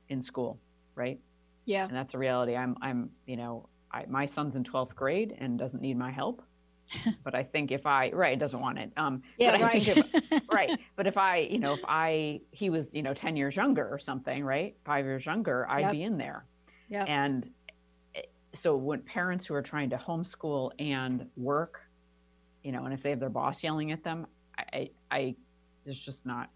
in 0.09 0.23
school. 0.23 0.59
Right 0.95 1.21
Yeah. 1.67 1.87
and 1.87 1.95
that's 1.97 2.15
a 2.15 2.19
reality. 2.19 2.57
I'm, 2.57 2.77
I'm, 2.81 3.11
you 3.27 3.37
know, 3.37 3.69
I, 3.93 4.07
my 4.09 4.25
son's 4.27 4.57
in 4.57 4.65
12th 4.65 4.95
grade 4.95 5.35
and 5.39 5.59
doesn't 5.59 5.83
need 5.83 5.99
my 5.99 6.11
help. 6.11 6.43
but 7.25 7.35
I 7.35 7.43
think 7.43 7.73
if 7.73 7.85
I, 7.85 8.11
right, 8.11 8.39
doesn't 8.39 8.61
want 8.61 8.79
it. 8.79 8.93
Um, 8.97 9.23
Yeah, 9.39 9.51
but 9.51 9.61
I 9.61 9.65
right. 9.65 9.83
think 9.85 9.99
if, 9.99 10.43
right. 10.53 10.79
But 10.95 11.07
if 11.09 11.17
I, 11.17 11.39
you 11.39 11.59
know, 11.59 11.73
if 11.75 11.85
I, 11.87 12.41
he 12.53 12.71
was, 12.71 12.95
you 12.95 13.03
know, 13.03 13.13
10 13.13 13.37
years 13.37 13.57
younger 13.57 13.85
or 13.89 13.99
something, 13.99 14.45
right? 14.45 14.77
Five 14.85 15.05
years 15.05 15.27
younger, 15.27 15.69
I'd 15.69 15.81
Yep. 15.83 15.91
be 15.93 16.03
in 16.05 16.17
there. 16.17 16.47
Yeah. 16.89 17.05
And 17.05 17.51
eh, 18.15 18.23
so 18.55 18.77
when 18.77 19.01
parents 19.03 19.47
who 19.47 19.55
are 19.55 19.63
trying 19.63 19.91
to 19.91 19.97
homeschool 19.97 20.71
and 20.79 21.27
work, 21.37 21.83
you 22.63 22.71
know, 22.71 22.85
and 22.85 22.95
if 22.95 23.03
they 23.03 23.11
have 23.11 23.21
their 23.21 23.31
boss 23.31 23.65
yelling 23.65 23.91
at 23.91 24.05
them, 24.05 24.27
I, 24.57 24.65
I, 24.73 24.91
I 25.11 25.35
it's 25.85 25.99
just 26.01 26.25
not, 26.25 26.51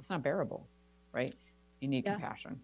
it's 0.00 0.10
not 0.10 0.24
bearable, 0.24 0.68
right? 1.12 1.32
You 1.80 1.86
need 1.86 2.04
Yeah. 2.04 2.14
compassion. 2.14 2.60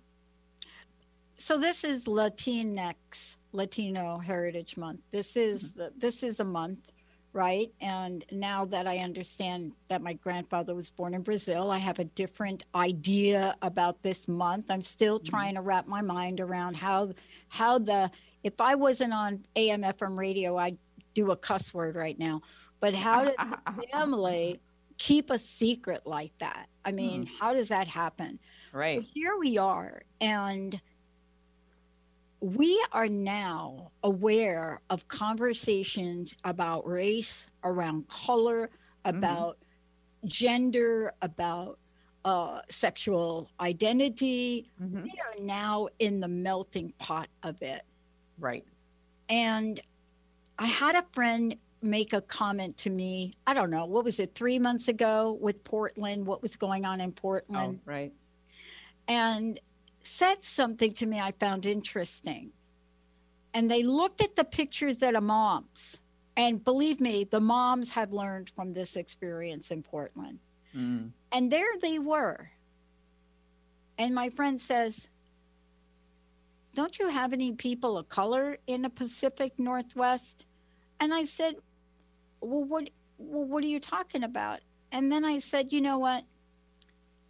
So 1.49 1.57
this 1.57 1.83
is 1.83 2.05
Latinx 2.05 3.39
Latino 3.53 4.19
Heritage 4.19 4.77
Month. 4.77 5.01
This 5.11 5.35
is 5.35 5.73
mm-hmm. 5.73 5.79
the 5.79 5.93
this 5.97 6.23
is 6.23 6.41
a 6.41 6.45
month, 6.45 6.81
right? 7.33 7.73
And 7.81 8.23
now 8.31 8.67
that 8.67 8.87
I 8.87 8.99
understand 8.99 9.73
that 9.89 10.03
my 10.03 10.13
grandfather 10.13 10.75
was 10.75 10.91
born 10.91 11.15
in 11.15 11.23
Brazil, 11.23 11.71
I 11.71 11.79
have 11.79 12.01
a 12.01 12.05
different 12.05 12.67
idea 12.75 13.57
about 13.63 14.03
this 14.03 14.29
month. 14.29 14.71
I'm 14.71 14.83
still 14.83 15.19
mm-hmm. 15.19 15.31
trying 15.31 15.55
to 15.55 15.63
wrap 15.63 15.87
my 15.87 16.03
mind 16.03 16.39
around 16.39 16.77
how 16.77 17.13
how 17.49 17.79
the 17.79 18.11
if 18.45 18.61
I 18.61 18.75
wasn't 18.75 19.15
on 19.15 19.47
AMFM 19.57 20.19
radio, 20.19 20.59
I'd 20.59 20.77
do 21.15 21.31
a 21.31 21.37
cuss 21.37 21.73
word 21.73 21.97
right 21.97 22.19
now. 22.19 22.43
But 22.79 22.93
how 22.93 23.25
did 23.25 23.37
the 23.39 23.87
family 23.93 24.61
keep 24.99 25.31
a 25.31 25.39
secret 25.39 26.03
like 26.05 26.37
that? 26.41 26.69
I 26.85 26.93
mean, 26.93 27.25
mm. 27.25 27.31
how 27.41 27.55
does 27.55 27.71
that 27.71 27.89
happen? 27.89 28.39
Right. 28.71 28.99
But 28.99 29.09
here 29.15 29.39
we 29.39 29.57
are, 29.57 30.03
and 30.21 30.79
we 32.41 32.85
are 32.93 33.09
now 33.09 33.91
aware 34.03 34.81
of 34.91 35.09
conversations 35.09 36.37
about 36.45 36.87
race, 36.87 37.49
around 37.65 38.09
color, 38.09 38.71
about 39.05 39.59
gender, 40.25 41.13
about 41.23 41.79
uh, 42.25 42.61
sexual 42.69 43.51
identity. 43.61 44.71
Mm-hmm. 44.83 45.03
We 45.03 45.11
are 45.11 45.43
now 45.43 45.89
in 45.99 46.21
the 46.21 46.29
melting 46.29 46.93
pot 46.99 47.29
of 47.43 47.61
it. 47.63 47.83
Right. 48.39 48.65
And 49.29 49.81
I 50.59 50.67
had 50.67 50.95
a 50.95 51.05
friend 51.13 51.57
make 51.81 52.13
a 52.13 52.21
comment 52.21 52.77
to 52.79 52.91
me, 52.91 53.33
I 53.47 53.55
don't 53.55 53.71
know, 53.71 53.85
what 53.85 54.05
was 54.05 54.19
it, 54.19 54.35
three 54.35 54.59
months 54.59 54.89
ago 54.89 55.39
with 55.41 55.63
Portland, 55.63 56.27
what 56.27 56.43
was 56.43 56.57
going 56.57 56.85
on 56.85 57.01
in 57.01 57.13
Portland 57.13 57.81
Oh, 57.81 57.91
right. 57.91 58.13
and 59.07 59.61
said 60.03 60.43
something 60.43 60.93
to 60.95 61.07
me 61.07 61.21
I 61.21 61.33
found 61.33 61.67
interesting. 61.67 62.51
And 63.55 63.71
they 63.71 63.83
looked 63.83 64.21
at 64.21 64.37
the 64.37 64.45
pictures 64.45 65.03
of 65.03 65.15
the 65.15 65.21
moms. 65.21 66.01
And 66.37 66.63
believe 66.63 67.01
me, 67.01 67.25
the 67.25 67.41
moms 67.41 67.91
have 67.91 68.13
learned 68.13 68.49
from 68.51 68.71
this 68.71 68.97
experience 68.97 69.71
in 69.71 69.83
Portland. 69.83 70.39
Mm. 70.77 71.11
And 71.33 71.51
there 71.51 71.79
they 71.81 71.99
were. 71.99 72.51
And 73.97 74.15
my 74.15 74.31
friend 74.31 74.61
says, 74.61 75.09
Don't 76.75 76.99
you 76.99 77.09
have 77.09 77.33
any 77.33 77.53
people 77.53 77.99
of 77.99 78.09
color 78.09 78.59
in 78.69 78.83
the 78.83 78.91
Pacific 78.91 79.59
Northwest? 79.59 80.47
And 81.01 81.13
I 81.13 81.25
said, 81.25 81.57
Well, 82.41 82.65
what 82.65 82.91
well, 83.19 83.45
what 83.45 83.65
are 83.65 83.69
you 83.69 83.81
talking 83.81 84.23
about? 84.23 84.61
And 84.93 85.13
then 85.13 85.25
I 85.25 85.41
said, 85.41 85.73
you 85.73 85.81
know 85.81 85.99
what? 85.99 86.25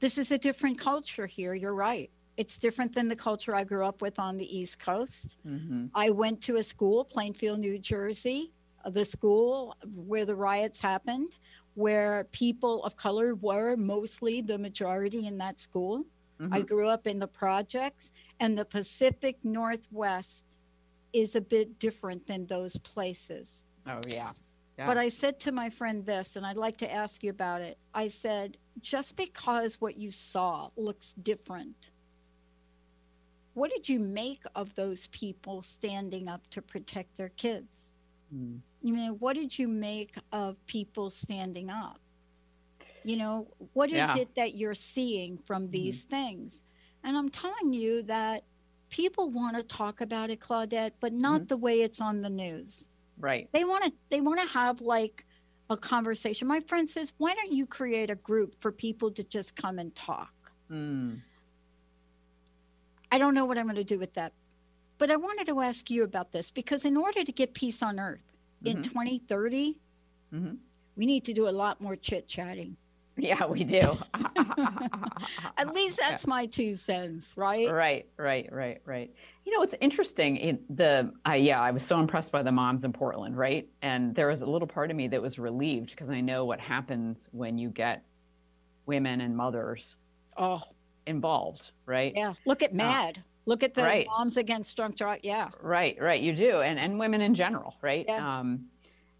This 0.01 0.19
is 0.19 0.31
a 0.31 0.39
different 0.39 0.79
culture 0.79 1.27
here. 1.27 1.55
You're 1.55 1.75
right. 1.75 2.11
It's 2.39 2.57
different 2.57 2.95
than 2.95 3.09
the 3.09 3.17
culture 3.17 3.53
I 3.53 3.65
grew 3.65 3.85
up 3.85 4.01
with 4.01 4.21
on 4.21 4.37
the 4.37 4.59
East 4.59 4.79
Coast. 4.79 5.39
Mm-hmm. 5.45 5.87
I 5.93 6.11
went 6.11 6.41
to 6.43 6.55
a 6.57 6.63
school, 6.63 7.05
Plainfield, 7.05 7.59
New 7.59 7.81
Jersey, 7.81 8.53
the 8.89 9.05
school 9.05 9.77
where 9.93 10.25
the 10.25 10.37
riots 10.37 10.81
happened, 10.81 11.37
where 11.75 12.29
people 12.31 12.85
of 12.85 12.95
color 12.97 13.35
were 13.35 13.75
mostly 13.77 14.41
the 14.41 14.57
majority 14.57 15.27
in 15.27 15.37
that 15.39 15.59
school. 15.59 16.05
I 16.41 16.61
Mhm. 16.63 16.69
grew 16.69 16.87
up 16.89 17.09
in 17.09 17.19
the 17.19 17.27
projects, 17.27 18.13
and 18.39 18.57
the 18.57 18.65
Pacific 18.65 19.45
Northwest 19.45 20.57
is 21.13 21.35
a 21.35 21.41
bit 21.41 21.81
different 21.81 22.29
than 22.29 22.47
those 22.47 22.77
places. 22.77 23.65
Oh 23.85 24.01
yeah. 24.07 24.31
yeah. 24.79 24.87
But 24.87 24.97
I 24.97 25.09
said 25.09 25.41
to 25.41 25.51
my 25.51 25.69
friend 25.71 26.07
this, 26.07 26.37
and 26.37 26.47
I'd 26.47 26.57
like 26.57 26.77
to 26.79 26.93
ask 26.93 27.25
you 27.25 27.31
about 27.31 27.63
it. 27.63 27.79
I 27.93 28.07
said, 28.07 28.59
just 28.81 29.17
because 29.17 29.81
what 29.81 29.97
you 29.97 30.13
saw 30.13 30.69
looks 30.77 31.15
different, 31.15 31.91
what 33.59 33.71
did 33.75 33.89
you 33.89 33.99
make 34.01 34.43
of 34.55 34.75
those 34.75 35.07
people 35.09 35.63
standing 35.63 36.29
up 36.29 36.43
to 36.51 36.63
protect 36.63 37.17
their 37.17 37.31
kids? 37.31 37.93
Mm. 38.35 38.61
You 38.83 38.93
mean, 38.95 39.11
what 39.19 39.35
did 39.35 39.59
you 39.59 39.69
make 39.69 40.17
of 40.33 40.65
people 40.67 41.11
standing 41.11 41.69
up? 41.71 42.01
You 43.05 43.17
know, 43.17 43.49
what 43.73 43.91
is 43.91 43.97
Yeah. 43.97 44.17
it 44.19 44.35
that 44.37 44.55
you're 44.55 44.75
seeing 44.75 45.39
from 45.39 45.71
these 45.71 46.05
things? 46.05 46.65
And 47.05 47.17
I'm 47.17 47.29
telling 47.31 47.73
you 47.73 48.03
that 48.05 48.45
people 48.91 49.31
want 49.31 49.57
to 49.57 49.63
talk 49.63 50.01
about 50.01 50.31
it, 50.31 50.41
Claudette, 50.41 50.93
but 51.01 51.13
not 51.13 51.41
Mm-hmm. 51.43 51.47
the 51.47 51.57
way 51.57 51.81
it's 51.83 52.01
on 52.01 52.23
the 52.23 52.31
news. 52.31 52.89
Right. 53.19 53.49
They 53.53 53.65
want 53.65 53.85
to 53.85 53.93
they 54.11 54.21
want 54.21 54.41
to 54.41 54.49
have 54.49 54.81
like 54.81 55.27
a 55.71 55.77
conversation. 55.77 56.47
My 56.49 56.61
friend 56.61 56.89
says, 56.89 57.13
"Why 57.19 57.35
don't 57.35 57.53
you 57.53 57.67
create 57.67 58.11
a 58.11 58.15
group 58.15 58.55
for 58.61 58.71
people 58.73 59.11
to 59.13 59.23
just 59.25 59.57
come 59.57 59.79
and 59.79 59.95
talk?" 59.95 60.53
Mm. 60.71 61.21
I 63.11 63.19
don't 63.19 63.35
know 63.35 63.45
what 63.45 63.59
I'm 63.59 63.65
going 63.67 63.77
to 63.77 63.85
do 63.85 63.99
with 63.99 64.15
that. 64.15 64.33
But 64.99 65.11
I 65.11 65.17
wanted 65.17 65.47
to 65.47 65.61
ask 65.61 65.91
you 65.91 66.03
about 66.05 66.33
this 66.33 66.51
because 66.51 66.85
in 66.85 66.97
order 66.97 67.23
to 67.25 67.33
get 67.33 67.55
peace 67.55 67.83
on 67.83 68.01
earth 68.01 68.35
in 68.65 68.79
Mhm. 68.79 68.83
2030, 68.83 69.79
Mhm. 70.33 70.59
we 70.97 71.07
need 71.07 71.25
to 71.25 71.33
do 71.33 71.49
a 71.49 71.51
lot 71.51 71.81
more 71.81 71.95
chit-chatting. 71.97 72.77
Yeah, 73.17 73.47
we 73.47 73.65
do. 73.65 73.81
At 75.57 75.75
least 75.75 75.99
that's 75.99 76.27
my 76.27 76.47
two 76.47 76.75
cents, 76.75 77.37
right? 77.37 77.69
Right, 77.71 78.07
right, 78.17 78.49
right, 78.53 78.81
right. 78.85 79.13
You 79.45 79.57
know, 79.57 79.63
it's 79.63 79.75
interesting. 79.81 80.37
It, 80.37 80.77
the 80.77 81.13
I 81.25 81.37
yeah, 81.37 81.61
I 81.61 81.71
was 81.71 81.83
so 81.85 81.99
impressed 82.01 82.31
by 82.33 82.43
the 82.43 82.53
moms 82.53 82.85
in 82.85 82.93
Portland, 82.93 83.37
right? 83.37 83.69
And 83.83 84.15
there 84.15 84.29
was 84.29 84.43
a 84.43 84.47
little 84.47 84.69
part 84.69 84.91
of 84.91 84.97
me 84.97 85.09
that 85.09 85.21
was 85.23 85.39
relieved 85.39 85.91
because 85.91 86.11
I 86.11 86.21
know 86.21 86.45
what 86.45 86.61
happens 86.61 87.29
when 87.33 87.59
you 87.59 87.71
get 87.71 88.05
women 88.87 89.21
and 89.21 89.37
mothers 89.37 89.97
oh 90.37 90.63
involved, 91.09 91.73
right? 91.87 92.13
Yeah. 92.15 92.35
Look 92.47 92.63
at 92.63 92.75
MADD. 92.75 93.23
Look 93.47 93.63
at 93.63 93.75
the 93.75 93.83
right. 93.83 94.07
moms 94.07 94.37
against 94.37 94.77
drunk 94.77 94.97
drive. 94.97 95.21
Yeah. 95.23 95.49
Right, 95.63 95.97
right. 96.01 96.21
You 96.21 96.35
do, 96.35 96.61
and 96.61 96.79
and 96.79 96.99
women 96.99 97.23
in 97.23 97.35
general, 97.35 97.77
right? 97.81 98.09
Um, 98.11 98.67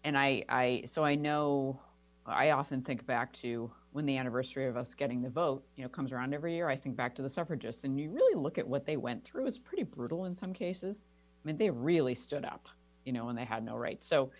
and 0.03 0.17
I, 0.17 0.43
I, 0.47 0.83
so 0.85 1.03
I 1.03 1.15
know, 1.15 1.79
I 2.25 2.51
often 2.51 2.81
think 2.81 3.05
back 3.05 3.33
to 3.33 3.71
when 3.91 4.05
the 4.05 4.17
anniversary 4.17 4.67
of 4.67 4.77
us 4.77 4.93
getting 4.93 5.21
the 5.21 5.29
vote, 5.29 5.63
you 5.75 5.83
know, 5.83 5.89
comes 5.89 6.11
around 6.11 6.33
every 6.33 6.53
year. 6.53 6.69
I 6.69 6.75
think 6.75 6.95
back 6.95 7.15
to 7.15 7.21
the 7.21 7.29
suffragists, 7.29 7.83
and 7.83 7.99
you 7.99 8.11
really 8.11 8.39
look 8.39 8.57
at 8.57 8.67
what 8.67 8.85
they 8.85 8.97
went 8.97 9.23
through. 9.23 9.47
It's 9.47 9.57
pretty 9.57 9.83
brutal 9.83 10.25
in 10.25 10.35
some 10.35 10.53
cases. 10.53 11.07
I 11.43 11.47
mean, 11.47 11.57
they 11.57 11.69
really 11.69 12.15
stood 12.15 12.45
up, 12.45 12.69
you 13.03 13.13
know, 13.13 13.25
when 13.25 13.35
they 13.35 13.45
had 13.45 13.65
no 13.65 13.75
rights. 13.75 14.07
So, 14.07 14.31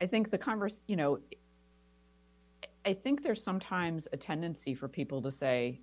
I 0.00 0.06
think 0.06 0.30
the 0.30 0.38
converse, 0.38 0.82
you 0.86 0.96
know, 0.96 1.18
I 2.86 2.94
think 2.94 3.22
there's 3.22 3.42
sometimes 3.42 4.08
a 4.12 4.16
tendency 4.16 4.74
for 4.74 4.88
people 4.88 5.20
to 5.22 5.30
say, 5.30 5.80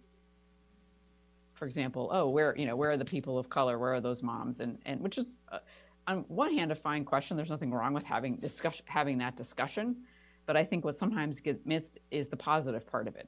for 1.57 1.65
example, 1.65 2.09
oh, 2.13 2.29
where 2.29 2.55
you 2.55 2.67
know 2.67 2.75
where 2.75 2.91
are 2.91 2.97
the 2.97 3.05
people 3.05 3.37
of 3.37 3.49
color? 3.49 3.79
Where 3.79 3.93
are 3.95 3.99
those 4.01 4.21
moms? 4.21 4.59
And 4.59 4.77
and 4.85 5.01
which 5.01 5.17
is 5.17 5.35
uh, 5.51 5.59
on 6.05 6.19
one 6.27 6.53
hand 6.53 6.71
a 6.71 6.75
fine 6.75 7.03
question. 7.03 7.35
There's 7.35 7.49
nothing 7.49 7.71
wrong 7.71 7.93
with 7.93 8.03
having 8.05 8.35
discussion 8.35 8.85
having 8.87 9.17
that 9.17 9.35
discussion, 9.35 10.03
but 10.45 10.55
I 10.55 10.63
think 10.63 10.85
what 10.85 10.95
sometimes 10.95 11.39
gets 11.39 11.65
missed 11.65 11.97
is 12.11 12.29
the 12.29 12.37
positive 12.37 12.85
part 12.85 13.07
of 13.07 13.15
it. 13.15 13.27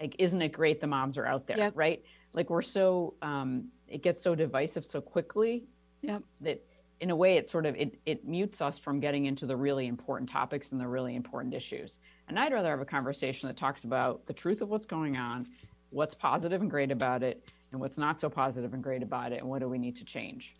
Like, 0.00 0.14
isn't 0.20 0.40
it 0.40 0.52
great 0.52 0.80
the 0.80 0.86
moms 0.86 1.18
are 1.18 1.26
out 1.26 1.44
there, 1.48 1.58
Yep. 1.58 1.72
right? 1.74 2.04
Like 2.34 2.50
we're 2.50 2.62
so 2.62 3.14
um, 3.20 3.68
it 3.88 4.02
gets 4.02 4.22
so 4.22 4.36
divisive 4.36 4.84
so 4.84 5.00
quickly 5.00 5.64
Yep. 6.02 6.22
that 6.42 6.64
in 7.00 7.10
a 7.10 7.16
way 7.16 7.36
it 7.36 7.48
sort 7.48 7.66
of 7.66 7.74
it, 7.74 7.98
it 8.06 8.24
mutes 8.28 8.60
us 8.62 8.78
from 8.78 9.00
getting 9.00 9.26
into 9.26 9.44
the 9.44 9.56
really 9.56 9.88
important 9.88 10.30
topics 10.30 10.70
and 10.70 10.80
the 10.80 10.86
really 10.86 11.14
important 11.14 11.54
issues 11.54 11.98
and 12.26 12.36
i'd 12.38 12.52
rather 12.52 12.70
have 12.70 12.80
a 12.80 12.84
conversation 12.84 13.46
that 13.46 13.56
talks 13.56 13.84
about 13.84 14.26
the 14.26 14.32
truth 14.32 14.60
of 14.62 14.68
what's 14.68 14.86
going 14.86 15.16
on 15.16 15.46
what's 15.90 16.14
positive 16.14 16.60
and 16.60 16.70
great 16.70 16.90
about 16.90 17.22
it 17.22 17.52
and 17.72 17.80
what's 17.80 17.98
not 17.98 18.20
so 18.20 18.28
positive 18.28 18.74
and 18.74 18.82
great 18.82 19.02
about 19.02 19.32
it 19.32 19.40
and 19.40 19.48
what 19.48 19.60
do 19.60 19.68
we 19.68 19.78
need 19.78 19.96
to 19.96 20.04
change 20.04 20.54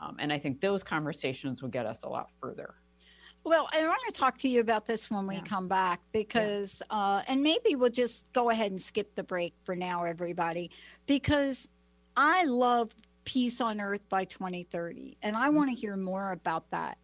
um, 0.00 0.16
and 0.18 0.32
i 0.32 0.38
think 0.38 0.60
those 0.60 0.82
conversations 0.82 1.62
will 1.62 1.68
get 1.68 1.86
us 1.86 2.02
a 2.02 2.08
lot 2.08 2.28
further 2.40 2.74
Well, 3.44 3.68
I 3.72 3.86
want 3.86 4.00
to 4.08 4.12
talk 4.12 4.36
to 4.38 4.48
you 4.48 4.60
about 4.60 4.86
this 4.86 5.10
when 5.10 5.26
we 5.26 5.40
come 5.40 5.68
back 5.68 6.00
because, 6.12 6.82
uh, 6.90 7.22
and 7.28 7.42
maybe 7.42 7.76
we'll 7.76 7.88
just 7.88 8.32
go 8.32 8.50
ahead 8.50 8.72
and 8.72 8.82
skip 8.82 9.14
the 9.14 9.22
break 9.22 9.54
for 9.62 9.74
now, 9.74 10.04
everybody, 10.04 10.70
because 11.06 11.68
I 12.16 12.44
love 12.44 12.94
Peace 13.24 13.60
on 13.60 13.80
Earth 13.80 14.02
by 14.08 14.24
2030. 14.24 15.16
And 15.22 15.36
I 15.36 15.50
want 15.50 15.70
to 15.70 15.76
hear 15.76 15.96
more 15.96 16.32
about 16.32 16.68
that, 16.72 16.98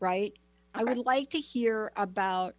right? 0.00 0.32
I 0.74 0.84
would 0.84 0.98
like 1.06 1.30
to 1.30 1.38
hear 1.38 1.92
about, 1.96 2.54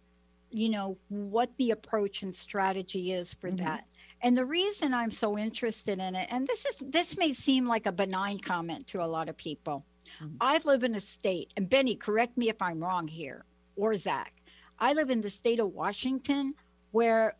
you 0.50 0.68
know, 0.70 0.96
what 1.08 1.50
the 1.58 1.72
approach 1.72 2.22
and 2.22 2.34
strategy 2.34 3.12
is 3.12 3.34
for 3.34 3.50
that. 3.52 3.84
And 4.22 4.36
the 4.36 4.44
reason 4.44 4.92
I'm 4.92 5.10
so 5.10 5.38
interested 5.38 5.98
in 5.98 6.14
it, 6.14 6.28
and 6.30 6.46
this 6.46 6.66
is 6.66 6.82
this 6.86 7.16
may 7.16 7.32
seem 7.32 7.66
like 7.66 7.86
a 7.86 7.92
benign 7.92 8.38
comment 8.38 8.86
to 8.88 9.02
a 9.02 9.06
lot 9.06 9.28
of 9.28 9.36
people. 9.36 9.84
I 10.40 10.58
live 10.66 10.82
in 10.84 10.94
a 10.94 11.00
state, 11.00 11.52
and 11.56 11.68
Benny, 11.70 11.94
correct 11.94 12.36
me 12.36 12.48
if 12.50 12.60
I'm 12.60 12.80
wrong 12.82 13.08
here, 13.08 13.44
or 13.76 13.94
Zach. 13.96 14.34
I 14.78 14.92
live 14.92 15.08
in 15.10 15.20
the 15.22 15.30
state 15.30 15.60
of 15.60 15.72
Washington 15.72 16.54
where 16.90 17.36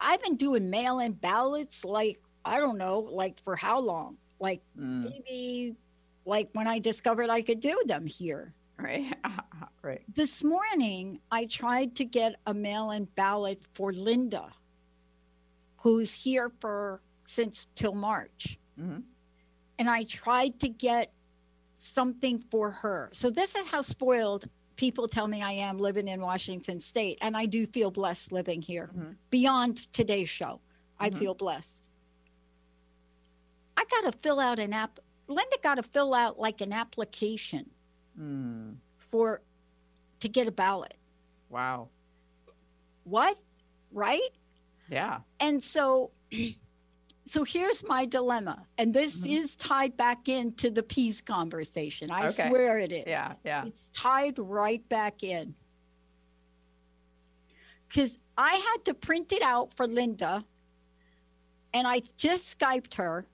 I've 0.00 0.22
been 0.22 0.36
doing 0.36 0.68
mail 0.70 0.98
in 0.98 1.12
ballots 1.12 1.84
like, 1.84 2.20
I 2.44 2.58
don't 2.58 2.78
know, 2.78 2.98
like 3.00 3.38
for 3.38 3.54
how 3.56 3.78
long? 3.80 4.16
Like 4.40 4.60
Mm. 4.78 5.10
maybe 5.10 5.76
like 6.24 6.48
when 6.54 6.66
I 6.66 6.78
discovered 6.80 7.30
I 7.30 7.42
could 7.42 7.60
do 7.60 7.80
them 7.86 8.06
here. 8.06 8.52
right 8.78 9.14
right 9.82 10.02
This 10.14 10.42
morning, 10.42 11.20
I 11.30 11.46
tried 11.46 11.94
to 11.96 12.04
get 12.04 12.36
a 12.46 12.54
mail 12.54 12.90
in 12.90 13.04
ballot 13.14 13.60
for 13.74 13.92
Linda, 13.92 14.46
who's 15.84 16.14
here 16.14 16.50
for 16.60 17.00
since 17.26 17.66
till 17.74 17.94
March. 17.94 18.58
Mhm. 18.78 19.04
And 19.78 19.90
I 19.90 20.04
tried 20.04 20.58
to 20.60 20.68
get 20.68 21.12
something 21.78 22.38
for 22.50 22.70
her. 22.70 23.10
So, 23.12 23.28
this 23.30 23.54
is 23.54 23.70
how 23.70 23.82
spoiled 23.82 24.46
people 24.76 25.06
tell 25.06 25.28
me 25.28 25.42
I 25.42 25.52
am 25.52 25.76
living 25.78 26.08
in 26.08 26.20
Washington 26.22 26.80
state. 26.80 27.18
And 27.20 27.36
I 27.36 27.44
do 27.46 27.66
feel 27.66 27.90
blessed 27.90 28.32
living 28.32 28.62
here. 28.62 28.90
Beyond 29.30 29.92
today's 29.92 30.28
show, 30.30 30.60
I 30.98 31.10
Mhm. 31.10 31.18
feel 31.18 31.34
blessed. 31.34 31.90
I 33.76 33.84
got 33.84 34.10
to 34.10 34.18
fill 34.18 34.40
out 34.40 34.58
an 34.58 34.72
app. 34.72 35.00
Linda 35.28 35.58
got 35.62 35.74
to 35.76 35.82
fill 35.82 36.14
out 36.14 36.38
like 36.38 36.60
an 36.60 36.72
application 36.72 37.70
Mm. 38.18 38.76
for 38.98 39.42
to 40.20 40.28
get 40.28 40.46
a 40.48 40.52
ballot. 40.52 40.96
wow 41.50 41.88
What? 43.04 43.38
Right? 43.92 44.30
Yeah 44.90 45.20
And 45.40 45.62
so 45.62 46.10
so 47.24 47.42
here's 47.44 47.82
my 47.88 48.04
dilemma. 48.04 48.66
And 48.78 48.92
this 48.92 49.24
is 49.26 49.56
tied 49.56 49.96
back 49.96 50.28
into 50.28 50.70
the 50.70 50.82
peace 50.82 51.20
conversation. 51.22 52.10
I 52.10 52.26
Okay. 52.26 52.48
swear 52.48 52.78
it 52.78 52.92
is. 52.92 53.04
yeah 53.06 53.32
yeah 53.44 53.64
It's 53.66 53.88
tied 53.90 54.38
right 54.38 54.86
back 54.88 55.22
in. 55.22 55.54
Cuz 57.92 58.18
I 58.36 58.54
had 58.54 58.84
to 58.86 58.94
print 58.94 59.32
it 59.32 59.42
out 59.42 59.72
for 59.72 59.86
Linda 59.86 60.44
and 61.72 61.86
I 61.86 62.02
just 62.16 62.58
Skyped 62.58 62.94
her 62.94 63.26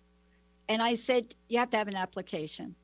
and 0.69 0.81
I 0.83 0.95
said, 0.95 1.35
You 1.49 1.59
have 1.59 1.71
to 1.71 1.77
have 1.77 1.89
an 1.89 1.97
application. 1.97 2.75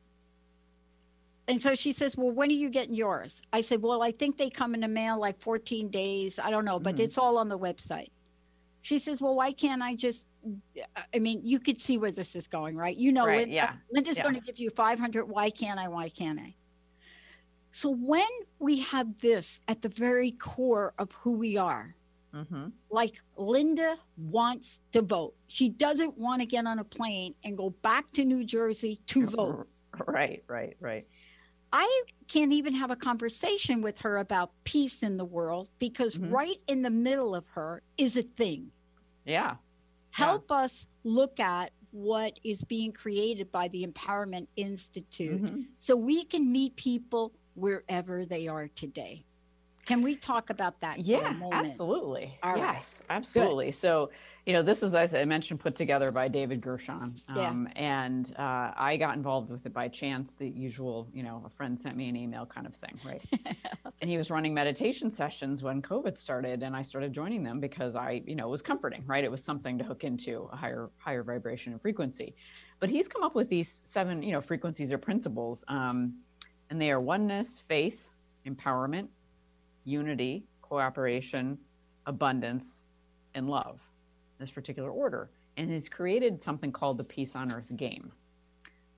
And 1.49 1.63
so 1.63 1.75
she 1.77 1.93
says, 1.93 2.17
Well, 2.17 2.31
when 2.33 2.49
are 2.51 2.53
you 2.65 2.71
getting 2.71 2.95
yours? 2.95 3.43
I 3.53 3.61
said, 3.61 3.81
Well, 3.83 4.03
I 4.03 4.11
think 4.11 4.37
they 4.39 4.51
come 4.51 4.75
in 4.75 4.81
the 4.81 4.89
mail 4.89 5.19
like 5.21 5.41
14 5.41 5.89
days. 5.91 6.39
I 6.39 6.51
don't 6.51 6.65
know, 6.65 6.81
but 6.81 6.97
Mhm. 6.97 7.01
it's 7.01 7.19
all 7.19 7.39
on 7.39 7.49
the 7.49 7.59
website. 7.59 8.11
She 8.87 9.01
says, 9.01 9.21
Well, 9.21 9.35
why 9.35 9.51
can't 9.51 9.83
I 9.83 9.97
just? 9.97 10.29
I 11.13 11.19
mean, 11.19 11.41
you 11.43 11.59
could 11.59 11.77
see 11.77 11.99
where 11.99 12.13
this 12.13 12.37
is 12.37 12.47
going, 12.47 12.77
right? 12.77 12.97
You 12.97 13.11
know, 13.11 13.27
Right, 13.27 13.41
Linda, 13.41 13.53
yeah, 13.53 13.73
Linda's 13.91 14.19
yeah. 14.19 14.23
going 14.23 14.37
to 14.37 14.41
give 14.41 14.61
you 14.61 14.71
500. 14.71 15.25
Why 15.25 15.51
can't 15.51 15.81
I? 15.81 15.89
Why 15.89 16.09
can't 16.09 16.39
I? 16.39 16.55
So 17.73 17.91
when 17.91 18.29
we 18.61 18.79
have 18.83 19.21
this 19.21 19.61
at 19.67 19.83
the 19.83 19.89
very 19.89 20.31
core 20.31 20.95
of 21.01 21.11
who 21.11 21.37
we 21.37 21.57
are, 21.57 21.97
mm-hmm. 22.33 22.69
like 22.89 23.21
Linda 23.37 23.97
wants 24.17 24.83
to 24.93 25.03
vote. 25.03 25.35
She 25.49 25.69
doesn't 25.69 26.17
want 26.17 26.43
to 26.43 26.47
get 26.47 26.65
on 26.65 26.79
a 26.79 26.85
plane 26.85 27.35
and 27.45 27.59
go 27.59 27.71
back 27.71 28.13
to 28.13 28.25
New 28.25 28.45
Jersey 28.45 29.01
to 29.09 29.27
vote. 29.27 29.69
right 30.07 30.45
right 30.47 30.77
right 30.79 31.09
I 31.73 32.03
can't 32.29 32.53
even 32.53 32.73
have 32.75 32.93
a 32.93 32.97
conversation 32.97 33.83
with 33.83 34.01
her 34.03 34.19
about 34.19 34.53
peace 34.63 35.03
in 35.03 35.17
the 35.17 35.25
world 35.25 35.71
because 35.81 36.15
Mhm. 36.15 36.31
right 36.31 36.61
in 36.69 36.83
the 36.83 36.91
middle 36.91 37.35
of 37.35 37.49
her 37.49 37.83
is 37.99 38.17
a 38.17 38.23
thing. 38.23 38.71
Yeah 39.27 39.57
Help 40.13 40.51
us 40.51 40.87
look 41.05 41.39
at 41.41 41.73
what 41.91 42.39
is 42.43 42.65
being 42.65 42.91
created 42.93 43.53
by 43.53 43.69
the 43.69 43.87
Empowerment 43.87 44.47
Institute 44.57 45.43
Mhm. 45.43 45.67
so 45.77 45.95
we 45.95 46.25
can 46.25 46.51
meet 46.51 46.75
people 46.77 47.33
wherever 47.55 48.25
they 48.25 48.49
are 48.49 48.69
today. 48.69 49.25
Can 49.87 50.03
we 50.03 50.17
talk 50.17 50.51
about 50.51 50.81
that? 50.81 50.97
for 50.97 51.01
a 51.01 51.05
Yeah, 51.05 51.37
absolutely. 51.53 52.37
All 52.43 52.55
right. 52.55 52.75
yes, 52.75 53.03
absolutely. 53.09 53.71
So, 53.71 54.11
you 54.45 54.53
know, 54.53 54.63
this 54.63 54.83
is, 54.83 54.97
as 54.97 55.15
I 55.15 55.25
mentioned, 55.25 55.61
put 55.61 55.77
together 55.77 56.11
by 56.11 56.27
David 56.27 56.61
Gershon. 56.61 57.15
Yeah. 57.35 57.49
Um, 57.49 57.69
And 57.77 58.35
uh, 58.37 58.73
I 58.77 58.97
got 58.97 59.17
involved 59.17 59.49
with 59.49 59.65
it 59.65 59.73
by 59.73 59.87
chance, 59.87 60.35
the 60.35 60.49
usual, 60.49 61.09
you 61.15 61.23
know, 61.23 61.41
a 61.47 61.49
friend 61.49 61.79
sent 61.81 61.97
me 61.97 62.09
an 62.09 62.17
email 62.17 62.47
kind 62.47 62.67
of 62.67 62.75
thing, 62.75 62.99
right? 63.05 63.23
and 64.01 64.11
he 64.11 64.19
was 64.19 64.29
running 64.29 64.53
meditation 64.53 65.09
sessions 65.09 65.63
when 65.63 65.81
COVID 65.83 66.19
started, 66.19 66.65
and 66.65 66.75
I 66.75 66.83
started 66.83 67.13
joining 67.13 67.45
them 67.45 67.61
because 67.61 67.95
I, 67.95 68.23
you 68.27 68.35
know, 68.35 68.49
it 68.49 68.51
was 68.51 68.63
comforting, 68.63 69.05
right? 69.07 69.23
It 69.23 69.31
was 69.31 69.45
something 69.45 69.79
to 69.79 69.85
hook 69.85 70.03
into 70.03 70.49
a 70.53 70.57
higher, 70.57 70.91
higher 70.97 71.23
vibration 71.23 71.73
and 71.73 71.81
frequency. 71.81 72.35
But 72.81 72.91
he's 72.91 73.07
come 73.07 73.23
up 73.23 73.37
with 73.37 73.49
these 73.49 73.83
seven, 73.85 74.23
you 74.25 74.33
know, 74.33 74.41
frequencies 74.41 74.91
or 74.91 74.99
principles, 74.99 75.65
um, 75.69 76.17
and 76.71 76.83
they 76.83 76.91
are 76.91 76.99
oneness, 76.99 77.61
faith, 77.61 78.11
empowerment, 78.45 79.09
unity, 79.87 80.45
cooperation, 80.61 81.57
abundance, 82.05 82.85
and 83.35 83.49
love, 83.49 83.81
this 84.39 84.51
particular 84.51 84.91
order. 84.91 85.31
And 85.57 85.71
he's 85.71 85.89
created 85.89 86.43
something 86.43 86.73
called 86.73 86.99
the 86.99 87.05
Peace 87.05 87.35
on 87.35 87.51
Earth 87.51 87.75
game. 87.75 88.13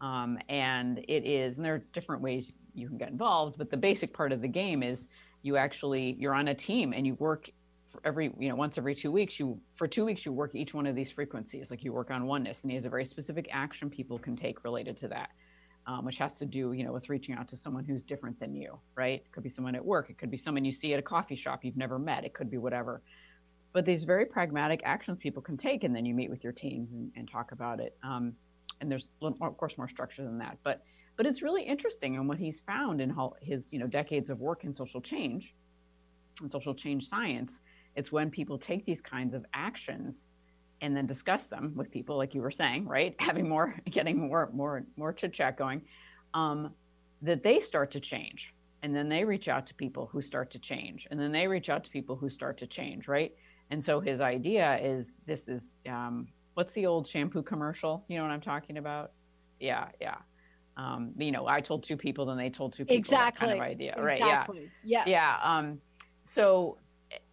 Um, 0.00 0.38
and 0.48 0.98
it 1.06 1.24
is, 1.24 1.58
and 1.58 1.64
there 1.64 1.74
are 1.74 1.84
different 1.92 2.22
ways 2.22 2.48
you 2.74 2.88
can 2.88 2.98
get 2.98 3.10
involved, 3.10 3.58
but 3.58 3.70
the 3.70 3.76
basic 3.76 4.12
part 4.12 4.32
of 4.32 4.40
the 4.40 4.48
game 4.48 4.82
is 4.82 5.06
you 5.42 5.56
actually 5.56 6.16
you're 6.18 6.34
on 6.34 6.48
a 6.48 6.54
team 6.54 6.92
and 6.92 7.06
you 7.06 7.14
work 7.14 7.50
every 8.04 8.32
you 8.38 8.48
know 8.48 8.54
once 8.54 8.76
every 8.78 8.94
two 8.94 9.10
weeks 9.10 9.40
you 9.40 9.58
for 9.70 9.88
two 9.88 10.04
weeks 10.04 10.24
you 10.26 10.32
work 10.32 10.54
each 10.54 10.74
one 10.74 10.86
of 10.86 10.94
these 10.94 11.10
frequencies 11.10 11.70
like 11.70 11.82
you 11.82 11.92
work 11.92 12.10
on 12.10 12.26
oneness 12.26 12.62
and 12.62 12.70
he 12.70 12.76
has 12.76 12.84
a 12.84 12.88
very 12.88 13.04
specific 13.04 13.48
action 13.50 13.88
people 13.88 14.18
can 14.18 14.36
take 14.36 14.62
related 14.62 14.96
to 14.96 15.08
that 15.08 15.30
um, 15.88 16.04
which 16.04 16.18
has 16.18 16.38
to 16.38 16.46
do 16.46 16.72
you 16.72 16.84
know 16.84 16.92
with 16.92 17.08
reaching 17.08 17.34
out 17.34 17.48
to 17.48 17.56
someone 17.56 17.84
who's 17.84 18.04
different 18.04 18.38
than 18.38 18.54
you 18.54 18.78
right? 18.94 19.22
It 19.24 19.32
could 19.32 19.42
be 19.42 19.48
someone 19.48 19.74
at 19.74 19.84
work. 19.84 20.10
It 20.10 20.18
could 20.18 20.30
be 20.30 20.36
someone 20.36 20.64
you 20.64 20.72
see 20.72 20.92
at 20.92 20.98
a 20.98 21.02
coffee 21.02 21.36
shop 21.36 21.64
you've 21.64 21.76
never 21.76 21.98
met. 21.98 22.24
It 22.24 22.34
could 22.34 22.50
be 22.50 22.58
whatever. 22.58 23.00
But 23.72 23.84
these 23.84 24.04
very 24.04 24.26
pragmatic 24.26 24.80
actions 24.84 25.18
people 25.18 25.40
can 25.40 25.56
take 25.56 25.84
and 25.84 25.94
then 25.94 26.04
you 26.04 26.14
meet 26.14 26.30
with 26.30 26.42
your 26.42 26.52
teams 26.52 26.92
and, 26.92 27.12
and 27.16 27.30
talk 27.30 27.52
about 27.52 27.80
it. 27.80 27.96
Um, 28.02 28.34
and 28.80 28.90
there's 28.90 29.08
of 29.22 29.56
course 29.56 29.78
more 29.78 29.88
structure 29.88 30.24
than 30.24 30.38
that. 30.38 30.58
But 30.62 30.82
but 31.16 31.26
it's 31.26 31.42
really 31.42 31.62
interesting 31.62 32.16
and 32.16 32.28
what 32.28 32.38
he's 32.38 32.60
found 32.60 33.00
in 33.00 33.14
his 33.40 33.72
you 33.72 33.78
know 33.78 33.86
decades 33.86 34.30
of 34.30 34.40
work 34.40 34.64
in 34.64 34.72
social 34.72 35.00
change 35.00 35.54
and 36.42 36.50
social 36.50 36.74
change 36.74 37.08
science. 37.08 37.60
It's 37.96 38.12
when 38.12 38.30
people 38.30 38.58
take 38.58 38.84
these 38.84 39.00
kinds 39.00 39.34
of 39.34 39.44
actions 39.54 40.26
and 40.80 40.96
then 40.96 41.06
discuss 41.06 41.46
them 41.46 41.72
with 41.74 41.90
people, 41.90 42.16
like 42.16 42.34
you 42.34 42.42
were 42.42 42.50
saying, 42.50 42.86
right? 42.86 43.14
Having 43.20 43.48
more, 43.48 43.74
getting 43.90 44.28
more, 44.28 44.50
more, 44.52 44.84
more 44.96 45.12
chit 45.12 45.32
chat 45.32 45.56
going, 45.56 45.82
um, 46.34 46.72
that 47.22 47.42
they 47.42 47.60
start 47.60 47.90
to 47.92 48.00
change. 48.00 48.54
And 48.82 48.94
then 48.94 49.08
they 49.08 49.24
reach 49.24 49.48
out 49.48 49.66
to 49.68 49.74
people 49.74 50.08
who 50.12 50.22
start 50.22 50.50
to 50.52 50.58
change. 50.58 51.08
And 51.10 51.18
then 51.18 51.32
they 51.32 51.48
reach 51.48 51.68
out 51.68 51.82
to 51.84 51.90
people 51.90 52.14
who 52.14 52.30
start 52.30 52.58
to 52.58 52.66
change, 52.66 53.08
right? 53.08 53.34
And 53.70 53.84
so 53.84 54.00
his 54.00 54.20
idea 54.20 54.78
is 54.80 55.12
this 55.26 55.48
is 55.48 55.72
um, 55.88 56.28
what's 56.54 56.72
the 56.74 56.86
old 56.86 57.06
shampoo 57.06 57.42
commercial? 57.42 58.04
You 58.08 58.18
know 58.18 58.22
what 58.22 58.30
I'm 58.30 58.40
talking 58.40 58.78
about? 58.78 59.12
Yeah, 59.60 59.88
yeah. 60.00 60.16
Um, 60.76 61.12
you 61.18 61.32
know, 61.32 61.46
I 61.48 61.58
told 61.58 61.82
two 61.82 61.96
people, 61.96 62.26
then 62.26 62.36
they 62.36 62.50
told 62.50 62.72
two 62.72 62.84
people. 62.84 62.96
Exactly. 62.96 63.48
kind 63.48 63.58
of 63.58 63.64
idea, 63.64 63.94
right? 63.98 64.16
Exactly. 64.16 64.70
Yeah. 64.84 65.02
Yes. 65.06 65.08
Yeah. 65.08 65.38
Um, 65.42 65.80
so 66.24 66.78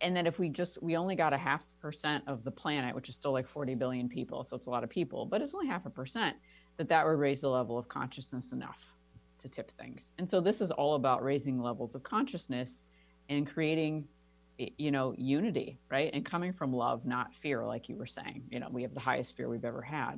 and 0.02 0.16
then 0.16 0.26
if 0.26 0.40
we 0.40 0.50
just 0.50 0.82
we 0.82 0.96
only 0.96 1.16
got 1.16 1.34
a 1.34 1.38
half 1.38 1.68
percent 1.82 2.24
of 2.28 2.44
the 2.44 2.52
planet 2.52 2.96
which 2.96 3.10
is 3.10 3.16
still 3.16 3.34
like 3.34 3.46
40 3.46 3.76
billion 3.76 4.08
people 4.08 4.44
so 4.44 4.56
it's 4.56 4.68
a 4.68 4.70
lot 4.70 4.84
of 4.84 4.90
people 4.90 5.26
but 5.26 5.42
it's 5.42 5.54
only 5.54 5.68
half 5.68 5.86
a 5.86 5.90
percent 5.90 6.36
that 6.78 6.90
that 6.90 7.06
would 7.06 7.18
raise 7.18 7.42
the 7.42 7.50
level 7.50 7.78
of 7.78 7.88
consciousness 7.88 8.52
enough 8.52 8.96
to 9.40 9.50
tip 9.50 9.72
things. 9.72 10.14
And 10.18 10.30
so 10.30 10.42
this 10.42 10.62
is 10.62 10.72
all 10.72 10.96
about 10.96 11.24
raising 11.24 11.62
levels 11.62 11.96
of 11.96 12.04
consciousness 12.04 12.84
and 13.30 13.48
creating 13.48 14.08
you 14.58 14.90
know 14.90 15.14
unity 15.18 15.78
right? 15.92 16.10
And 16.14 16.24
coming 16.24 16.54
from 16.54 16.72
love 16.72 17.06
not 17.06 17.36
fear 17.36 17.66
like 17.66 17.90
you 17.90 17.98
were 17.98 18.06
saying 18.06 18.44
you 18.50 18.60
know 18.60 18.68
we 18.72 18.84
have 18.84 18.94
the 18.94 19.02
highest 19.02 19.36
fear 19.36 19.48
we've 19.50 19.66
ever 19.66 19.82
had. 19.82 20.18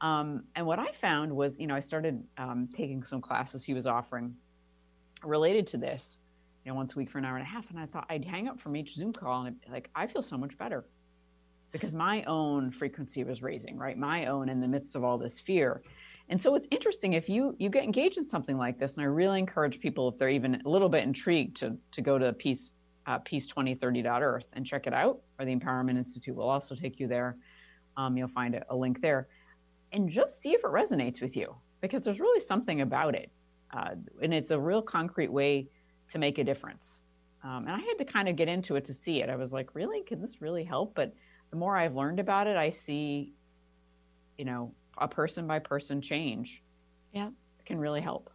Um, 0.00 0.44
and 0.54 0.66
what 0.66 0.78
i 0.78 0.92
found 0.92 1.34
was 1.34 1.58
you 1.58 1.66
know 1.66 1.74
i 1.74 1.80
started 1.80 2.22
um, 2.38 2.68
taking 2.74 3.04
some 3.04 3.20
classes. 3.20 3.64
He 3.64 3.74
was 3.74 3.86
offering 3.86 4.34
related 5.22 5.66
to 5.68 5.76
this 5.76 6.18
you 6.66 6.72
know, 6.72 6.76
once 6.76 6.94
a 6.94 6.96
week 6.96 7.08
for 7.08 7.18
an 7.18 7.24
hour 7.24 7.36
and 7.36 7.46
a 7.46 7.48
half. 7.48 7.70
And 7.70 7.78
I 7.78 7.86
thought 7.86 8.06
I'd 8.10 8.24
hang 8.24 8.48
up 8.48 8.60
from 8.60 8.74
each 8.74 8.96
Zoom 8.96 9.12
call 9.12 9.46
and 9.46 9.56
like, 9.70 9.88
I 9.94 10.08
feel 10.08 10.20
so 10.20 10.36
much 10.36 10.58
better 10.58 10.84
because 11.70 11.94
my 11.94 12.24
own 12.24 12.72
frequency 12.72 13.22
was 13.22 13.40
raising, 13.40 13.78
right? 13.78 13.96
My 13.96 14.26
own 14.26 14.48
in 14.48 14.60
the 14.60 14.66
midst 14.66 14.96
of 14.96 15.04
all 15.04 15.16
this 15.16 15.38
fear. 15.38 15.82
And 16.28 16.42
so 16.42 16.56
it's 16.56 16.66
interesting 16.72 17.12
if 17.12 17.28
you 17.28 17.54
you 17.60 17.70
get 17.70 17.84
engaged 17.84 18.18
in 18.18 18.24
something 18.24 18.58
like 18.58 18.80
this, 18.80 18.94
and 18.94 19.02
I 19.02 19.06
really 19.06 19.38
encourage 19.38 19.78
people 19.78 20.08
if 20.08 20.18
they're 20.18 20.28
even 20.28 20.60
a 20.66 20.68
little 20.68 20.88
bit 20.88 21.04
intrigued 21.04 21.56
to 21.58 21.76
to 21.92 22.02
go 22.02 22.18
to 22.18 22.32
peace 22.32 22.72
uh, 23.06 23.20
peace2030.earth 23.20 24.48
and 24.54 24.66
check 24.66 24.88
it 24.88 24.92
out, 24.92 25.20
or 25.38 25.44
the 25.44 25.54
Empowerment 25.54 25.96
Institute 25.96 26.34
will 26.34 26.50
also 26.50 26.74
take 26.74 26.98
you 26.98 27.06
there. 27.06 27.36
Um, 27.96 28.16
you'll 28.16 28.26
find 28.26 28.56
a, 28.56 28.64
a, 28.70 28.74
link 28.74 29.00
there, 29.00 29.28
and 29.92 30.08
just 30.08 30.42
see 30.42 30.50
if 30.50 30.64
it 30.64 30.70
resonates 30.70 31.22
with 31.22 31.36
you 31.36 31.54
because 31.80 32.02
there's 32.02 32.18
really 32.18 32.40
something 32.40 32.80
about 32.80 33.14
it, 33.14 33.30
uh, 33.72 33.90
and 34.20 34.34
it's 34.34 34.50
a 34.50 34.58
real 34.58 34.82
concrete 34.82 35.30
way 35.30 35.68
to 36.10 36.18
make 36.18 36.38
a 36.38 36.44
difference. 36.44 36.98
Um, 37.42 37.66
and 37.66 37.70
I 37.70 37.78
had 37.78 37.98
to 37.98 38.04
kind 38.04 38.28
of 38.28 38.36
get 38.36 38.48
into 38.48 38.76
it 38.76 38.86
to 38.86 38.94
see 38.94 39.22
it. 39.22 39.30
I 39.30 39.36
was 39.36 39.52
like, 39.52 39.74
really? 39.74 40.02
Can 40.02 40.20
this 40.20 40.40
really 40.40 40.64
help? 40.64 40.94
But 40.94 41.12
the 41.50 41.56
more 41.56 41.76
I've 41.76 41.94
learned 41.94 42.18
about 42.18 42.46
it, 42.46 42.56
I 42.56 42.70
see, 42.70 43.34
you 44.36 44.44
know, 44.44 44.72
a 44.98 45.06
person 45.06 45.46
by 45.46 45.58
person 45.58 46.00
change. 46.00 46.62
Yeah. 47.12 47.30
Can 47.64 47.78
really 47.78 48.00
help. 48.00 48.30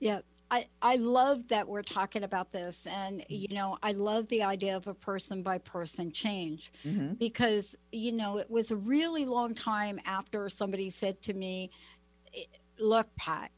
Yeah. 0.00 0.20
I, 0.50 0.66
I 0.80 0.96
love 0.96 1.48
that 1.48 1.66
we're 1.66 1.82
talking 1.82 2.22
about 2.22 2.50
this. 2.52 2.86
And, 2.86 3.20
mm-hmm. 3.20 3.34
you 3.34 3.48
know, 3.54 3.78
I 3.82 3.92
love 3.92 4.26
the 4.28 4.42
idea 4.44 4.76
of 4.76 4.86
a 4.86 4.94
person 4.94 5.42
by 5.42 5.58
person 5.58 6.12
change 6.12 6.72
mm-hmm. 6.84 7.14
because, 7.14 7.76
you 7.92 8.12
know, 8.12 8.38
it 8.38 8.50
was 8.50 8.70
a 8.70 8.76
really 8.76 9.24
long 9.24 9.54
time 9.54 10.00
after 10.04 10.48
somebody 10.48 10.90
said 10.90 11.20
to 11.22 11.34
me, 11.34 11.70
look, 12.78 13.08
Pat, 13.16 13.50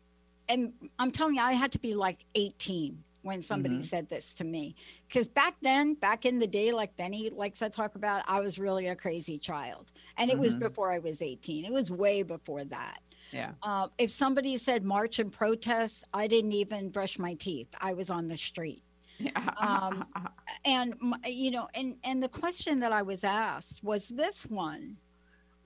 and 0.49 0.73
I'm 0.99 1.11
telling 1.11 1.37
you, 1.37 1.43
I 1.43 1.53
had 1.53 1.73
to 1.73 1.79
be 1.79 1.95
like 1.95 2.25
18 2.35 3.05
when 3.29 3.43
somebody 3.43 3.77
mm-hmm. 3.77 3.83
said 3.83 4.09
this 4.09 4.35
to 4.35 4.45
me. 4.45 4.75
Because 5.07 5.29
back 5.29 5.55
then, 5.61 5.95
back 5.95 6.25
in 6.25 6.41
the 6.41 6.47
day, 6.47 6.73
like 6.73 6.97
Benny 6.97 7.31
likes 7.31 7.61
to 7.61 7.71
talk 7.71 7.95
about, 7.95 8.25
I 8.27 8.41
was 8.41 8.59
really 8.59 8.89
a 8.89 8.97
crazy 8.97 9.39
child. 9.39 9.93
And 10.17 10.31
it 10.31 10.35
mm-hmm. 10.35 10.43
was 10.43 10.55
before 10.55 10.91
I 10.91 10.99
was 10.99 11.23
18, 11.23 11.65
it 11.65 11.73
was 11.73 11.91
way 11.91 12.25
before 12.25 12.65
that. 12.65 13.01
Yeah. 13.31 13.53
Uh, 13.63 13.89
if 13.99 14.11
somebody 14.11 14.57
said 14.57 14.83
march 14.83 15.19
and 15.19 15.31
protest, 15.31 16.05
I 16.15 16.27
didn't 16.27 16.53
even 16.53 16.89
brush 16.89 17.19
my 17.19 17.35
teeth. 17.35 17.69
I 17.81 17.93
was 17.93 18.11
on 18.11 18.27
the 18.27 18.37
street. 18.37 18.83
Yeah. 19.19 19.51
um, 19.59 20.07
and 20.65 20.95
you 21.27 21.51
know, 21.51 21.69
and 21.75 21.97
and 22.05 22.23
the 22.23 22.29
question 22.29 22.81
that 22.81 22.93
I 22.93 23.03
was 23.03 23.25
asked 23.25 23.85
was 23.85 24.09
this 24.09 24.45
one 24.45 24.97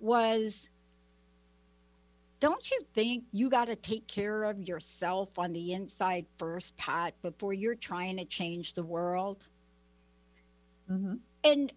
was 0.00 0.70
don't 2.42 2.72
you 2.72 2.80
think 2.92 3.22
you 3.30 3.48
got 3.48 3.66
to 3.66 3.76
take 3.76 4.08
care 4.08 4.42
of 4.42 4.60
yourself 4.60 5.38
on 5.38 5.52
the 5.52 5.74
inside 5.74 6.26
first, 6.38 6.76
Pat, 6.76 7.14
before 7.22 7.52
you're 7.52 7.76
trying 7.76 8.16
to 8.16 8.24
change 8.24 8.74
the 8.74 8.82
world? 8.82 9.46
Mm-hmm. 10.90 11.14
And 11.44 11.72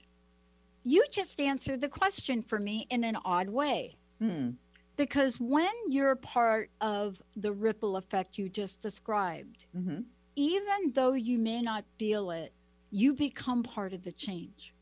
you 0.83 1.05
just 1.11 1.39
answered 1.39 1.81
the 1.81 1.87
question 1.87 2.41
for 2.41 2.57
me 2.57 2.87
in 2.89 3.03
an 3.03 3.15
odd 3.23 3.47
way. 3.47 3.95
Hmm. 4.17 4.51
Because 4.97 5.39
when 5.39 5.71
you're 5.87 6.15
part 6.15 6.71
of 6.81 7.21
the 7.35 7.53
ripple 7.53 7.95
effect 7.95 8.39
you 8.39 8.49
just 8.49 8.81
described, 8.81 9.67
mm-hmm. 9.77 9.99
even 10.35 10.93
though 10.93 11.13
you 11.13 11.37
may 11.37 11.61
not 11.61 11.85
feel 11.99 12.31
it, 12.31 12.53
you 12.89 13.13
become 13.13 13.61
part 13.61 13.93
of 13.93 14.01
the 14.01 14.11
change. 14.11 14.73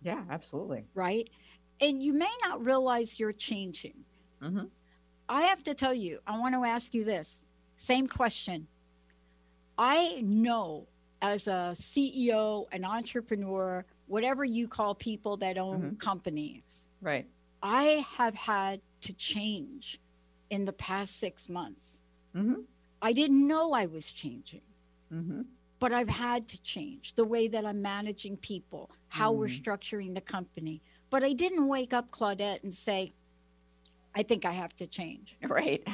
Yeah, 0.00 0.22
absolutely. 0.30 0.86
Right. 0.94 1.28
And 1.82 2.02
you 2.02 2.14
may 2.14 2.32
not 2.42 2.64
realize 2.64 3.20
you're 3.20 3.32
changing. 3.34 4.06
Mm-hmm. 4.42 4.64
I 5.30 5.42
have 5.42 5.62
to 5.62 5.74
tell 5.74 5.94
you, 5.94 6.18
I 6.26 6.36
want 6.38 6.56
to 6.56 6.64
ask 6.64 6.92
you 6.92 7.04
this 7.04 7.46
same 7.76 8.08
question. 8.08 8.66
I 9.78 10.20
know 10.22 10.88
as 11.22 11.46
a 11.46 11.72
CEO, 11.74 12.66
an 12.72 12.84
entrepreneur, 12.84 13.84
whatever 14.08 14.44
you 14.44 14.66
call 14.66 14.94
people 14.94 15.36
that 15.36 15.56
own 15.56 15.80
mm-hmm. 15.80 15.96
companies, 15.96 16.88
right? 17.00 17.26
I 17.62 18.04
have 18.16 18.34
had 18.34 18.80
to 19.02 19.12
change 19.12 20.00
in 20.50 20.64
the 20.64 20.72
past 20.72 21.20
six 21.20 21.48
months. 21.48 22.02
Mm-hmm. 22.34 22.62
I 23.00 23.12
didn't 23.12 23.46
know 23.46 23.72
I 23.72 23.86
was 23.86 24.10
changing, 24.10 24.62
mm-hmm. 25.14 25.42
but 25.78 25.92
I've 25.92 26.10
had 26.10 26.48
to 26.48 26.60
change 26.62 27.14
the 27.14 27.24
way 27.24 27.46
that 27.46 27.64
I'm 27.64 27.80
managing 27.80 28.36
people, 28.36 28.90
how 29.08 29.30
we're 29.30 29.46
mm-hmm. 29.46 29.62
structuring 29.62 30.14
the 30.14 30.20
company. 30.22 30.82
But 31.08 31.22
I 31.22 31.34
didn't 31.34 31.68
wake 31.68 31.94
up, 31.94 32.10
Claudette, 32.10 32.64
and 32.64 32.74
say, 32.74 33.12
I 34.14 34.22
think 34.22 34.44
I 34.44 34.52
have 34.52 34.74
to 34.76 34.86
change. 34.86 35.36
Right. 35.48 35.86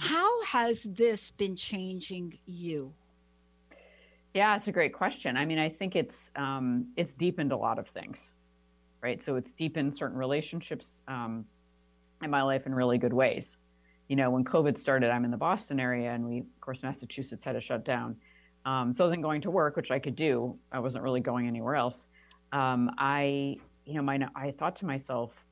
How 0.00 0.44
has 0.44 0.84
this 0.84 1.30
been 1.32 1.56
changing 1.56 2.38
you? 2.46 2.94
Yeah, 4.34 4.56
it's 4.56 4.68
a 4.68 4.72
great 4.72 4.92
question. 4.92 5.36
I 5.36 5.44
mean, 5.44 5.58
I 5.58 5.68
think 5.68 5.96
it's 5.96 6.30
um, 6.36 6.88
it's 6.96 7.14
deepened 7.14 7.52
a 7.52 7.56
lot 7.56 7.78
of 7.78 7.88
things, 7.88 8.32
right? 9.02 9.22
So 9.22 9.36
it's 9.36 9.52
deepened 9.52 9.96
certain 9.96 10.16
relationships 10.16 11.00
um, 11.08 11.46
in 12.22 12.30
my 12.30 12.42
life 12.42 12.66
in 12.66 12.74
really 12.74 12.98
good 12.98 13.12
ways. 13.12 13.56
You 14.08 14.16
know, 14.16 14.30
when 14.30 14.44
COVID 14.44 14.78
started, 14.78 15.10
I'm 15.10 15.24
in 15.24 15.30
the 15.30 15.36
Boston 15.36 15.80
area, 15.80 16.12
and 16.12 16.24
we, 16.24 16.38
of 16.38 16.60
course, 16.60 16.82
Massachusetts 16.82 17.44
had 17.44 17.52
to 17.52 17.60
shut 17.60 17.84
down. 17.84 18.16
Um, 18.64 18.94
so 18.94 19.06
wasn't 19.06 19.24
going 19.24 19.40
to 19.42 19.50
work, 19.50 19.76
which 19.76 19.90
I 19.90 19.98
could 19.98 20.16
do. 20.16 20.56
I 20.70 20.78
wasn't 20.78 21.04
really 21.04 21.20
going 21.20 21.46
anywhere 21.48 21.74
else. 21.74 22.06
Um, 22.52 22.90
I, 22.98 23.56
you 23.84 23.94
know, 23.94 24.02
my 24.02 24.28
I 24.34 24.50
thought 24.50 24.76
to 24.76 24.86
myself, 24.86 25.46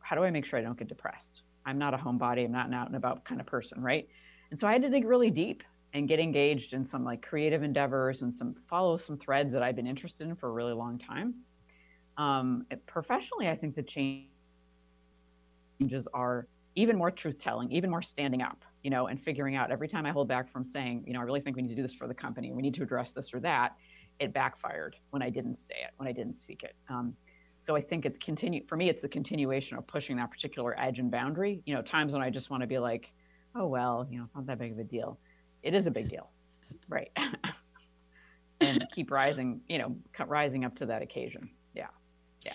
how 0.00 0.16
do 0.16 0.24
I 0.24 0.30
make 0.30 0.44
sure 0.44 0.58
I 0.58 0.62
don't 0.62 0.78
get 0.78 0.88
depressed? 0.88 1.42
I'm 1.66 1.78
not 1.78 1.94
a 1.94 1.96
homebody. 1.96 2.44
I'm 2.44 2.52
not 2.52 2.66
an 2.66 2.74
out 2.74 2.86
and 2.86 2.96
about 2.96 3.24
kind 3.24 3.40
of 3.40 3.46
person, 3.46 3.80
right? 3.82 4.08
And 4.50 4.58
so 4.58 4.66
I 4.66 4.72
had 4.72 4.82
to 4.82 4.90
dig 4.90 5.04
really 5.06 5.30
deep 5.30 5.62
and 5.94 6.08
get 6.08 6.18
engaged 6.18 6.72
in 6.72 6.84
some 6.84 7.04
like 7.04 7.22
creative 7.22 7.62
endeavors 7.62 8.22
and 8.22 8.34
some 8.34 8.54
follow 8.54 8.96
some 8.96 9.18
threads 9.18 9.52
that 9.52 9.62
I've 9.62 9.76
been 9.76 9.86
interested 9.86 10.26
in 10.26 10.34
for 10.34 10.48
a 10.48 10.52
really 10.52 10.72
long 10.72 10.98
time. 10.98 11.34
Um, 12.16 12.66
professionally, 12.86 13.48
I 13.48 13.56
think 13.56 13.74
the 13.74 13.82
changes 13.82 14.28
are 16.14 16.46
even 16.74 16.96
more 16.96 17.10
truth 17.10 17.38
telling, 17.38 17.70
even 17.70 17.90
more 17.90 18.02
standing 18.02 18.42
up, 18.42 18.64
you 18.82 18.90
know, 18.90 19.08
and 19.08 19.22
figuring 19.22 19.56
out 19.56 19.70
every 19.70 19.88
time 19.88 20.06
I 20.06 20.10
hold 20.10 20.28
back 20.28 20.50
from 20.50 20.64
saying, 20.64 21.04
you 21.06 21.12
know, 21.12 21.20
I 21.20 21.22
really 21.22 21.40
think 21.40 21.56
we 21.56 21.62
need 21.62 21.68
to 21.68 21.74
do 21.74 21.82
this 21.82 21.94
for 21.94 22.08
the 22.08 22.14
company, 22.14 22.52
we 22.52 22.62
need 22.62 22.74
to 22.74 22.82
address 22.82 23.12
this 23.12 23.34
or 23.34 23.40
that, 23.40 23.76
it 24.18 24.32
backfired 24.32 24.96
when 25.10 25.22
I 25.22 25.30
didn't 25.30 25.56
say 25.56 25.74
it, 25.74 25.92
when 25.96 26.08
I 26.08 26.12
didn't 26.12 26.36
speak 26.36 26.62
it. 26.62 26.74
Um, 26.88 27.16
so 27.62 27.76
I 27.76 27.80
think 27.80 28.04
it's 28.04 28.18
continue 28.18 28.64
for 28.66 28.76
me. 28.76 28.88
It's 28.88 29.02
the 29.02 29.08
continuation 29.08 29.78
of 29.78 29.86
pushing 29.86 30.16
that 30.16 30.32
particular 30.32 30.78
edge 30.78 30.98
and 30.98 31.10
boundary. 31.10 31.62
You 31.64 31.74
know, 31.74 31.82
times 31.82 32.12
when 32.12 32.20
I 32.20 32.28
just 32.28 32.50
want 32.50 32.62
to 32.62 32.66
be 32.66 32.78
like, 32.78 33.12
oh 33.54 33.68
well, 33.68 34.06
you 34.10 34.18
know, 34.18 34.24
it's 34.24 34.34
not 34.34 34.46
that 34.46 34.58
big 34.58 34.72
of 34.72 34.78
a 34.80 34.84
deal. 34.84 35.16
It 35.62 35.72
is 35.72 35.86
a 35.86 35.90
big 35.90 36.08
deal, 36.08 36.28
right? 36.88 37.10
and 38.60 38.84
keep 38.92 39.12
rising, 39.12 39.60
you 39.68 39.78
know, 39.78 39.96
rising 40.26 40.64
up 40.64 40.74
to 40.76 40.86
that 40.86 41.02
occasion. 41.02 41.48
Yeah, 41.72 41.86
yeah. 42.44 42.54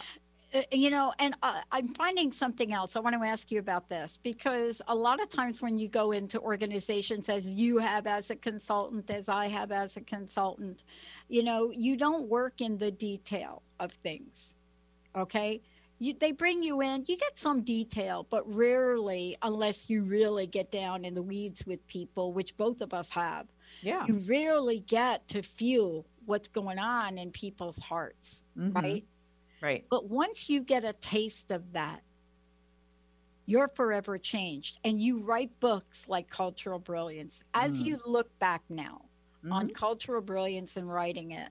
Uh, 0.54 0.62
you 0.74 0.90
know, 0.90 1.14
and 1.20 1.36
uh, 1.42 1.62
I'm 1.72 1.94
finding 1.94 2.34
something 2.34 2.74
else. 2.74 2.98
I 2.98 3.00
want 3.00 3.16
to 3.16 3.26
ask 3.26 3.50
you 3.50 3.60
about 3.60 3.88
this 3.88 4.20
because 4.22 4.82
a 4.90 4.96
lot 4.96 5.22
of 5.22 5.30
times 5.30 5.62
when 5.62 5.78
you 5.78 5.88
go 5.88 6.12
into 6.12 6.38
organizations, 6.42 7.30
as 7.30 7.56
you 7.56 7.78
have 7.78 8.08
as 8.08 8.30
a 8.30 8.36
consultant, 8.36 9.10
as 9.10 9.30
I 9.30 9.48
have 9.48 9.72
as 9.72 9.96
a 9.96 10.02
consultant, 10.02 10.84
you 11.30 11.44
know, 11.44 11.72
you 11.72 11.96
don't 11.96 12.28
work 12.28 12.60
in 12.60 12.78
the 12.78 12.92
detail 12.92 13.62
of 13.80 13.94
things. 13.94 14.56
Okay. 15.16 15.62
You, 16.00 16.14
they 16.14 16.32
bring 16.32 16.62
you 16.62 16.82
in, 16.82 17.06
you 17.08 17.18
get 17.18 17.38
some 17.40 17.62
detail, 17.62 18.28
but 18.30 18.44
rarely, 18.54 19.36
unless 19.42 19.90
you 19.90 20.04
really 20.04 20.46
get 20.46 20.72
down 20.72 21.06
in 21.06 21.16
the 21.16 21.24
weeds 21.24 21.66
with 21.66 21.86
people, 21.88 22.34
which 22.34 22.56
both 22.56 22.82
of 22.82 22.94
us 22.94 23.10
have. 23.12 23.48
Yeah. 23.82 24.06
You 24.06 24.20
rarely 24.28 24.80
get 24.82 25.28
to 25.30 25.42
feel 25.42 26.06
what's 26.26 26.48
going 26.50 26.78
on 26.78 27.18
in 27.18 27.32
people's 27.32 27.80
hearts, 27.80 28.46
Mhm. 28.56 28.76
right? 28.76 29.06
Right. 29.60 29.86
But 29.90 30.06
once 30.08 30.50
you 30.50 30.62
get 30.62 30.86
a 30.86 30.94
taste 30.94 31.50
of 31.50 31.74
that, 31.74 32.04
you're 33.48 33.70
forever 33.70 34.20
changed. 34.20 34.80
And 34.84 35.02
you 35.02 35.20
write 35.20 35.60
books 35.60 36.08
like 36.08 36.30
Cultural 36.30 36.78
Brilliance. 36.80 37.44
As 37.56 37.82
Mm. 37.82 37.86
you 37.86 37.98
look 38.06 38.38
back 38.38 38.62
now 38.70 39.06
on 39.50 39.70
Mhm. 39.70 39.74
cultural 39.74 40.22
brilliance 40.22 40.76
and 40.78 40.88
writing 40.88 41.32
it, 41.32 41.50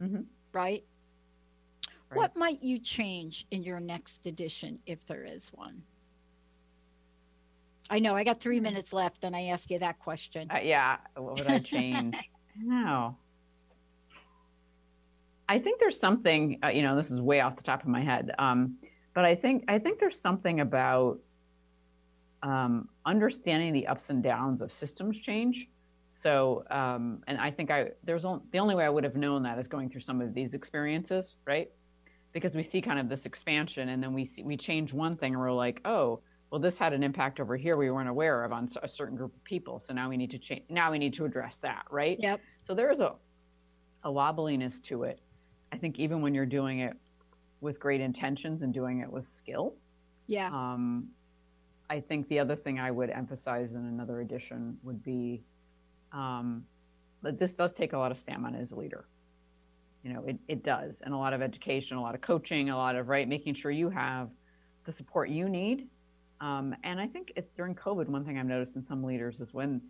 Mhm. 0.00 0.26
right? 0.52 0.84
Right. 2.10 2.18
What 2.18 2.36
might 2.36 2.62
you 2.62 2.78
change 2.78 3.46
in 3.50 3.62
your 3.62 3.80
next 3.80 4.26
edition 4.26 4.78
if 4.86 5.04
there 5.04 5.24
is 5.24 5.50
one? 5.54 5.82
I 7.88 7.98
know 7.98 8.16
I 8.16 8.24
got 8.24 8.40
three 8.40 8.60
minutes 8.60 8.92
left, 8.92 9.24
and 9.24 9.34
I 9.34 9.42
ask 9.44 9.70
you 9.70 9.78
that 9.78 9.98
question. 9.98 10.50
Uh, 10.50 10.60
yeah. 10.62 10.98
What 11.16 11.38
would 11.38 11.46
I 11.46 11.58
change? 11.58 12.16
no. 12.56 13.16
I 15.48 15.58
think 15.58 15.78
there's 15.78 15.98
something, 15.98 16.58
uh, 16.64 16.68
you 16.68 16.82
know, 16.82 16.96
this 16.96 17.10
is 17.10 17.20
way 17.20 17.40
off 17.40 17.56
the 17.56 17.62
top 17.62 17.82
of 17.82 17.88
my 17.88 18.02
head. 18.02 18.32
Um, 18.38 18.78
but 19.14 19.24
I 19.24 19.34
think, 19.34 19.64
I 19.68 19.78
think 19.78 20.00
there's 20.00 20.20
something 20.20 20.60
about 20.60 21.20
um, 22.42 22.88
understanding 23.04 23.72
the 23.72 23.86
ups 23.86 24.10
and 24.10 24.22
downs 24.22 24.60
of 24.60 24.72
systems 24.72 25.20
change. 25.20 25.68
So, 26.14 26.64
um, 26.70 27.22
and 27.26 27.38
I 27.38 27.50
think 27.50 27.70
I, 27.70 27.90
there's 28.02 28.24
on, 28.24 28.42
the 28.50 28.58
only 28.58 28.74
way 28.74 28.84
I 28.84 28.88
would 28.88 29.04
have 29.04 29.16
known 29.16 29.42
that 29.44 29.58
is 29.58 29.68
going 29.68 29.90
through 29.90 30.00
some 30.00 30.20
of 30.20 30.34
these 30.34 30.54
experiences, 30.54 31.36
right? 31.44 31.70
Because 32.36 32.54
we 32.54 32.62
see 32.62 32.82
kind 32.82 32.98
of 33.00 33.08
this 33.08 33.24
expansion 33.24 33.88
and 33.88 34.02
then 34.02 34.12
we 34.12 34.26
see, 34.26 34.42
we 34.42 34.58
change 34.58 34.92
one 34.92 35.16
thing 35.16 35.32
and 35.32 35.40
we're 35.40 35.50
like, 35.50 35.80
oh, 35.86 36.20
well, 36.50 36.60
this 36.60 36.76
had 36.78 36.92
an 36.92 37.02
impact 37.02 37.40
over 37.40 37.56
here 37.56 37.78
we 37.78 37.90
weren't 37.90 38.10
aware 38.10 38.44
of 38.44 38.52
on 38.52 38.68
a 38.82 38.88
certain 38.88 39.16
group 39.16 39.34
of 39.34 39.42
people. 39.42 39.80
So 39.80 39.94
now 39.94 40.10
we 40.10 40.18
need 40.18 40.30
to 40.32 40.38
change, 40.38 40.64
now 40.68 40.92
we 40.92 40.98
need 40.98 41.14
to 41.14 41.24
address 41.24 41.56
that, 41.60 41.86
right? 41.90 42.18
Yep. 42.20 42.42
So 42.62 42.74
there 42.74 42.90
is 42.92 43.00
a, 43.00 43.14
a 44.04 44.10
wobbliness 44.10 44.82
to 44.82 45.04
it. 45.04 45.22
I 45.72 45.78
think 45.78 45.98
even 45.98 46.20
when 46.20 46.34
you're 46.34 46.44
doing 46.44 46.80
it 46.80 46.92
with 47.62 47.80
great 47.80 48.02
intentions 48.02 48.60
and 48.60 48.74
doing 48.74 49.00
it 49.00 49.10
with 49.10 49.26
skill, 49.32 49.74
Yeah. 50.26 50.48
um, 50.48 51.08
I 51.88 52.00
think 52.00 52.28
the 52.28 52.38
other 52.38 52.54
thing 52.54 52.78
I 52.78 52.90
would 52.90 53.08
emphasize 53.08 53.72
in 53.72 53.86
another 53.86 54.20
edition 54.20 54.76
would 54.82 55.02
be 55.02 55.42
um, 56.12 56.66
that 57.22 57.38
this 57.38 57.54
does 57.54 57.72
take 57.72 57.94
a 57.94 57.98
lot 57.98 58.10
of 58.12 58.18
stamina 58.18 58.58
as 58.58 58.72
a 58.72 58.76
leader. 58.76 59.06
You 60.06 60.12
know, 60.14 60.22
it, 60.24 60.36
it 60.46 60.62
does, 60.62 61.00
and 61.04 61.12
a 61.12 61.16
lot 61.16 61.32
of 61.32 61.42
education, 61.42 61.96
a 61.96 62.00
lot 62.00 62.14
of 62.14 62.20
coaching, 62.20 62.70
a 62.70 62.76
lot 62.76 62.94
of 62.94 63.08
right, 63.08 63.28
making 63.28 63.54
sure 63.54 63.72
you 63.72 63.90
have 63.90 64.28
the 64.84 64.92
support 64.92 65.30
you 65.30 65.48
need. 65.48 65.88
Um, 66.40 66.76
and 66.84 67.00
I 67.00 67.08
think 67.08 67.32
it's 67.34 67.48
during 67.56 67.74
COVID, 67.74 68.06
one 68.06 68.24
thing 68.24 68.38
I've 68.38 68.46
noticed 68.46 68.76
in 68.76 68.84
some 68.84 69.02
leaders 69.02 69.40
is 69.40 69.52
when 69.52 69.80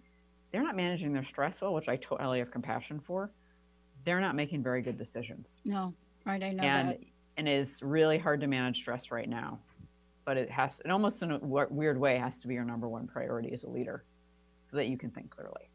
they're 0.51 0.63
not 0.63 0.75
managing 0.75 1.13
their 1.13 1.23
stress 1.23 1.61
well, 1.61 1.75
which 1.75 1.91
I 1.91 1.97
totally 1.97 2.39
have 2.39 2.51
compassion 2.51 2.99
for, 2.99 3.31
they're 4.05 4.23
not 4.23 4.35
making 4.35 4.63
very 4.63 4.81
good 4.81 4.97
decisions 4.97 5.59
No, 5.67 5.93
right. 6.25 6.43
I 6.43 6.53
know 6.53 6.63
and 6.63 6.89
that. 6.91 7.01
and 7.37 7.47
it's 7.47 7.83
really 7.83 8.17
hard 8.17 8.41
to 8.41 8.47
manage 8.47 8.79
stress 8.79 9.11
right 9.11 9.29
now 9.29 9.59
but 10.25 10.37
it 10.39 10.49
has 10.51 10.81
it 10.85 10.91
almost 10.93 11.23
in 11.23 11.33
a 11.33 11.39
weird 11.43 11.99
way 11.99 12.17
has 12.17 12.41
to 12.41 12.47
be 12.49 12.55
your 12.55 12.65
number 12.65 12.89
one 12.89 13.07
priority 13.09 13.53
as 13.53 13.65
a 13.65 13.69
leader 13.69 14.05
so 14.65 14.77
that 14.77 14.87
you 14.87 14.97
can 14.97 15.11
think 15.11 15.29
clearly 15.31 15.69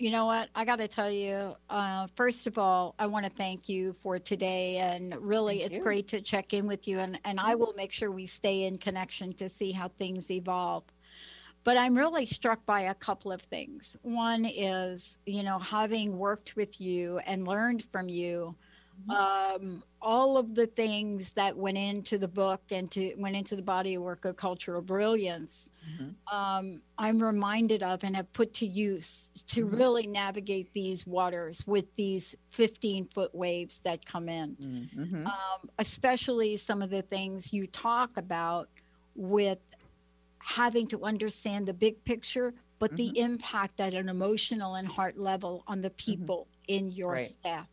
You 0.00 0.10
know 0.10 0.24
what? 0.24 0.48
I 0.54 0.64
got 0.64 0.76
to 0.76 0.88
tell 0.88 1.10
you, 1.10 1.54
uh, 1.68 2.06
first 2.14 2.46
of 2.46 2.56
all, 2.56 2.94
I 2.98 3.06
want 3.06 3.26
to 3.26 3.30
thank 3.30 3.68
you 3.68 3.92
for 3.92 4.18
today. 4.18 4.78
And 4.78 5.14
really, 5.20 5.58
Thank 5.58 5.66
it's 5.66 5.76
you. 5.76 5.84
great 5.84 6.08
to 6.08 6.22
check 6.22 6.54
in 6.54 6.66
with 6.66 6.88
you. 6.88 7.00
And, 7.00 7.20
and 7.26 7.38
I 7.38 7.54
will 7.54 7.74
make 7.76 7.92
sure 7.92 8.10
we 8.10 8.24
stay 8.24 8.62
in 8.62 8.78
connection 8.78 9.34
to 9.34 9.50
see 9.50 9.72
how 9.72 9.88
things 9.88 10.30
evolve. 10.30 10.84
But 11.64 11.76
I'm 11.76 11.94
really 11.94 12.24
struck 12.24 12.64
by 12.64 12.80
a 12.80 12.94
couple 12.94 13.30
of 13.30 13.42
things. 13.42 13.94
One 14.00 14.46
is, 14.46 15.18
you 15.26 15.42
know, 15.42 15.58
having 15.58 16.16
worked 16.16 16.56
with 16.56 16.80
you 16.80 17.18
and 17.26 17.46
learned 17.46 17.84
from 17.84 18.08
you, 18.08 18.56
um, 19.08 19.82
all 20.02 20.36
of 20.36 20.54
the 20.54 20.66
things 20.66 21.32
that 21.32 21.56
went 21.56 21.78
into 21.78 22.18
the 22.18 22.28
book 22.28 22.60
and 22.70 22.90
to 22.90 23.14
went 23.16 23.36
into 23.36 23.56
the 23.56 23.62
body 23.62 23.94
of 23.94 24.02
work 24.02 24.24
of 24.24 24.36
cultural 24.36 24.82
brilliance 24.82 25.70
um, 26.30 26.80
I'm 26.96 27.20
reminded 27.22 27.82
of 27.82 28.04
and 28.04 28.14
have 28.14 28.32
put 28.32 28.54
to 28.54 28.66
use 28.66 29.30
to 29.48 29.66
Mhm. 29.66 29.78
really 29.78 30.06
navigate 30.06 30.72
these 30.72 31.06
waters 31.06 31.66
with 31.66 31.92
these 31.96 32.36
15 32.48 33.06
foot 33.06 33.34
waves 33.34 33.80
that 33.80 34.04
come 34.06 34.28
in. 34.28 34.56
Mhm. 34.94 35.26
Um, 35.26 35.70
especially 35.78 36.56
some 36.56 36.82
of 36.82 36.90
the 36.90 37.02
things 37.02 37.52
you 37.52 37.66
talk 37.66 38.16
about 38.16 38.68
with 39.16 39.58
having 40.38 40.86
to 40.88 41.02
understand 41.04 41.66
the 41.66 41.74
big 41.74 42.02
picture, 42.04 42.54
but 42.78 42.96
the 42.96 43.18
impact 43.18 43.80
at 43.80 43.92
an 43.94 44.08
emotional 44.08 44.76
and 44.76 44.86
heart 44.88 45.18
level 45.18 45.64
on 45.66 45.80
the 45.80 45.90
people 45.90 46.46
in 46.68 46.90
your 46.92 47.12
Right. 47.14 47.20
staff. 47.28 47.66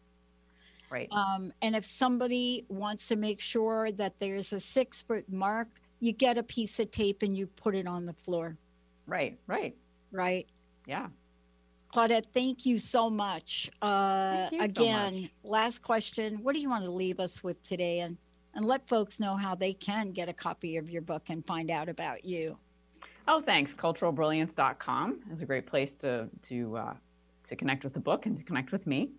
Right 0.89 1.07
Um, 1.11 1.51
and 1.61 1.75
if 1.75 1.85
somebody 1.85 2.65
wants 2.69 3.07
to 3.07 3.15
make 3.15 3.41
sure 3.41 3.91
that 3.93 4.13
there's 4.19 4.53
a 4.53 4.59
six 4.59 5.01
foot 5.01 5.31
mark, 5.31 5.67
you 5.99 6.13
get 6.13 6.37
a 6.37 6.43
piece 6.43 6.79
of 6.79 6.91
tape 6.91 7.23
and 7.23 7.35
you 7.37 7.47
put 7.47 7.75
it 7.75 7.87
on 7.87 8.05
the 8.05 8.13
floor, 8.13 8.57
right 9.05 9.37
right 9.47 9.75
right? 10.11 10.47
yeah 10.85 11.07
Claudette, 11.93 12.25
thank 12.33 12.65
you 12.65 12.77
so 12.79 13.09
much. 13.09 13.71
Uh, 13.81 14.49
you 14.51 14.59
so 14.59 14.65
again, 14.65 15.21
much. 15.21 15.31
last 15.43 15.81
question. 15.81 16.43
What 16.43 16.53
do 16.53 16.59
you 16.59 16.69
want 16.69 16.83
to 16.83 16.91
leave 16.91 17.19
us 17.21 17.41
with 17.43 17.61
today? 17.63 17.99
And, 18.01 18.17
and 18.55 18.65
let 18.65 18.87
folks 18.89 19.19
know 19.21 19.37
how 19.37 19.55
they 19.55 19.71
can 19.71 20.11
get 20.11 20.27
a 20.27 20.33
copy 20.33 20.75
of 20.75 20.89
your 20.89 21.01
book 21.01 21.29
and 21.29 21.45
find 21.45 21.71
out 21.71 21.87
about 21.87 22.25
you. 22.25 22.57
oh 23.27 23.39
thanks 23.39 23.73
culturalbrilliance.com 23.73 25.19
is 25.31 25.41
a 25.41 25.45
great 25.45 25.65
place 25.67 25.93
to 25.95 26.27
to 26.43 26.75
uh, 26.77 26.93
to 27.43 27.55
connect 27.55 27.83
with 27.83 27.93
the 27.93 27.99
book 27.99 28.25
and 28.25 28.35
to 28.37 28.43
connect 28.43 28.71
with 28.71 28.85
me 28.87 29.11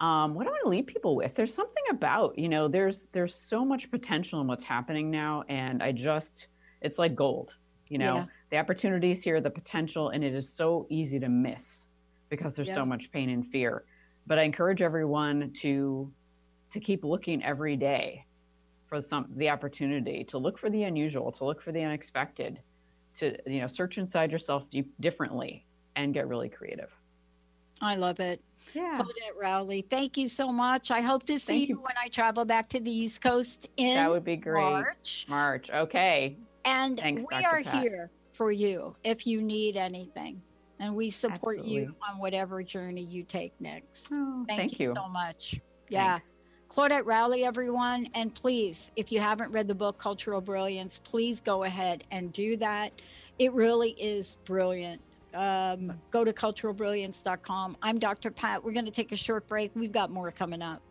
um, 0.00 0.34
what 0.34 0.44
do 0.44 0.48
I 0.48 0.52
want 0.52 0.62
to 0.64 0.68
leave 0.70 0.86
people 0.86 1.14
with? 1.16 1.34
There's 1.34 1.54
something 1.54 1.82
about, 1.90 2.38
you 2.38 2.48
know, 2.48 2.66
there's 2.68 3.04
there's 3.12 3.34
so 3.34 3.64
much 3.64 3.90
potential 3.90 4.40
in 4.40 4.46
what's 4.46 4.64
happening 4.64 5.10
now, 5.10 5.44
and 5.48 5.82
I 5.82 5.92
just, 5.92 6.48
it's 6.80 6.98
like 6.98 7.14
gold. 7.14 7.54
You 7.88 7.98
know, 7.98 8.14
Yeah. 8.16 8.24
the 8.50 8.58
opportunities 8.58 9.22
here, 9.22 9.40
the 9.40 9.50
potential, 9.50 10.08
and 10.08 10.24
it 10.24 10.34
is 10.34 10.52
so 10.52 10.86
easy 10.88 11.20
to 11.20 11.28
miss 11.28 11.86
because 12.30 12.56
there's 12.56 12.68
Yeah. 12.68 12.74
so 12.76 12.86
much 12.86 13.10
pain 13.12 13.28
and 13.28 13.46
fear. 13.46 13.84
But 14.26 14.38
I 14.38 14.42
encourage 14.42 14.82
everyone 14.82 15.52
to 15.60 16.12
to 16.70 16.80
keep 16.80 17.04
looking 17.04 17.44
every 17.44 17.76
day 17.76 18.22
for 18.86 19.00
some 19.02 19.26
the 19.36 19.50
opportunity 19.50 20.24
to 20.24 20.38
look 20.38 20.58
for 20.58 20.70
the 20.70 20.84
unusual, 20.84 21.30
to 21.32 21.44
look 21.44 21.60
for 21.60 21.70
the 21.70 21.82
unexpected, 21.82 22.60
to 23.16 23.36
you 23.50 23.60
know 23.60 23.66
search 23.66 23.98
inside 23.98 24.32
yourself 24.32 24.68
deep, 24.70 24.90
differently 25.00 25.66
and 25.96 26.14
get 26.14 26.26
really 26.28 26.48
creative. 26.48 26.90
I 27.82 27.96
love 27.96 28.20
it. 28.20 28.40
Yeah. 28.74 28.94
Claudette 28.96 29.40
Rowley, 29.40 29.82
thank 29.82 30.16
you 30.16 30.28
so 30.28 30.52
much. 30.52 30.90
I 30.92 31.00
hope 31.00 31.24
to 31.24 31.38
see 31.38 31.64
you. 31.64 31.66
you. 31.66 31.80
when 31.80 31.94
I 32.00 32.08
travel 32.08 32.44
back 32.44 32.68
to 32.70 32.80
the 32.80 32.90
East 32.90 33.20
Coast 33.20 33.68
in 33.76 33.96
that 33.96 34.08
would 34.08 34.24
be 34.24 34.36
great. 34.36 34.62
March. 34.62 35.26
March. 35.28 35.68
Okay. 35.68 36.36
And 36.64 36.98
Thanks, 36.98 37.24
we 37.28 37.42
Dr. 37.42 37.48
are 37.48 37.62
Pat. 37.62 37.82
here 37.82 38.10
for 38.30 38.52
you 38.52 38.94
if 39.02 39.26
you 39.26 39.42
need 39.42 39.76
anything. 39.76 40.40
And 40.78 40.94
we 40.94 41.10
support 41.10 41.62
you 41.62 41.94
on 42.08 42.18
whatever 42.18 42.62
journey 42.62 43.02
you 43.02 43.24
take 43.24 43.52
next. 43.60 44.08
Oh, 44.12 44.44
thank, 44.48 44.60
thank 44.60 44.80
you 44.80 44.88
you. 44.88 44.94
so 44.94 45.08
much. 45.08 45.60
Yeah. 45.88 46.18
Thanks. 46.18 46.38
Claudette 46.68 47.04
Rowley, 47.04 47.44
everyone. 47.44 48.08
And 48.14 48.34
please, 48.34 48.90
if 48.96 49.12
you 49.12 49.20
haven't 49.20 49.52
read 49.52 49.68
the 49.68 49.74
book 49.74 49.98
Cultural 49.98 50.40
Brilliance, 50.40 50.98
please 50.98 51.40
go 51.40 51.64
ahead 51.64 52.04
and 52.10 52.32
do 52.32 52.56
that. 52.56 52.92
It 53.38 53.52
really 53.52 53.90
is 53.90 54.36
brilliant. 54.44 55.00
Um, 55.34 56.00
go 56.10 56.24
to 56.24 56.32
culturalbrilliance.com. 56.32 57.76
I'm 57.82 57.98
Dr. 57.98 58.30
Pat. 58.30 58.62
We're 58.62 58.72
going 58.72 58.84
to 58.84 58.90
take 58.90 59.12
a 59.12 59.16
short 59.16 59.46
break. 59.48 59.72
We've 59.74 59.92
got 59.92 60.10
more 60.10 60.30
coming 60.30 60.62
up. 60.62 60.82